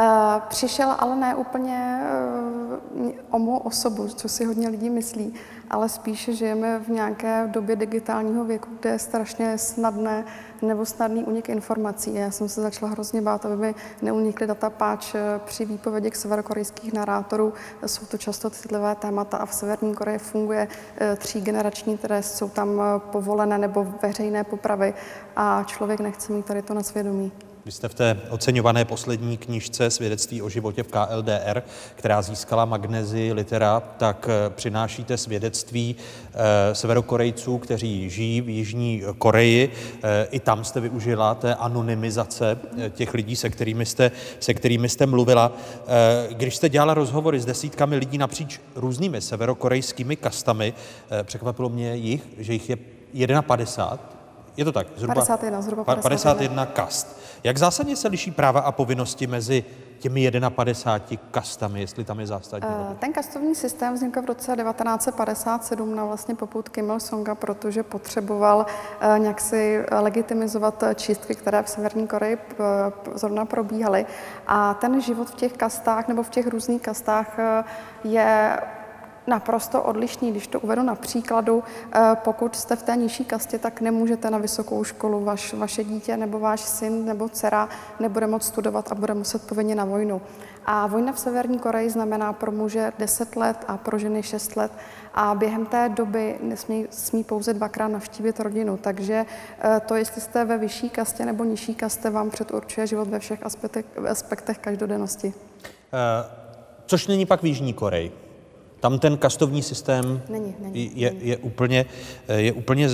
[0.00, 0.06] Uh,
[0.48, 2.02] přišel ale ne úplně
[2.94, 5.34] uh, o mou osobu, co si hodně lidí myslí,
[5.70, 10.24] ale spíše žijeme v nějaké době digitálního věku, kde je strašně snadné
[10.62, 12.14] nebo snadný unik informací.
[12.14, 16.16] Já jsem se začala hrozně bát, aby mi neunikly data páč eh, při výpovědi k
[16.16, 17.52] severokorejských narátorů.
[17.86, 20.68] Jsou to často citlivé témata a v Severní Koreji funguje
[21.16, 24.94] tří generační trest, jsou tam povolené nebo veřejné popravy
[25.36, 27.32] a člověk nechce mít tady to na svědomí.
[27.64, 31.62] Vy jste v té oceňované poslední knížce Svědectví o životě v KLDR,
[31.94, 35.96] která získala magnezi litera, tak eh, přinášíte svědectví
[36.34, 39.72] eh, severokorejců, kteří žijí v Jižní Koreji.
[40.02, 42.58] Eh, I tam jste využila té anonymizace
[42.90, 44.10] těch lidí, se kterými, jste,
[44.40, 45.52] se kterými jste mluvila.
[46.30, 50.74] Když jste dělala rozhovory s desítkami lidí napříč různými severokorejskými kastami,
[51.22, 52.76] překvapilo mě jich, že jich je
[53.46, 54.19] 51
[54.60, 54.86] je to tak?
[54.96, 56.34] Zhruba 51, zhruba 51.
[56.34, 57.20] 51 kast.
[57.44, 59.64] Jak zásadně se liší práva a povinnosti mezi
[59.98, 62.68] těmi 51 kastami, jestli tam je zásadní?
[62.68, 68.66] Uh, ten kastovní systém vznikl v roce 1957 na vlastně poput Kim Il-sunga, protože potřeboval
[68.66, 72.38] uh, nějak si legitimizovat čistky, které v Severní Koreji
[73.14, 74.06] zrovna probíhaly.
[74.46, 77.38] A ten život v těch kastách nebo v těch různých kastách
[78.04, 78.58] je
[79.30, 80.30] naprosto odlišný.
[80.30, 81.62] Když to uvedu na příkladu,
[81.92, 85.24] eh, pokud jste v té nižší kastě, tak nemůžete na vysokou školu.
[85.24, 87.68] Vaš, vaše dítě nebo váš syn nebo dcera
[88.00, 90.22] nebude moct studovat a bude muset povinně na vojnu.
[90.66, 94.72] A vojna v Severní Koreji znamená pro muže 10 let a pro ženy 6 let
[95.14, 98.76] a během té doby nesmí smí pouze dvakrát navštívit rodinu.
[98.76, 99.26] Takže
[99.60, 103.46] eh, to, jestli jste ve vyšší kastě nebo nižší kaste, vám předurčuje život ve všech
[103.46, 105.26] aspektech, aspektech každodennosti.
[105.26, 105.32] Uh,
[106.86, 108.29] což není pak v Jižní Koreji.
[108.80, 111.86] Tam ten kastovní systém není, není, je, je, úplně,
[112.28, 112.88] je úplně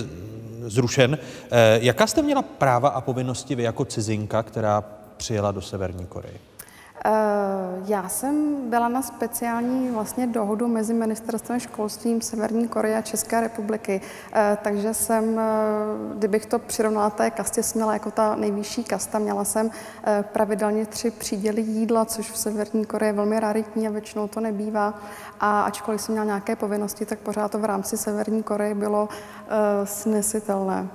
[0.66, 1.18] zrušen.
[1.50, 4.84] Eh, jaká jste měla práva a povinnosti vy jako cizinka, která
[5.16, 6.38] přijela do Severní Koreje?
[7.06, 7.10] Eh,
[7.84, 14.00] já jsem byla na speciální vlastně dohodu mezi ministerstvem školstvím Severní Koreje a České republiky,
[14.32, 15.42] eh, takže jsem, eh,
[16.18, 19.70] kdybych to přirovnala té kastě, měla jako ta nejvyšší kasta, měla jsem
[20.22, 24.94] pravidelně tři příděly jídla, což v Severní Koreji je velmi raritní a většinou to nebývá.
[25.40, 29.08] A ačkoliv jsem měla nějaké povinnosti, tak pořád to v rámci Severní Koreje bylo
[29.84, 30.88] snesitelné.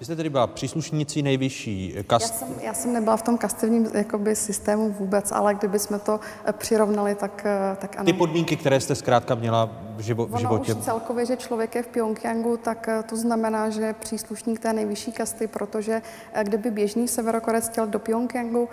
[0.00, 2.32] Vy jste tedy byla příslušnící nejvyšší kast...
[2.32, 6.20] Já jsem, já jsem nebyla v tom kastivním jakoby, systému vůbec, ale kdyby jsme to
[6.44, 8.04] eh, přirovnali, tak, eh, tak ano.
[8.04, 10.74] Ty podmínky, které jste zkrátka měla v, živo, v životě?
[10.74, 15.12] Už celkově, že člověk je v Pyongyangu, tak eh, to znamená, že příslušník té nejvyšší
[15.12, 16.02] kasty, protože
[16.42, 18.68] kdyby běžný severokorec chtěl do Pyongyangu,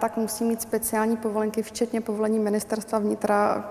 [0.00, 3.68] tak musí mít speciální povolenky, včetně povolení ministerstva vnitra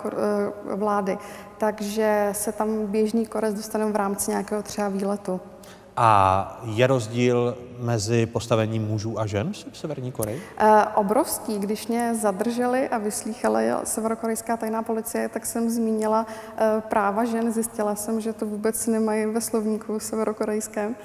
[0.75, 1.17] vlády.
[1.57, 5.41] Takže se tam běžný korec dostane v rámci nějakého třeba výletu.
[5.97, 10.41] A je rozdíl mezi postavením mužů a žen v Severní Koreji?
[10.57, 11.59] E, obrovský.
[11.59, 16.25] Když mě zadrželi a vyslýchali severokorejská tajná policie, tak jsem zmínila
[16.57, 17.51] e, práva žen.
[17.51, 20.95] Zjistila jsem, že to vůbec nemají ve slovníku severokorejském.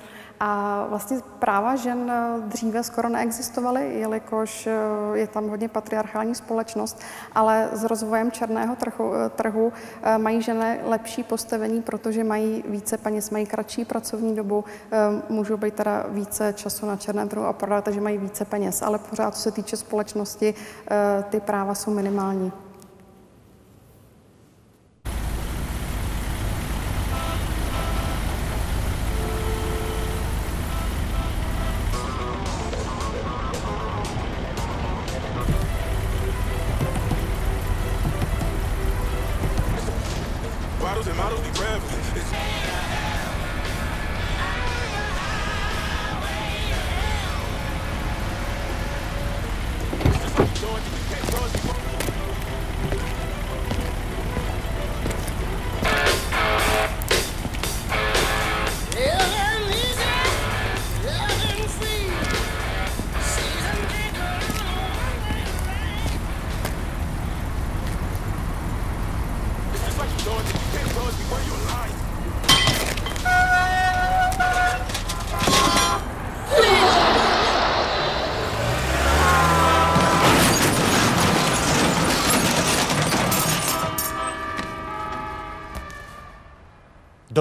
[0.43, 4.73] A vlastně práva žen eh, dříve skoro neexistovaly, jelikož eh,
[5.19, 7.01] je tam hodně patriarchální společnost,
[7.33, 9.73] ale s rozvojem černého trhu, eh, trhu
[10.17, 14.65] mají ženy lepší postavení, protože mají více peněz, mají kratší pracovní dobu,
[15.29, 18.99] můžou být teda více času na černém trhu a prodat, takže mají více peněz, ale
[18.99, 20.55] pořád, co se týče společnosti,
[21.31, 22.53] ty práva jsou minimální.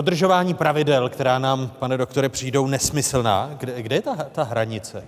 [0.01, 5.03] Dodržování pravidel, která nám, pane doktore, přijdou nesmyslná, kde, kde je ta, ta hranice?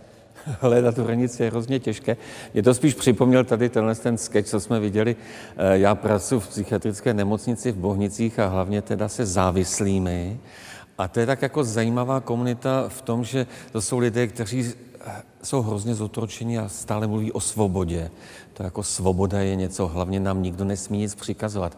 [0.60, 2.18] hledat tu hranici je hrozně těžké.
[2.54, 5.16] Mě to spíš připomněl tady tenhle ten sketch, co jsme viděli.
[5.58, 10.40] Eh, Já pracuji v psychiatrické nemocnici v Bohnicích a hlavně teda se závislými.
[10.98, 14.74] A to je tak jako zajímavá komunita v tom, že to jsou lidé, kteří
[15.06, 15.12] eh,
[15.44, 18.12] jsou hrozně zotročeni a stále mluví o svobodě.
[18.54, 21.78] To jako svoboda je něco, hlavně nám nikdo nesmí nic přikazovat.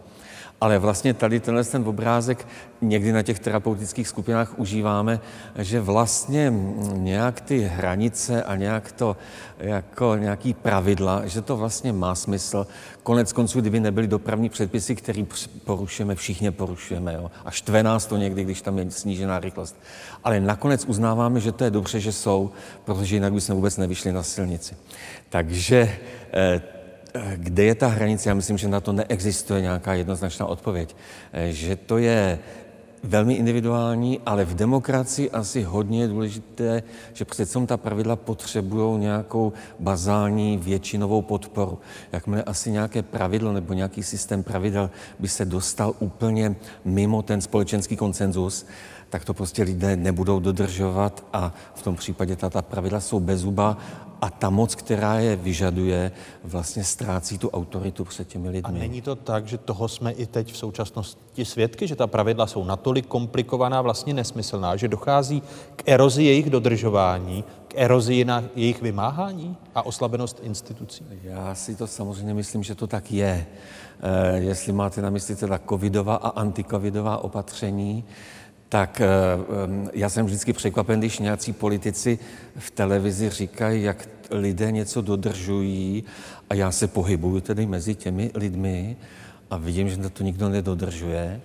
[0.64, 2.48] Ale vlastně tady tenhle ten obrázek
[2.82, 5.20] někdy na těch terapeutických skupinách užíváme,
[5.60, 6.54] že vlastně
[6.94, 9.18] nějak ty hranice a nějak to,
[9.58, 12.68] jako nějaký pravidla, že to vlastně má smysl.
[13.04, 15.26] Konec konců, kdyby nebyly dopravní předpisy, které
[15.64, 17.14] porušujeme, všichni porušujeme.
[17.14, 17.32] Jo?
[17.46, 19.76] A štve nás to někdy, když tam je snížená rychlost.
[20.24, 22.52] Ale nakonec uznáváme, že to je dobře, že jsou,
[22.86, 24.76] protože jinak bychom vůbec nevyšli na silnici.
[25.30, 25.98] Takže
[26.34, 26.62] eh,
[27.36, 28.30] kde je ta hranice?
[28.30, 30.96] Já myslím, že na to neexistuje nějaká jednoznačná odpověď.
[31.34, 32.40] Eh, Že to je
[33.04, 36.84] velmi individuální, ale v demokracii asi hodně je důležité,
[37.14, 41.80] že přece ta pravidla potřebují nějakou bazální většinovou podporu.
[42.12, 47.96] Jakmile asi nějaké pravidlo nebo nějaký systém pravidel by se dostal úplně mimo ten společenský
[47.96, 48.66] konsenzus,
[49.10, 53.78] tak to prostě lidé nebudou dodržovat a v tom případě ta, ta pravidla jsou bezuba
[54.24, 56.12] a ta moc, která je vyžaduje,
[56.44, 58.80] vlastně ztrácí tu autoritu před těmi A lidmi.
[58.80, 62.64] není to tak, že toho jsme i teď v současnosti svědky, že ta pravidla jsou
[62.64, 65.42] natolik komplikovaná, vlastně nesmyslná, že dochází
[65.76, 71.06] k erozi jejich dodržování, k erozi na jejich vymáhání a oslabenost institucí?
[71.24, 73.46] Já si to samozřejmě myslím, že to tak je.
[74.02, 78.04] Eh, jestli máte na mysli teda covidová a antikovidová opatření,
[78.74, 79.08] tak eh,
[79.66, 82.20] em, já jsem vždycky překvapen, když nějací politici
[82.58, 86.04] v televizi říkají, jak lidé něco dodržují
[86.50, 88.98] a já se pohybuju tedy mezi těmi lidmi
[89.50, 91.42] a vidím, že to nikdo nedodržuje,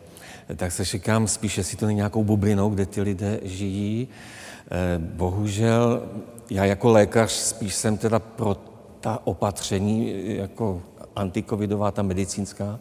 [0.57, 4.09] tak se říkám spíš, jestli to není nějakou bublinou, kde ty lidé žijí.
[4.09, 6.03] Eh, Bohužel
[6.51, 8.57] já jako lékař spíš jsem teda pro
[9.01, 10.83] ta opatření jako
[11.17, 12.79] antikovidová, ta medicínská,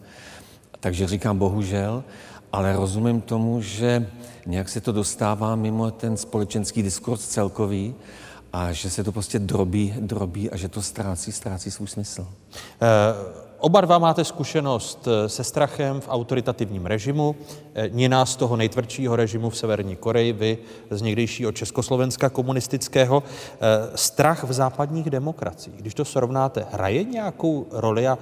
[0.80, 2.04] takže říkám bohužel,
[2.52, 4.10] ale rozumím tomu, že
[4.46, 7.94] nějak se to dostává mimo ten společenský diskurs celkový
[8.52, 12.26] a že se to prostě drobí, drobí a že to ztrácí, ztrácí svůj smysl.
[12.82, 17.36] Eh, Oba dva máte zkušenost eh, se strachem v autoritativním režimu.
[17.74, 20.58] Eh, Nina z toho nejtvrdšího režimu v Severní Koreji, vy
[20.90, 23.22] z někdejšího Československa komunistického.
[23.94, 28.18] Strach v západních demokraciích, když to srovnáte, hraje nějakou roli a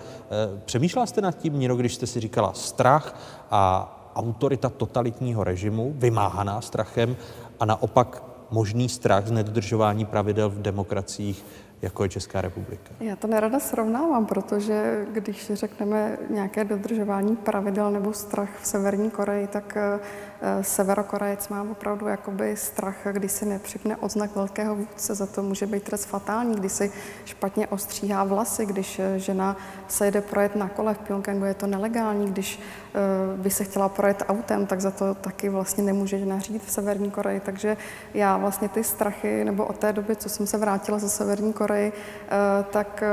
[0.64, 3.20] přemýšlela jste nad tím, Nino, když jste si říkala strach
[3.50, 7.16] a autorita totalitního režimu, vymáhaná strachem,
[7.60, 11.44] a naopak možný strach z nedodržování pravidel v demokraciích,
[11.82, 12.90] jako je Česká republika?
[13.00, 19.46] Já to nerada srovnávám, protože když řekneme nějaké dodržování pravidel nebo strach v Severní Koreji,
[19.46, 25.42] tak eh, Severokorejec má opravdu jakoby strach, když si nepřipne odznak velkého vůdce, za to
[25.42, 26.92] může být trest fatální, když si
[27.24, 29.56] špatně ostříhá vlasy, když eh, žena
[29.88, 32.60] se jde projet na kole v Pyongyangu, je to nelegální, když
[33.36, 37.10] by se chtěla projet autem, tak za to taky vlastně nemůže žena řídit v Severní
[37.10, 37.76] Koreji, takže
[38.14, 41.92] já vlastně ty strachy, nebo od té doby, co jsem se vrátila ze Severní Koreji,
[41.92, 43.08] eh, tak eh,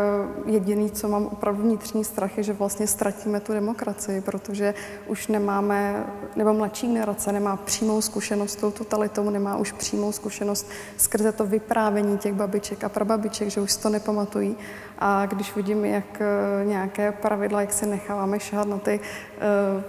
[0.45, 4.73] jediný, co mám opravdu vnitřní strach, je, že vlastně ztratíme tu demokracii, protože
[5.07, 6.05] už nemáme,
[6.35, 11.45] nebo mladší generace nemá přímou zkušenost s tou totalitou, nemá už přímou zkušenost skrze to
[11.45, 14.57] vyprávění těch babiček a prababiček, že už si to nepamatují.
[14.99, 18.99] A když vidím, jak eh, nějaké pravidla, jak se necháváme šahat na ty
[19.41, 19.83] eh,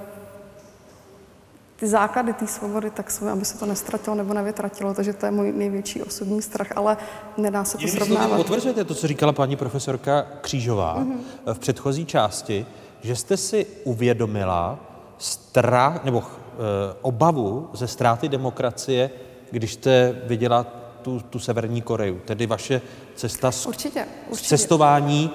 [1.76, 5.32] ty základy té svobody, tak jsou, aby se to nestratilo nebo nevytratilo, takže to je
[5.32, 6.96] můj největší osobní strach, ale
[7.36, 8.36] nedá se to srovnávat.
[8.36, 11.20] Potvrzujete to, co říkala paní profesorka Křížová Mhm.
[11.52, 12.66] v předchozí části,
[13.02, 14.78] že jste si uvědomila
[15.18, 16.56] strach nebo eh,
[17.02, 19.10] obavu ze ztráty demokracie,
[19.50, 20.66] když jste viděla
[21.04, 22.80] tu, tu Severní Koreju, tedy vaše
[23.16, 24.48] cesta z, Určitě, z určitě.
[24.48, 25.30] cestování,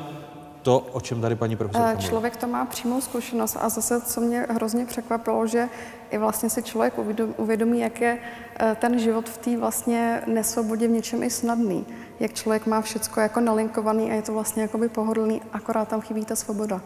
[0.62, 2.10] to, o čem tady paní profesorka Eh, mluvila.
[2.10, 5.70] Člověk to má přímou zkušenost a zase, co mě hrozně překvapilo, že
[6.12, 8.20] i vlastně si člověk uvědom- uvědomí, jak je
[8.60, 11.86] eh, ten život v té vlastně nesvobodě v něčem i snadný.
[12.20, 16.26] Jak člověk má všecko jako nalinkovaný a je to vlastně jakoby pohodlný, akorát tam chybí
[16.26, 16.82] ta svoboda.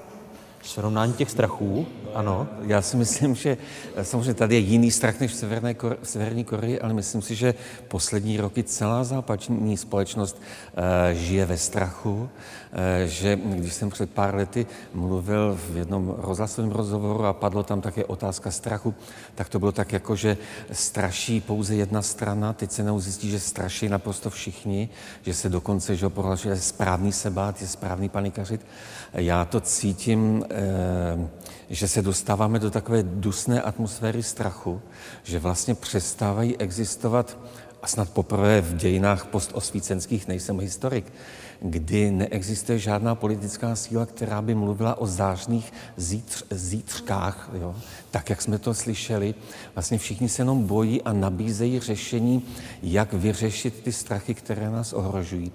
[0.64, 1.86] Srovnání těch strachů,
[2.16, 2.48] ano.
[2.62, 3.58] Já si myslím, že
[4.02, 7.36] samozřejmě tady je jiný strach než v, Severné Kore, v Severní Koreji, ale myslím si,
[7.36, 7.54] že
[7.88, 10.42] poslední roky celá západní společnost
[10.76, 12.30] e, žije ve strachu,
[12.74, 17.82] e, že když jsem před pár lety mluvil v jednom rozhlasovém rozhovoru a padlo tam
[17.82, 18.94] také otázka strachu,
[19.36, 20.38] tak to bylo tak jako, že
[20.72, 24.90] straší pouze jedna strana, teď se zjistí, že straší naprosto všichni,
[25.22, 28.66] že se dokonce že prohlašuje, že je správný se bát, je správný panikařit.
[29.14, 31.28] Já to cítím, eh,
[31.74, 34.82] že se dostáváme do takové dusné atmosféry strachu,
[35.24, 37.38] že vlastně přestávají existovat
[37.82, 41.14] a snad poprvé v dějinách postosvícenských, nejsem historik,
[41.62, 47.76] kdy neexistuje žádná politická síla, která by mluvila o zářných zítř, zítřkách, jo?
[48.12, 49.36] tak jak jsme to slyšeli.
[49.76, 52.46] Vlastně všichni se jenom bojí a nabízejí řešení,
[52.84, 55.52] jak vyřešit ty strachy, které nás ohrožují.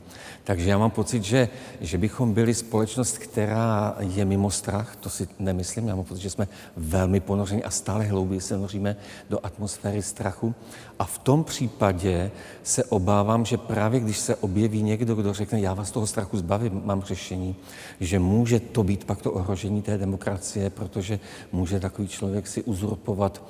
[0.49, 1.49] Takže já mám pocit, že,
[1.81, 6.31] že bychom byli společnost, která je mimo strach, to si nemyslím, já mám pocit, že
[6.31, 8.97] jsme velmi ponořeni a stále hlouběji se noříme
[9.31, 10.55] do atmosféry strachu.
[10.99, 12.31] A v tom případě
[12.63, 16.81] se obávám, že právě když se objeví někdo, kdo řekne, já vás toho strachu zbavím,
[16.85, 17.57] mám řešení,
[18.01, 21.21] že může to být pak to ohrožení té demokracie, protože
[21.53, 23.43] může takový člověk si uzurpovat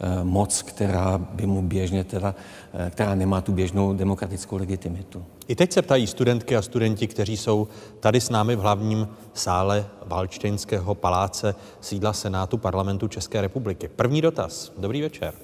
[0.00, 2.34] eh, moc, která by mu běžně teda,
[2.74, 5.24] eh, která nemá tu běžnou demokratickou legitimitu.
[5.48, 7.68] I teď se ptají studentky a studenti, kteří jsou
[8.00, 13.88] tady s námi v hlavním sále Valčtejnského paláce sídla Senátu parlamentu České republiky.
[13.88, 14.72] První dotaz.
[14.78, 15.34] Dobrý večer.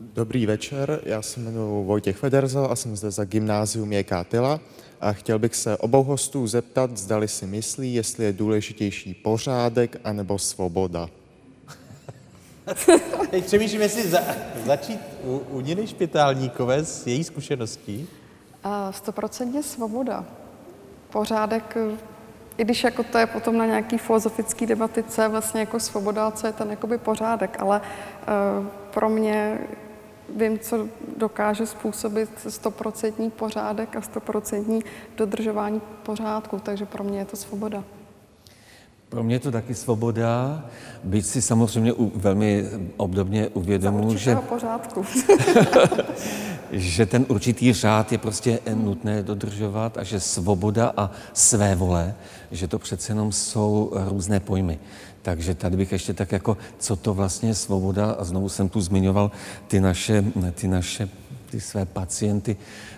[0.00, 4.60] Dobrý večer, já se jmenuji Vojtěch Federzo a jsem zde za gymnázium JK Tyla
[5.00, 10.38] a chtěl bych se obou hostů zeptat, zdali si myslí, jestli je důležitější pořádek anebo
[10.38, 11.08] svoboda.
[13.30, 14.20] Teď přemýšlím, jestli za,
[14.66, 18.08] začít u, u Niny Špitálníkové s její zkušeností.
[18.90, 20.24] Stoprocentně svoboda.
[21.10, 21.76] Pořádek,
[22.58, 26.30] i když jako to je potom na nějaký filozofický debaty, co je vlastně jako svoboda,
[26.30, 29.58] co je ten jakoby pořádek, ale uh, pro mě
[30.36, 30.88] vím, co
[31.18, 34.82] dokáže způsobit stoprocentní pořádek a stoprocentní
[35.16, 37.84] dodržování pořádku, takže pro mě je to svoboda.
[39.08, 40.64] Pro mě je to taky svoboda,
[41.04, 45.04] byť si samozřejmě u, velmi obdobně uvědomuji, že, pořádku.
[46.72, 52.14] že ten určitý řád je prostě nutné dodržovat a že svoboda a své vole,
[52.50, 54.78] že to přece jenom jsou různé pojmy.
[55.22, 58.80] Takže tady bych ještě tak jako, co to vlastně je svoboda, a znovu jsem tu
[58.80, 59.30] zmiňoval
[59.68, 60.24] ty naše,
[60.54, 61.08] ty naše
[61.50, 62.56] ty své pacienty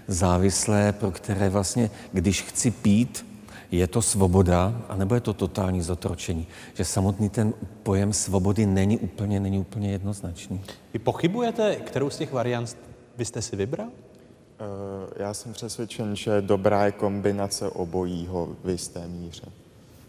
[0.08, 3.26] závislé, pro které vlastně, když chci pít,
[3.70, 6.46] je to svoboda, anebo je to totální zotročení?
[6.74, 10.60] Že samotný ten pojem svobody není úplně, není úplně jednoznačný.
[10.92, 12.76] Vy pochybujete, kterou z těch variant
[13.20, 13.88] byste si vybral?
[13.88, 19.42] Eh, já jsem přesvědčen, že dobrá je kombinace obojího v jisté míře.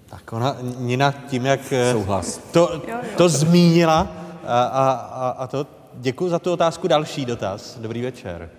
[0.10, 2.38] Tak ona, Nina, tím, jak eh, Souhlas.
[2.38, 2.82] To,
[3.18, 4.00] to zmínila,
[4.48, 6.88] a, a, a, a to děkuji za tu otázku.
[6.88, 7.78] Další dotaz.
[7.80, 8.50] Dobrý večer.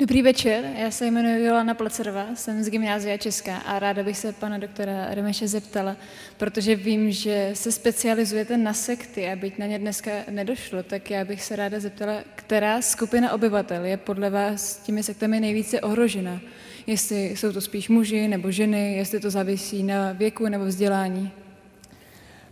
[0.00, 4.32] Dobrý večer, já se jmenuji Jolana Plecerová, jsem z Gymnázia Česká a ráda bych se
[4.32, 5.96] pana doktora Remeše zeptala,
[6.36, 11.24] protože vím, že se specializujete na sekty a byť na ně dneska nedošlo, tak já
[11.24, 16.40] bych se ráda zeptala, která skupina obyvatel je podle vás těmi sektami nejvíce ohrožena?
[16.86, 21.30] Jestli jsou to spíš muži nebo ženy, jestli to závisí na věku nebo vzdělání?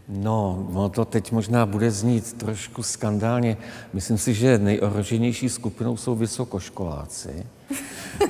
[0.09, 3.57] No, no to teď možná bude znít trošku skandálně.
[3.93, 7.47] Myslím si, že nejohroženější skupinou jsou vysokoškoláci.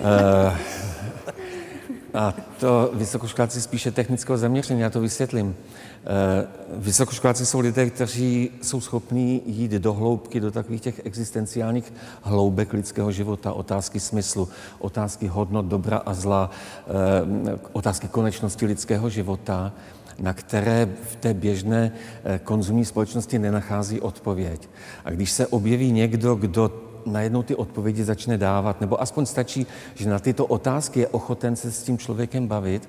[0.01, 0.57] e,
[2.15, 5.57] a to vysokoškoláci spíše technického zaměření, já to vysvětlím.
[5.57, 6.47] E,
[6.77, 11.93] vysokoškoláci jsou lidé, kteří jsou schopní jít do hloubky, do takových těch existenciálních
[12.23, 14.49] hloubek lidského života, otázky smyslu,
[14.79, 16.51] otázky hodnot dobra a zla,
[17.55, 19.73] e, otázky konečnosti lidského života
[20.21, 21.93] na které v té běžné
[22.25, 24.69] eh, konzumní společnosti nenachází odpověď.
[25.05, 26.71] A když se objeví někdo, kdo
[27.07, 31.73] najednou ty odpovědi začne dávat, nebo aspoň stačí, že na tyto otázky je ochoten se
[31.73, 32.89] s tím člověkem bavit,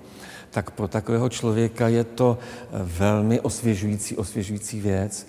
[0.52, 5.28] tak pro takového člověka je to eh, velmi osvěžující, osvěžující věc.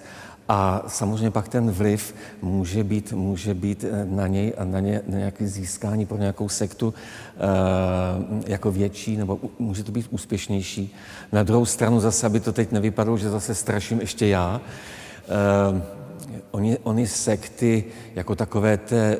[0.52, 5.02] A samozřejmě pak ten vliv může být, může být eh, na něj a na, ně,
[5.06, 10.94] na nějaké získání pro nějakou sektu e, jako větší, nebo může to být úspěšnější.
[11.32, 14.60] Na druhou stranu zase, aby to teď nevypadalo, že zase straším ještě já,
[15.28, 16.00] e,
[16.50, 19.18] Oni, oni sekty, jako takové té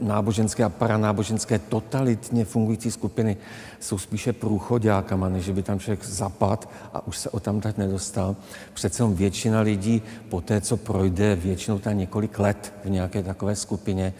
[0.00, 3.36] náboženské a paranáboženské totalitně fungující skupiny,
[3.80, 8.36] jsou spíše průchodákama, než by tam člověk zapad a už se o tam tak nedostal.
[8.74, 14.14] Přece většina lidí po té, co projde většinou ta několik let v nějaké takové skupině,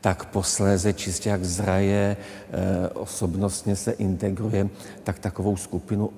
[0.00, 2.16] tak posléze čistě jak zraje,
[2.94, 4.68] osobnostně se integruje,
[5.04, 6.10] tak takovou skupinu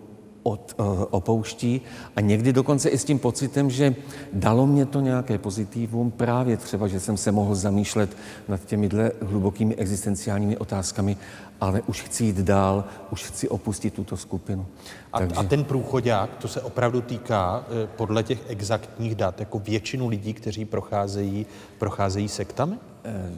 [0.43, 1.81] od, uh, opouští
[2.17, 3.95] a někdy dokonce i s tím pocitem, že
[4.33, 8.17] dalo mě to nějaké pozitivum, právě třeba, že jsem se mohl zamýšlet
[8.49, 11.17] nad těmihle hlubokými existenciálními otázkami,
[11.61, 14.67] ale už chci jít dál, už chci opustit tuto skupinu.
[15.12, 15.37] A, Takže...
[15.37, 20.35] a ten průchodák, to se opravdu týká eh, podle těch exaktních dat, jako většinu lidí,
[20.35, 21.47] kteří procházejí,
[21.79, 22.77] procházejí sektami?
[23.05, 23.31] E,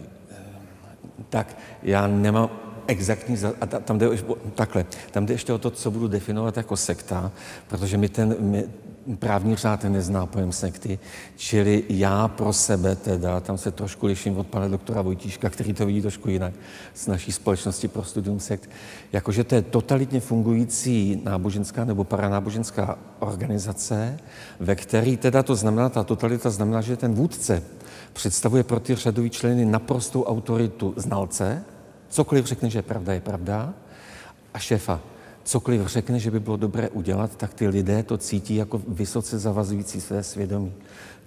[1.30, 2.50] tak já nemám
[2.86, 4.08] exaktní, a tam jde,
[4.54, 7.32] takhle, tam jde ještě o to, co budu definovat jako sekta,
[7.68, 8.64] protože my ten, my
[9.18, 10.98] právní řád nezná pojem sekty,
[11.36, 15.86] čili já pro sebe teda, tam se trošku liším od pana doktora Vojtíška, který to
[15.86, 16.54] vidí trošku jinak
[16.94, 18.70] z naší společnosti pro studium sekt,
[19.12, 24.18] jakože to je totalitně fungující náboženská nebo paranáboženská organizace,
[24.60, 27.62] ve který teda to znamená, ta totalita znamená, že ten vůdce
[28.12, 31.64] představuje pro ty řadový členy naprostou autoritu znalce,
[32.12, 33.74] cokoliv řekne, že pravda, je pravda,
[34.54, 35.00] a šéfa
[35.44, 40.00] cokoliv řekne, že by bylo dobré udělat, tak ty lidé to cítí jako vysoce zavazující
[40.00, 40.72] své svědomí.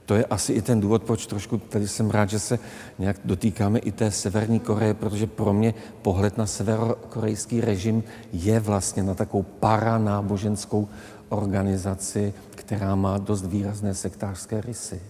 [0.05, 2.59] To je asi i ten důvod, proč trošku tady jsem rád, že se
[2.99, 8.03] nějak dotýkáme i té Severní Koreje, protože pro mě pohled na severokorejský režim
[8.33, 10.87] je vlastně na takovou paranáboženskou
[11.29, 15.01] organizaci, která má dost výrazné sektářské rysy.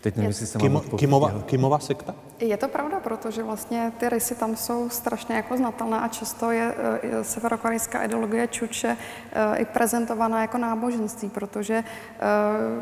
[0.00, 2.14] Teď nevím, jestli jsem Kim, Kimova, Kimova sekta?
[2.38, 6.74] Je to pravda, protože vlastně ty rysy tam jsou strašně jako znatelné a často je,
[7.02, 8.96] je severokorejská ideologie čuče
[9.32, 11.84] e, i prezentovaná jako náboženství, protože e,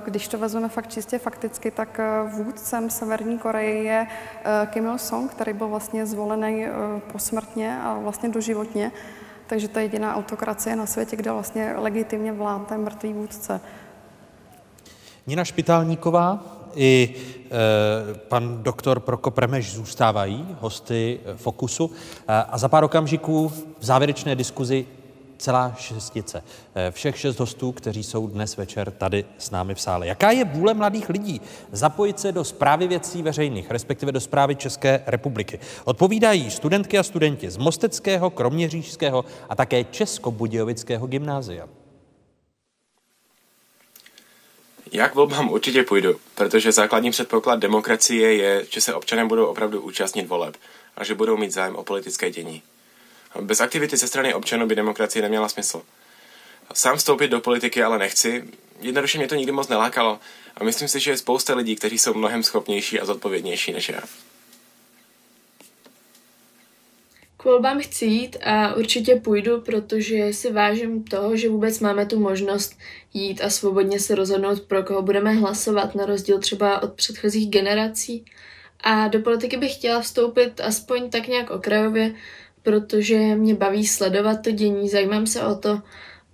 [0.05, 4.07] když to vezmeme fakt čistě fakticky, tak e, vůdcem Severní Koreje je
[4.67, 6.67] Kim Il-sung, který byl vlastně zvolený
[7.13, 8.93] posmrtně a vlastně doživotně.
[9.47, 13.61] Takže to je jediná autokracie na světě, kde vlastně legitimně vládne mrtvý vůdce.
[15.27, 21.91] Nina Špitálníková i e, pan doktor Prokop Remeš zůstávají hosty e, Fokusu
[22.29, 24.87] e, a za pár okamžiků v závěrečné diskuzi
[25.39, 26.43] celá šestice.
[26.91, 30.07] Všech šest hostů, kteří jsou dnes večer tady s námi v sále.
[30.07, 31.41] Jaká je vůle mladých lidí
[31.73, 35.59] zapojit se do zprávy věcí veřejných, respektive do zprávy České republiky?
[35.85, 41.69] Odpovídají studentky a studenti z Mosteckého, Kroměřížského a také Českobudějovického gymnázia.
[44.93, 49.81] Já k volbám určitě půjdu, protože základní předpoklad demokracie je, že se občané budou opravdu
[49.81, 50.57] účastnit voleb
[50.97, 52.63] a že budou mít zájem o politické dění.
[53.41, 55.83] Bez aktivity ze strany občanů by demokracie neměla smysl.
[56.75, 58.45] Sám vstoupit do politiky ale nechci,
[58.81, 60.21] jednoduše mě to nikdy moc nelákalo
[60.57, 64.01] a myslím si, že je spousta lidí, kteří jsou mnohem schopnější a zodpovědnější než já.
[67.41, 72.21] K volbám chci jít a určitě půjdu, protože si vážím toho, že vůbec máme tu
[72.21, 72.79] možnost
[73.15, 78.25] jít a svobodně se rozhodnout, pro koho budeme hlasovat, na rozdíl třeba od předchozích generací.
[78.85, 82.15] A do politiky bych chtěla vstoupit aspoň tak nějak okrajově,
[82.63, 85.83] protože mě baví sledovat to dění, zajímám se o to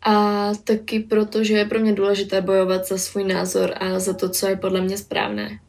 [0.03, 4.29] a taky proto, že je pro mě důležité bojovat za svůj názor a za to,
[4.29, 5.61] co je podle mě správné.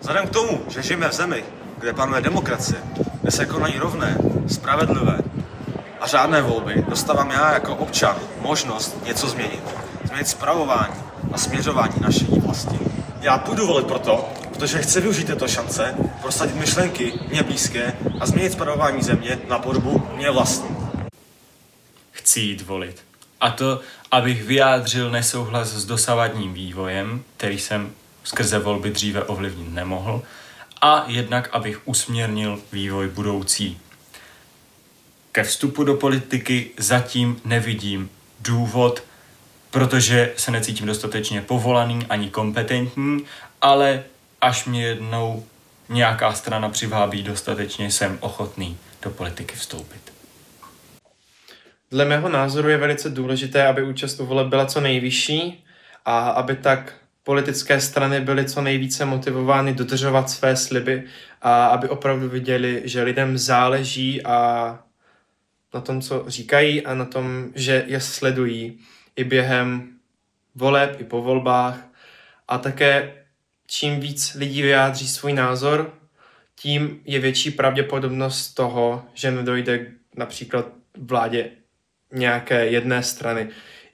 [0.00, 1.44] Vzhledem k tomu, že žijeme v zemi,
[1.78, 2.80] kde panuje demokracie,
[3.22, 5.18] kde se konají rovné, spravedlivé
[6.00, 9.62] a řádné volby, dostávám já jako občan možnost něco změnit.
[10.04, 10.94] Změnit zpravování
[11.32, 12.78] a směřování naší vlasti.
[13.20, 18.52] Já půjdu volit proto, protože chci využít této šance, prosadit myšlenky mě blízké a změnit
[18.52, 20.76] zpravování země na podobu mě vlastní.
[22.10, 23.04] Chci jít volit.
[23.40, 23.80] A to,
[24.10, 27.92] abych vyjádřil nesouhlas s dosavadním vývojem, který jsem
[28.24, 30.22] skrze volby dříve ovlivnit nemohl,
[30.80, 33.80] a jednak abych usměrnil vývoj budoucí.
[35.32, 38.10] Ke vstupu do politiky zatím nevidím
[38.40, 39.02] důvod,
[39.70, 43.24] protože se necítím dostatečně povolaný ani kompetentní,
[43.60, 44.04] ale
[44.40, 45.46] až mě jednou
[45.88, 50.12] nějaká strana přivábí dostatečně, jsem ochotný do politiky vstoupit.
[51.90, 55.64] Dle mého názoru je velice důležité, aby účast u voleb byla co nejvyšší
[56.04, 56.94] a aby tak
[57.28, 61.04] politické strany byly co nejvíce motivovány dodržovat své sliby
[61.42, 64.78] a aby opravdu viděli, že lidem záleží a
[65.74, 68.78] na tom, co říkají a na tom, že je sledují
[69.16, 69.88] i během
[70.54, 71.78] voleb, i po volbách.
[72.48, 73.14] A také
[73.66, 75.94] čím víc lidí vyjádří svůj názor,
[76.54, 79.86] tím je větší pravděpodobnost toho, že nedojde
[80.16, 80.66] například
[80.98, 81.50] vládě
[82.12, 83.48] nějaké jedné strany.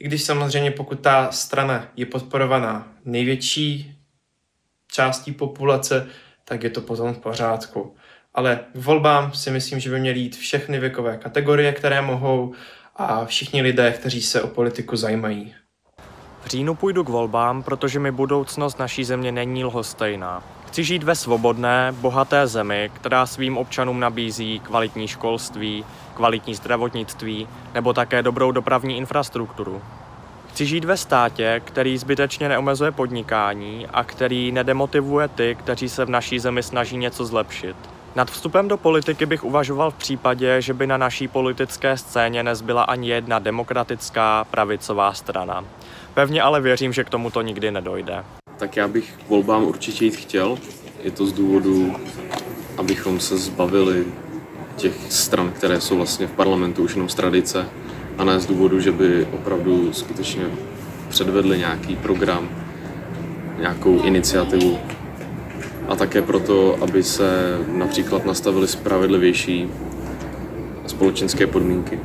[0.05, 3.97] I když samozřejmě pokud ta strana je podporovaná největší
[4.93, 6.06] částí populace,
[6.44, 7.97] tak je to potom v pořádku.
[8.35, 12.55] Ale k volbám si myslím, že by měly jít všechny věkové kategorie, které mohou
[12.97, 15.55] a všichni lidé, kteří se o politiku zajímají.
[16.43, 20.43] V říjnu půjdu k volbám, protože mi budoucnost naší země není lhostejná.
[20.66, 27.92] Chci žít ve svobodné, bohaté zemi, která svým občanům nabízí kvalitní školství, kvalitní zdravotnictví nebo
[27.92, 29.82] také dobrou dopravní infrastrukturu.
[30.48, 36.10] Chci žít ve státě, který zbytečně neomezuje podnikání a který nedemotivuje ty, kteří se v
[36.10, 37.76] naší zemi snaží něco zlepšit.
[38.14, 42.82] Nad vstupem do politiky bych uvažoval v případě, že by na naší politické scéně nezbyla
[42.82, 45.64] ani jedna demokratická pravicová strana.
[46.14, 48.24] Pevně ale věřím, že k tomuto nikdy nedojde.
[48.58, 50.58] Tak já bych k volbám určitě jít chtěl.
[51.02, 51.96] Je to z důvodu,
[52.78, 54.06] abychom se zbavili
[54.76, 57.66] těch stran, které jsou vlastně v parlamentu už jenom z tradice,
[58.18, 60.42] a ne z důvodu, že by opravdu skutečně
[61.09, 62.48] předvedli nějaký program,
[63.59, 64.78] nějakou iniciativu
[65.88, 69.68] a také proto, aby se například nastavily spravedlivější
[70.86, 72.01] společenské podmínky.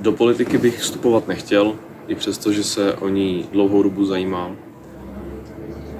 [0.00, 1.74] Do politiky bych vstupovat nechtěl,
[2.08, 4.56] i přesto, že se o ní dlouhou dobu zajímám.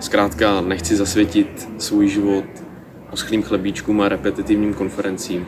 [0.01, 2.45] Zkrátka nechci zasvětit svůj život
[3.11, 5.47] oschlým chlebíčkům a repetitivním konferencím.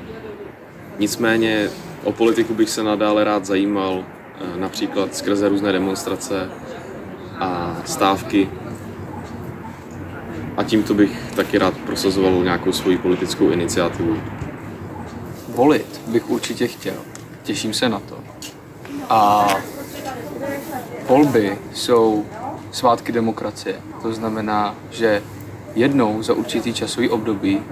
[0.99, 1.71] Nicméně
[2.05, 6.51] o politiku bych se nadále rád zajímal, eh, například skrze různé demonstrace
[7.39, 8.51] a stávky.
[10.57, 14.17] A tímto bych taky rád prosazoval nějakou svoji politickou iniciativu.
[15.49, 16.95] Volit bych určitě chtěl.
[17.43, 18.19] Těším se na to.
[19.09, 19.49] A
[21.09, 22.27] volby jsou
[22.71, 23.77] svátky demokracie.
[24.03, 25.23] To znamená, že
[25.75, 27.63] jednou za určitý časový období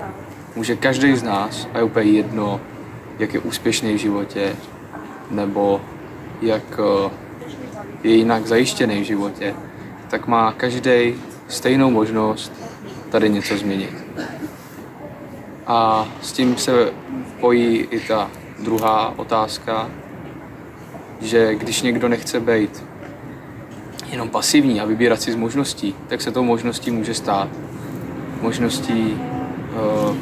[0.56, 2.60] může každý z nás, a je úplně jedno,
[3.20, 4.56] jak je úspěšný v životě,
[5.30, 5.80] nebo
[6.42, 7.10] jak eh,
[8.02, 9.54] je jinak zajištěný v životě,
[10.10, 11.14] tak má každý
[11.48, 12.52] stejnou možnost
[13.10, 13.94] tady něco změnit.
[15.66, 16.92] A s tím se
[17.40, 19.90] pojí i ta druhá otázka,
[21.20, 22.84] že když někdo nechce být
[24.10, 27.48] jenom pasivní a vybírat si z možností, tak se tou možností může stát.
[28.42, 29.18] Možností
[29.72, 30.16] uh,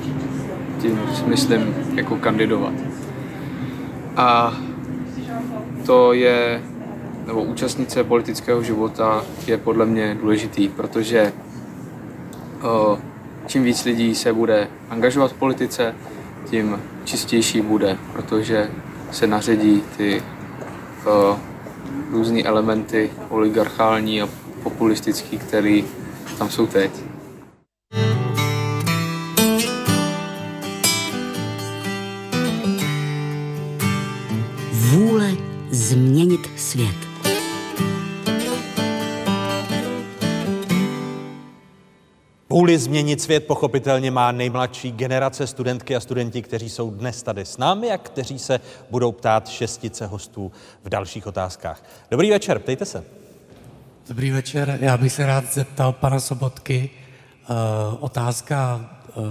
[0.80, 2.87] tím smyslem jako kandidovat.
[4.18, 4.56] A
[5.86, 6.62] to je,
[7.26, 11.32] nebo účastnice politického života je podle mě důležitý, protože
[13.46, 15.94] čím víc lidí se bude angažovat v politice,
[16.50, 18.70] tím čistější bude, protože
[19.10, 20.22] se naředí ty
[22.10, 24.28] různé elementy oligarchální a
[24.62, 25.80] populistický, které
[26.38, 27.07] tam jsou teď.
[35.88, 36.96] Změnit svět.
[42.50, 47.58] Vůli změnit svět pochopitelně má nejmladší generace studentky a studenti, kteří jsou dnes tady s
[47.58, 48.60] námi a kteří se
[48.90, 50.52] budou ptát šestice hostů
[50.84, 51.84] v dalších otázkách.
[52.10, 53.04] Dobrý večer, ptejte se.
[54.08, 56.90] Dobrý večer, já bych se rád zeptal pana Sobotky.
[57.50, 57.56] Uh,
[58.00, 59.24] otázka uh,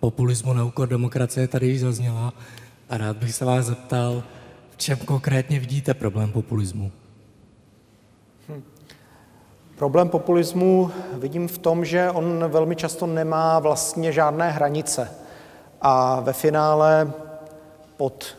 [0.00, 2.32] populismu na úkor demokracie tady již zazněla
[2.90, 4.22] a rád bych se vás zeptal,
[4.74, 6.92] v čem konkrétně vidíte problém populismu?
[9.76, 15.10] Problém populismu vidím v tom, že on velmi často nemá vlastně žádné hranice.
[15.80, 17.12] A ve finále
[17.96, 18.36] pod,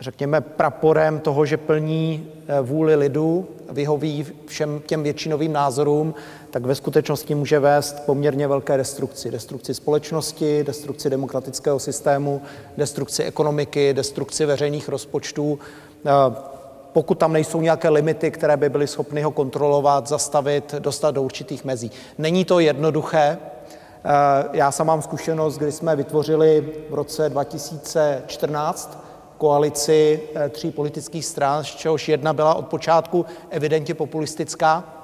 [0.00, 6.14] řekněme, praporem toho, že plní eh, vůli lidu, vyhoví všem těm většinovým názorům,
[6.50, 9.30] tak ve skutečnosti může vést poměrně velké destrukci.
[9.30, 12.42] Destrukci společnosti, destrukci demokratického systému,
[12.76, 15.58] destrukci ekonomiky, destrukci veřejných rozpočtů
[16.06, 16.10] eh,
[16.92, 21.64] pokud tam nejsou nějaké limity, které by byly schopny ho kontrolovat, zastavit, dostat do určitých
[21.64, 21.90] mezí.
[22.18, 23.38] Není to jednoduché.
[24.04, 29.04] Eh, já sám mám zkušenost, kdy jsme vytvořili v roce 2014
[29.38, 34.97] koalici eh, tří politických stran, z čehož jedna byla od počátku evidentně populistická.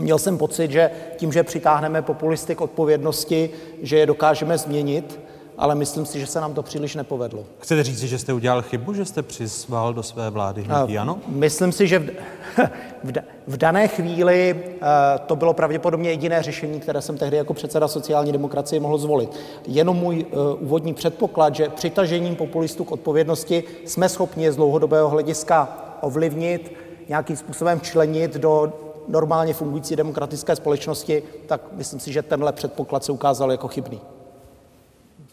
[0.00, 3.50] Měl jsem pocit, že tím, že přitáhneme populisty k odpovědnosti,
[3.82, 5.20] že je dokážeme změnit,
[5.60, 7.44] ale myslím si, že se nám to příliš nepovedlo.
[7.58, 11.18] Chcete říct, že jste udělal chybu, že jste přizval do své vlády hnutí ano?
[11.28, 12.10] Myslím si, že v,
[13.04, 13.12] v,
[13.46, 14.88] v dané chvíli uh,
[15.26, 19.36] to bylo pravděpodobně jediné řešení, které jsem tehdy jako předseda sociální demokracie mohl zvolit.
[19.66, 25.68] Jenom můj uh, úvodní předpoklad, že přitažením populistů k odpovědnosti jsme schopni z dlouhodobého hlediska
[26.00, 26.72] ovlivnit,
[27.08, 28.72] nějakým způsobem členit do
[29.08, 34.00] normálně fungující demokratické společnosti, tak myslím si, že tenhle předpoklad se ukázal jako chybný.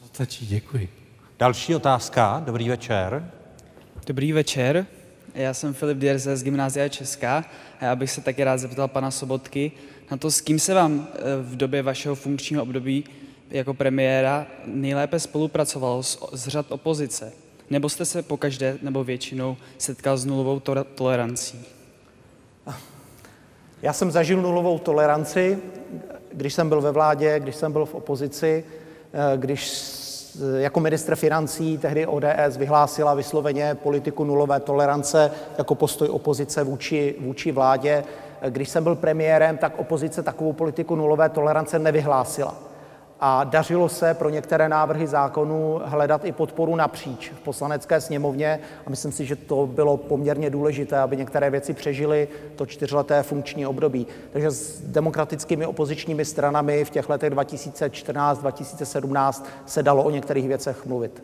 [0.05, 0.89] Stačí, děkuji.
[1.39, 2.43] Další otázka.
[2.45, 3.31] Dobrý večer.
[4.07, 4.85] Dobrý večer.
[5.33, 7.45] Já jsem Filip Dierze z Gymnázia Česká
[7.79, 9.71] a já bych se taky rád zeptal pana Sobotky
[10.11, 13.03] na to, s kým se vám eh, v době vašeho funkčního období
[13.49, 17.33] jako premiéra nejlépe spolupracovalo z, z řad opozice.
[17.69, 21.65] Nebo jste se pokaždé nebo většinou setkal s nulovou to- tolerancí?
[23.81, 25.59] Já jsem zažil nulovou toleranci,
[26.33, 28.63] když jsem byl ve vládě, když jsem byl v opozici,
[29.13, 29.97] eh, když
[30.57, 37.51] jako ministr financí tehdy ODS vyhlásila vysloveně politiku nulové tolerance jako postoj opozice vůči, vůči
[37.51, 38.03] vládě.
[38.49, 42.67] Když jsem byl premiérem, tak opozice takovou politiku nulové tolerance nevyhlásila
[43.19, 48.89] a dařilo se pro některé návrhy zákonů hledat i podporu napříč v poslanecké sněmovně a
[48.89, 54.07] myslím si, že to bylo poměrně důležité, aby některé věci přežily to čtyřleté funkční období.
[54.31, 61.23] Takže s demokratickými opozičními stranami v těch letech 2014-2017 se dalo o některých věcech mluvit.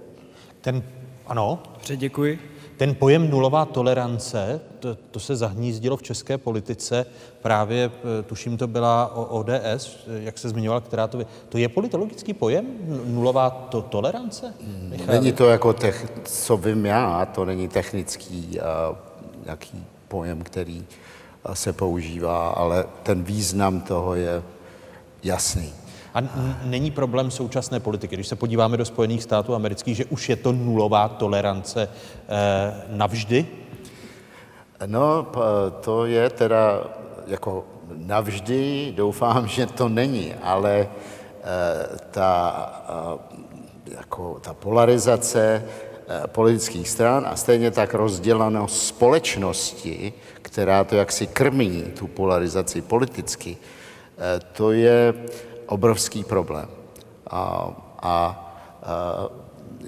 [0.61, 0.83] Ten,
[1.27, 1.63] ano.
[1.73, 2.52] Dobře, děkuji.
[2.77, 7.05] Ten pojem nulová tolerance, to, to se zahnízdilo v české politice,
[7.41, 11.19] právě eh, tuším to byla ODS, jak se zmiňoval, která to...
[11.49, 12.65] To je politologický pojem,
[13.05, 14.53] nulová to, tolerance?
[14.89, 15.15] Michal?
[15.15, 18.97] Není to jako, tech, co vím já, to není technický uh,
[19.45, 20.85] nějaký pojem, který
[21.53, 24.43] se používá, ale ten význam toho je
[25.23, 25.73] jasný.
[26.13, 26.21] A
[26.63, 30.51] není problém současné politiky, když se podíváme do Spojených států amerických, že už je to
[30.51, 33.47] nulová tolerance eh, navždy?
[34.85, 35.27] No,
[35.81, 36.83] to je teda
[37.27, 37.65] jako
[37.95, 43.43] navždy, doufám, že to není, ale eh, ta, eh,
[43.97, 45.63] jako ta polarizace
[46.07, 53.57] eh, politických stran a stejně tak rozdělanost společnosti, která to jaksi krmí, tu polarizaci politicky,
[54.17, 55.13] eh, to je
[55.67, 56.67] obrovský problém.
[57.29, 57.69] A, a,
[58.01, 58.39] a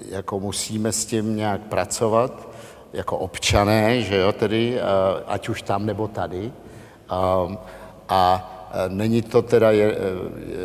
[0.08, 2.48] jako musíme s tím nějak pracovat,
[2.92, 4.80] jako občané, že jo, tedy,
[5.26, 6.52] ať už tam nebo tady.
[7.08, 7.48] A,
[8.08, 8.52] a
[8.88, 9.98] není to teda je,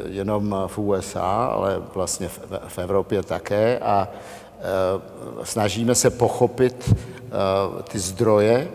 [0.05, 3.79] jenom v USA, ale vlastně v, v Evropě také.
[3.79, 4.07] A
[5.43, 6.93] snažíme se pochopit
[7.83, 8.67] ty zdroje,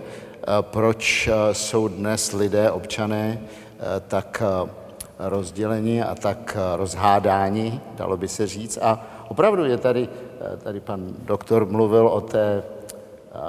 [0.60, 3.40] proč jsou dnes lidé, občané,
[4.08, 4.42] tak
[5.18, 8.78] rozdělení a tak rozhádání, dalo by se říct.
[8.82, 10.08] A opravdu je tady,
[10.62, 12.62] tady pan doktor mluvil o té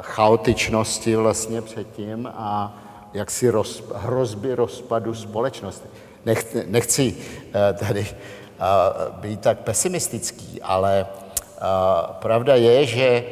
[0.02, 2.78] chaotičnosti vlastně předtím a
[3.14, 5.88] jaksi roz, hrozby rozpadu společnosti.
[6.26, 7.16] Nechci, nechci
[7.80, 8.08] tady
[9.12, 11.08] být tak pesimistický, ale
[12.12, 13.24] pravda je, že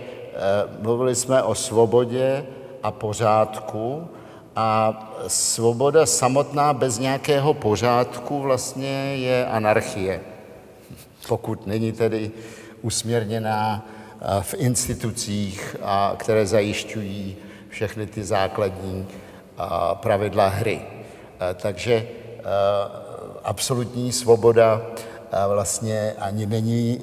[0.80, 2.46] mluvili jsme o svobodě
[2.84, 4.08] a pořádku
[4.56, 10.22] a svoboda samotná bez nějakého pořádku vlastně je anarchie.
[11.28, 12.32] Pokud není tedy
[12.82, 13.86] usměrněná
[14.42, 15.76] v institucích,
[16.18, 17.38] které zajišťují
[17.70, 19.08] všechny ty základní
[19.94, 20.82] pravidla hry.
[21.56, 22.08] Takže
[23.44, 24.82] absolutní svoboda
[25.48, 27.02] vlastně ani není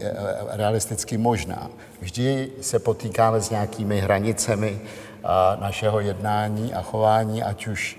[0.49, 1.71] realisticky možná.
[2.01, 4.81] Vždy se potýkáme s nějakými hranicemi,
[5.61, 7.99] našeho jednání a chování, ať už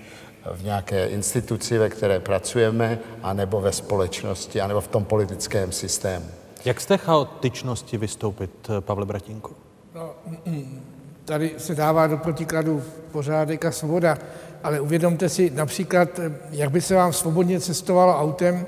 [0.54, 6.26] v nějaké instituci, ve které pracujeme, anebo ve společnosti, anebo v tom politickém systému.
[6.64, 9.54] Jak z té chaotičnosti vystoupit, Pavle Bratínku?
[9.94, 10.10] No,
[11.24, 12.82] tady se dává do protikladu
[13.12, 14.18] pořádek a svoboda,
[14.62, 16.20] ale uvědomte si například,
[16.50, 18.66] jak by se vám svobodně cestovalo autem,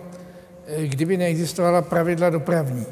[0.87, 2.87] kdyby neexistovala pravidla dopravní.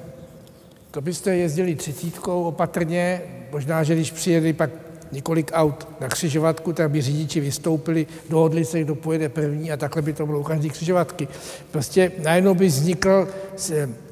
[0.90, 3.20] To byste jezdili třicítkou opatrně,
[3.52, 4.70] možná, že když přijeli pak
[5.12, 10.02] několik aut na křižovatku, tak by řidiči vystoupili, dohodli se, kdo pojede první a takhle
[10.02, 11.28] by to bylo u každé křižovatky.
[11.70, 13.28] Prostě najednou by vznikl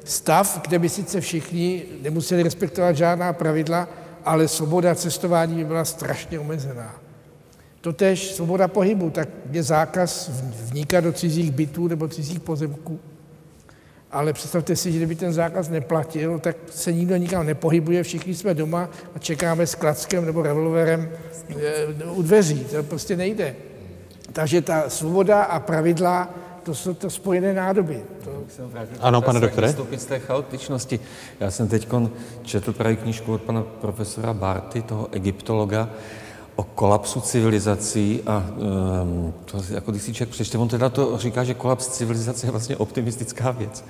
[0.03, 3.87] stav, kde by sice všichni nemuseli respektovat žádná pravidla,
[4.25, 6.95] ale svoboda cestování by byla strašně omezená.
[7.81, 12.99] Totež svoboda pohybu, tak je zákaz vnikat do cizích bytů nebo cizích pozemků.
[14.13, 18.53] Ale představte si, že kdyby ten zákaz neplatil, tak se nikdo nikam nepohybuje, všichni jsme
[18.53, 21.09] doma a čekáme s klackem nebo revolverem
[21.49, 22.65] eh, u dveří.
[22.65, 23.55] To prostě nejde.
[24.33, 26.29] Takže ta svoboda a pravidla,
[26.63, 28.01] to jsou to spojené nádoby.
[28.23, 28.43] To...
[28.99, 29.67] Ano, pane doktore.
[29.67, 30.99] Vystoupit z té chaotičnosti.
[31.39, 31.87] Já jsem teď
[32.43, 35.89] četl právě knížku od pana profesora Barty, toho egyptologa,
[36.55, 38.45] o kolapsu civilizací a
[39.03, 42.51] um, to jako když si člověk přečte, on teda to říká, že kolaps civilizace je
[42.51, 43.85] vlastně optimistická věc,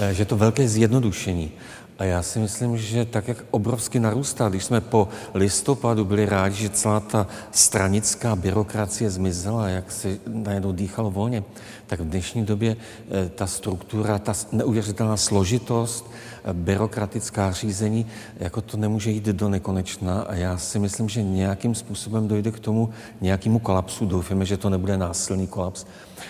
[0.00, 1.52] e, že to velké zjednodušení.
[1.98, 6.54] A já si myslím, že tak, jak obrovsky narůstá, když jsme po listopadu byli rádi,
[6.54, 11.44] že celá ta stranická byrokracie zmizela, jak se najednou dýchalo volně,
[11.86, 12.76] tak v dnešní době
[13.10, 16.10] e, ta struktura, ta neuvěřitelná složitost,
[16.52, 18.06] byrokratická řízení,
[18.36, 22.58] jako to nemůže jít do nekonečna a já si myslím, že nějakým způsobem dojde k
[22.58, 24.06] tomu nějakému kolapsu.
[24.06, 25.86] Doufáme, že to nebude násilný kolaps,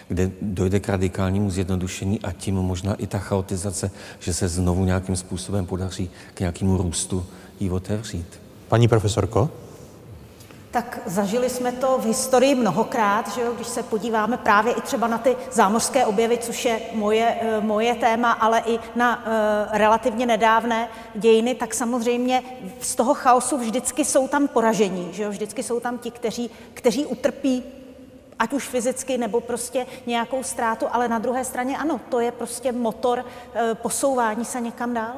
[0.09, 5.17] kde dojde k radikálnímu zjednodušení a tím možná i ta chaotizace, že se znovu nějakým
[5.17, 7.27] způsobem podaří k nějakému růstu
[7.61, 8.41] ji otevřít.
[8.69, 9.51] Paní profesorko?
[10.71, 15.07] Tak zažili jsme to v historii mnohokrát, že jo, když se podíváme právě i třeba
[15.07, 19.23] na ty zámořské objevy, což je moje, eh, moje téma, ale i na uh,
[19.79, 22.43] relativně nedávné dějiny, tak samozřejmě
[22.81, 27.07] z toho chaosu vždycky jsou tam poražení, že jo, vždycky jsou tam ti, kteří, kteří
[27.07, 27.65] utrpí
[28.39, 32.73] ať už fyzicky nebo prostě nějakou ztrátu, ale na druhé straně ano, to je prostě
[32.73, 35.15] motor uh, posouvání se někam dál.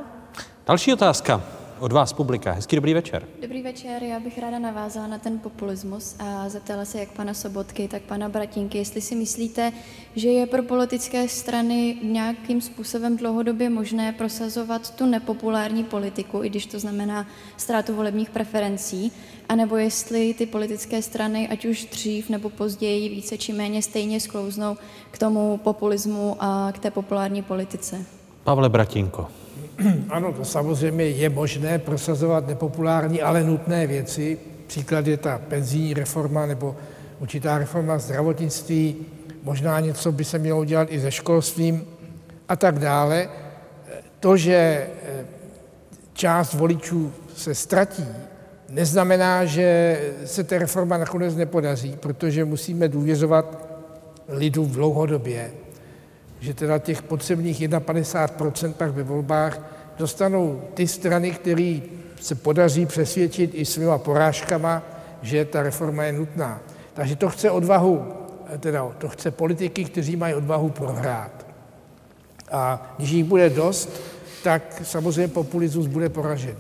[0.67, 1.60] Další otázka.
[1.81, 2.53] Od vás publika.
[2.53, 3.27] Hezký dobrý večer.
[3.43, 7.89] Dobrý večer, já bych ráda navázala na ten populismus a zeptala se jak pana Sobotky,
[7.89, 9.73] tak pana Bratinky, jestli si myslíte,
[10.17, 16.67] že je pro politické strany nějakým způsobem dlouhodobě možné prosazovat tu nepopulární politiku, i když
[16.67, 17.27] to znamená
[17.57, 19.13] ztrátu volebních preferencí,
[19.49, 24.77] anebo jestli ty politické strany, ať už dřív nebo později, více či méně stejně sklouznou
[25.11, 28.05] k tomu populismu a k té populární politice.
[28.45, 29.40] Pavle Bratinko.
[30.09, 34.39] Ano, to samozřejmě je možné prosazovat nepopulární, ale nutné věci.
[34.67, 36.77] Příklad je ta penzijní reforma nebo
[37.21, 38.97] určitá reforma zdravotnictví,
[39.43, 41.85] možná něco by se mělo dělat i se školstvím
[42.49, 43.29] a tak dále.
[44.21, 45.25] To, že eh,
[46.13, 48.07] část voličů se ztratí,
[48.69, 53.69] neznamená, že se ta reforma nakonec nepodaří, protože musíme důvěřovat
[54.29, 55.51] lidu v dlouhodobě
[56.41, 59.61] že teda těch potřebných 51% pak ve volbách
[59.99, 61.81] dostanou ty strany, které
[62.21, 64.83] se podaří přesvědčit i svýma porážkama,
[65.23, 66.61] že ta reforma je nutná.
[66.95, 68.13] Takže to chce odvahu,
[68.61, 71.47] teda to chce politiky, kteří mají odvahu prohrát.
[72.53, 74.01] A když jich bude dost,
[74.43, 76.57] tak samozřejmě populismus bude poražen.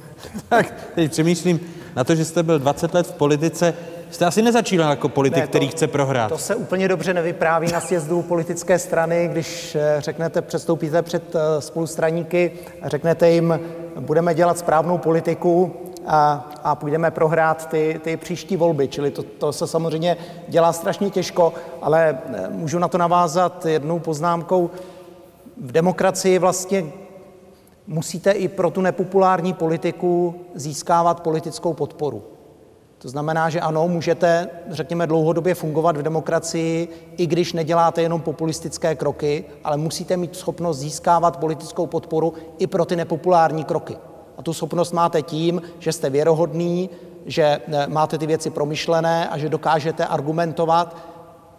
[0.48, 1.61] Tak teď přemýšlím
[1.97, 3.74] na to, že jste byl 20 let v politice,
[4.11, 6.28] Jste asi nezačínal jako politik, ne, to, který chce prohrát.
[6.28, 11.61] To se úplně dobře nevypráví na sjezdu politické strany, když eh, řeknete, předstoupíte před eh,
[11.61, 13.61] spolustraníky a řeknete jim,
[14.01, 15.73] budeme dělat správnou politiku
[16.07, 18.89] a, a půjdeme prohrát ty, ty příští volby.
[18.89, 20.16] Čili to, to se samozřejmě
[20.49, 24.70] dělá strašně těžko, ale eh, můžu na to navázat jednou poznámkou.
[25.61, 26.85] V demokracii vlastně
[27.87, 32.23] musíte i pro tu nepopulární politiku získávat politickou podporu.
[33.02, 38.94] To znamená, že ano, můžete, řekněme, dlouhodobě fungovat v demokracii, i když neděláte jenom populistické
[38.94, 43.97] kroky, ale musíte mít schopnost získávat politickou podporu i pro ty nepopulární kroky.
[44.39, 46.90] A tu schopnost máte tím, že jste věrohodný,
[47.27, 50.97] že eh, máte ty věci promyšlené a že dokážete argumentovat,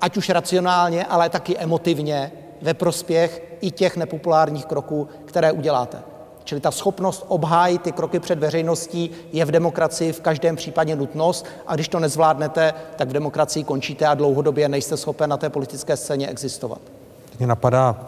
[0.02, 2.32] ať už racionálně, ale taky emotivně,
[2.62, 6.11] ve prospěch i těch nepopulárních kroků, které uděláte.
[6.44, 11.46] Čili ta schopnost obhájit ty kroky před veřejností je v demokracii v každém případě nutnost
[11.68, 15.98] a když to nezvládnete, tak v demokracii končíte a dlouhodobě nejste schopen na té politické
[15.98, 16.82] scéně existovat.
[17.40, 18.08] Mě napadá,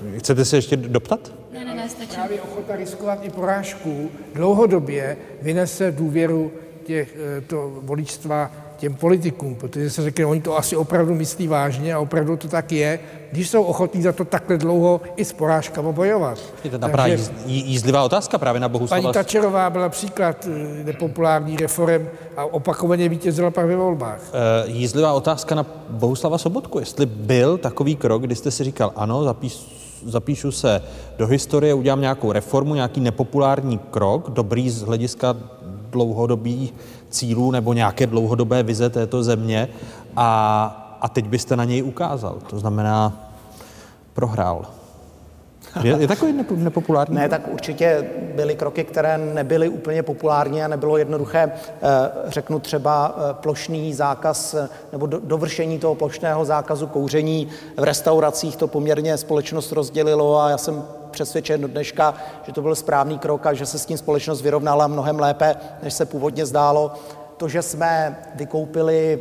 [0.00, 1.32] uh, chcete se ještě doptat?
[1.52, 2.14] Ne, ne, ne, stačí.
[2.14, 6.52] Právě ochota riskovat i porážku dlouhodobě vynese důvěru
[6.84, 8.50] těch, eh, to voličstva
[8.80, 12.72] těm politikům, protože se řekne, oni to asi opravdu myslí vážně a opravdu to tak
[12.72, 12.98] je,
[13.32, 16.38] když jsou ochotní za to takhle dlouho i s porážkama bojovat.
[16.64, 19.02] Je to právě jízdlivá otázka právě na Bohuslava.
[19.02, 24.20] Paní Tačerová byla příklad eh, nepopulární reform a opakovaně vítězila pak ve volbách.
[24.64, 26.78] Uh, jízdlivá otázka na Bohuslava Sobotku.
[26.78, 29.58] Jestli byl takový krok, kdy jste si říkal, ano, zapíš,
[30.06, 30.82] zapíšu se
[31.18, 35.36] do historie, udělám nějakou reformu, nějaký nepopulární krok, dobrý z hlediska
[35.90, 36.74] dlouhodobých
[37.10, 39.68] cílů nebo nějaké dlouhodobé vize této země
[40.16, 42.38] a, a teď byste na něj ukázal.
[42.50, 43.30] To znamená,
[44.12, 44.66] prohrál.
[45.82, 47.16] Je, je takový nepopulární?
[47.16, 51.52] Ne, tak určitě byly kroky, které nebyly úplně populární a nebylo jednoduché.
[51.52, 51.80] Eh,
[52.26, 58.56] řeknu třeba eh, plošný zákaz eh, nebo dovršení toho plošného zákazu kouření v restauracích.
[58.56, 62.14] To poměrně společnost rozdělilo a já jsem přesvědčen do dneška,
[62.46, 65.94] že to byl správný krok a že se s tím společnost vyrovnala mnohem lépe, než
[65.94, 66.92] se původně zdálo.
[67.36, 69.20] To, že jsme vykoupili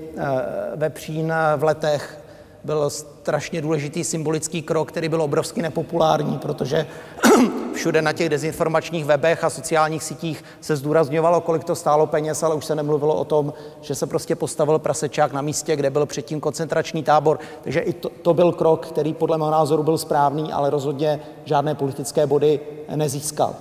[0.75, 2.18] vepřín v letech,
[2.63, 6.87] byl strašně důležitý symbolický krok, který byl obrovsky nepopulární, protože
[7.73, 12.55] všude na těch dezinformačních webech a sociálních sítích se zdůrazňovalo, kolik to stálo peněz, ale
[12.55, 16.39] už se nemluvilo o tom, že se prostě postavil prasečák na místě, kde byl předtím
[16.39, 17.39] koncentrační tábor.
[17.63, 21.75] Takže i to, to byl krok, který podle mého názoru byl správný, ale rozhodně žádné
[21.75, 22.59] politické body
[22.95, 23.55] nezískal.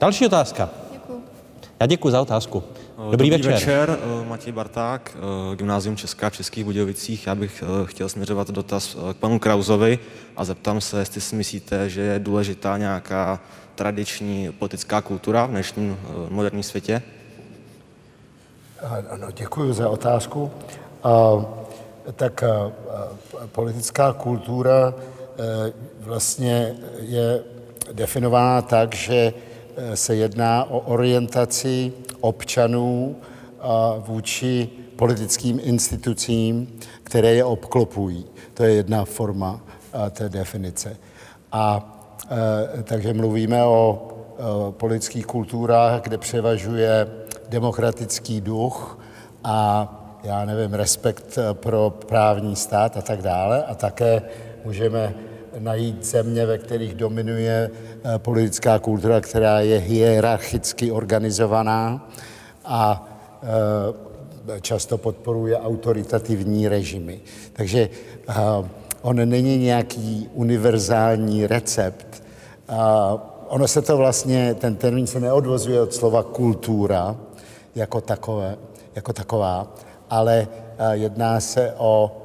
[0.00, 0.70] Další otázka.
[0.92, 1.22] Děkuji.
[1.80, 2.62] Já děkuji za otázku.
[2.98, 3.52] Dobrý, Dobrý večer.
[3.52, 7.26] večer, eh, Matěj Barták, eh, Gymnázium Česká v Českých Budějovicích.
[7.26, 9.98] Já bych eh, chtěl směřovat dotaz k panu Krauzovi
[10.36, 13.40] a zeptám se, jestli si myslíte, že je důležitá nějaká
[13.74, 15.98] tradiční politická kultura v dnešním
[16.28, 17.02] moderním světě?
[19.10, 20.50] Ano, děkuji za otázku.
[21.02, 21.30] A,
[22.16, 22.72] tak a,
[23.52, 24.94] politická kultura
[26.00, 27.40] vlastně je
[27.92, 29.32] definována tak, že
[29.94, 33.16] se jedná o orientaci občanů
[33.98, 38.24] vůči politickým institucím, které je obklopují.
[38.54, 39.60] To je jedna forma
[40.10, 40.96] té definice.
[41.52, 41.94] A
[42.78, 44.08] e, takže mluvíme o
[44.70, 47.08] politických kulturách, kde převažuje
[47.48, 48.98] demokratický duch
[49.44, 49.88] a
[50.24, 53.64] já nevím, respekt pro právní stát a tak dále.
[53.64, 54.22] A také
[54.64, 55.14] můžeme
[55.58, 62.08] najít země, ve kterých dominuje eh, politická kultura, která je hierarchicky organizovaná
[62.64, 63.08] a
[63.42, 67.20] eh, často podporuje autoritativní režimy.
[67.52, 67.88] Takže
[69.02, 72.22] on není nějaký univerzální recept.
[73.48, 77.16] Ono se to vlastně, ten termín se neodvozuje od slova kultura
[77.74, 78.56] jako, takové,
[78.94, 79.74] jako taková,
[80.10, 80.48] ale
[80.92, 82.16] jedná se o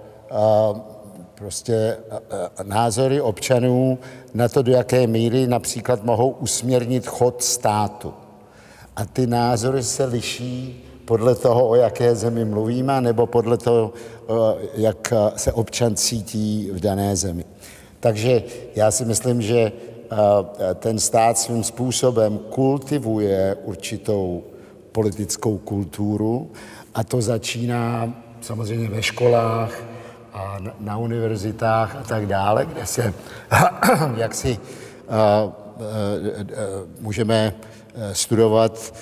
[1.43, 1.97] prostě
[2.63, 3.99] názory občanů
[4.33, 8.13] na to, do jaké míry například mohou usměrnit chod státu.
[8.95, 13.93] A ty názory se liší podle toho, o jaké zemi mluvíme, nebo podle toho,
[14.75, 17.45] jak se občan cítí v dané zemi.
[17.99, 18.43] Takže
[18.75, 19.71] já si myslím, že
[20.75, 24.43] ten stát svým způsobem kultivuje určitou
[24.91, 26.51] politickou kulturu
[26.95, 29.92] a to začíná samozřejmě ve školách,
[30.33, 33.13] a na univerzitách a tak dále, kde se
[34.15, 34.59] jak si
[36.99, 37.53] můžeme
[38.11, 38.93] studovat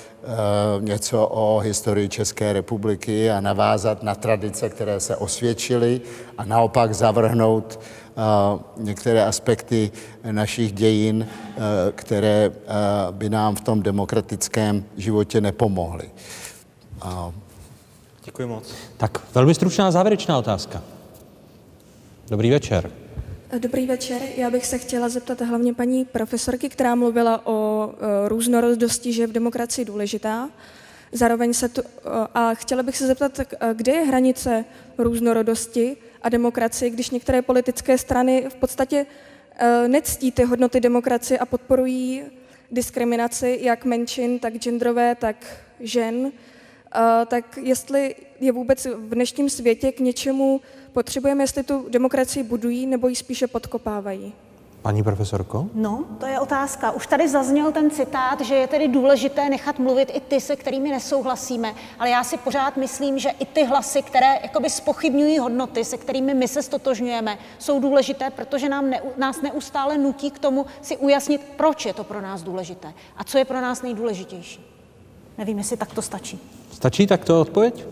[0.80, 6.00] něco o historii České republiky a navázat na tradice, které se osvědčily
[6.38, 7.80] a naopak zavrhnout
[8.76, 9.90] některé aspekty
[10.30, 11.28] našich dějin,
[11.94, 12.50] které
[13.10, 16.10] by nám v tom demokratickém životě nepomohly.
[18.24, 18.74] Děkuji moc.
[18.96, 20.82] Tak velmi stručná závěrečná otázka.
[22.32, 22.90] Dobrý večer.
[23.58, 24.22] Dobrý večer.
[24.36, 29.26] Já bych se chtěla zeptat hlavně paní profesorky, která mluvila o e, různorodosti, že je
[29.26, 30.50] v demokracii důležitá.
[31.12, 31.82] Zároveň se tu,
[32.34, 33.40] a chtěla bych se zeptat,
[33.72, 34.64] kde je hranice
[34.98, 39.06] různorodosti a demokracie, když některé politické strany v podstatě
[39.86, 42.22] nectí ty hodnoty demokracie a podporují
[42.70, 45.36] diskriminaci jak menšin, tak genderové, tak
[45.80, 46.32] žen,
[47.26, 50.60] tak jestli je vůbec v dnešním světě k něčemu
[50.92, 54.32] potřebujeme, jestli tu demokracii budují nebo ji spíše podkopávají.
[54.82, 55.66] Paní profesorko?
[55.74, 56.90] No, to je otázka.
[56.90, 60.90] Už tady zazněl ten citát, že je tedy důležité nechat mluvit i ty, se kterými
[60.90, 65.96] nesouhlasíme, ale já si pořád myslím, že i ty hlasy, které jakoby spochybňují hodnoty, se
[65.96, 70.96] kterými my se stotožňujeme, jsou důležité, protože nám ne, nás neustále nutí k tomu si
[70.96, 74.66] ujasnit, proč je to pro nás důležité a co je pro nás nejdůležitější.
[75.38, 76.38] Nevím, jestli tak to stačí.
[76.72, 77.86] Stačí takto odpověď?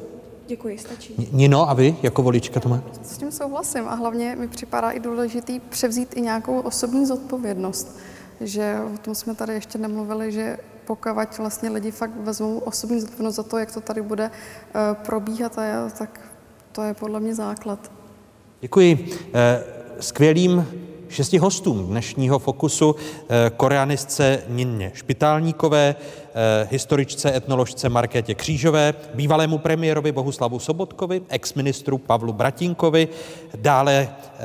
[0.51, 1.29] Děkuji, stačí.
[1.33, 2.83] Nino, a vy jako volička to má?
[3.03, 7.99] S tím souhlasím a hlavně mi připadá i důležitý převzít i nějakou osobní zodpovědnost.
[8.41, 13.35] Že o tom jsme tady ještě nemluvili, že pokud vlastně lidi fakt vezmou osobní zodpovědnost
[13.35, 16.21] za to, jak to tady bude uh, probíhat, a já, tak
[16.73, 17.93] to je podle mě základ.
[18.61, 19.09] Děkuji.
[19.35, 19.65] Eh,
[20.01, 20.67] skvělým
[21.11, 26.05] šesti hostům dnešního fokusu eh, koreanistce Ninně Špitálníkové, eh,
[26.71, 33.09] historičce, etnoložce Markétě Křížové, bývalému premiérovi Bohuslavu Sobotkovi, exministru Pavlu Bratinkovi,
[33.57, 34.41] dále eh,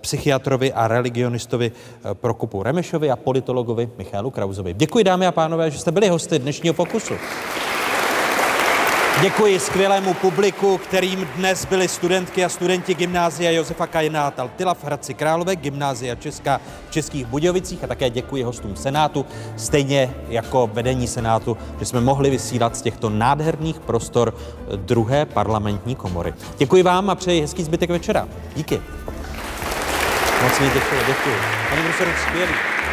[0.00, 1.72] psychiatrovi a religionistovi
[2.12, 4.74] Prokupu Remešovi a politologovi Michálu Krauzovi.
[4.74, 7.14] Děkuji dámy a pánové, že jste byli hosty dnešního fokusu.
[9.20, 15.14] Děkuji skvělému publiku, kterým dnes byly studentky a studenti gymnázia Josefa Kajná Taltila v Hradci
[15.14, 19.26] Králové, gymnázia Česká v Českých Budějovicích a také děkuji hostům Senátu,
[19.56, 24.34] stejně jako vedení Senátu, že jsme mohli vysílat z těchto nádherných prostor
[24.76, 26.34] druhé parlamentní komory.
[26.58, 28.28] Děkuji vám a přeji hezký zbytek večera.
[28.56, 28.80] Díky.
[30.42, 31.36] Moc mi děkuji, děkuji.
[31.70, 32.83] Pane profesor, skvělý.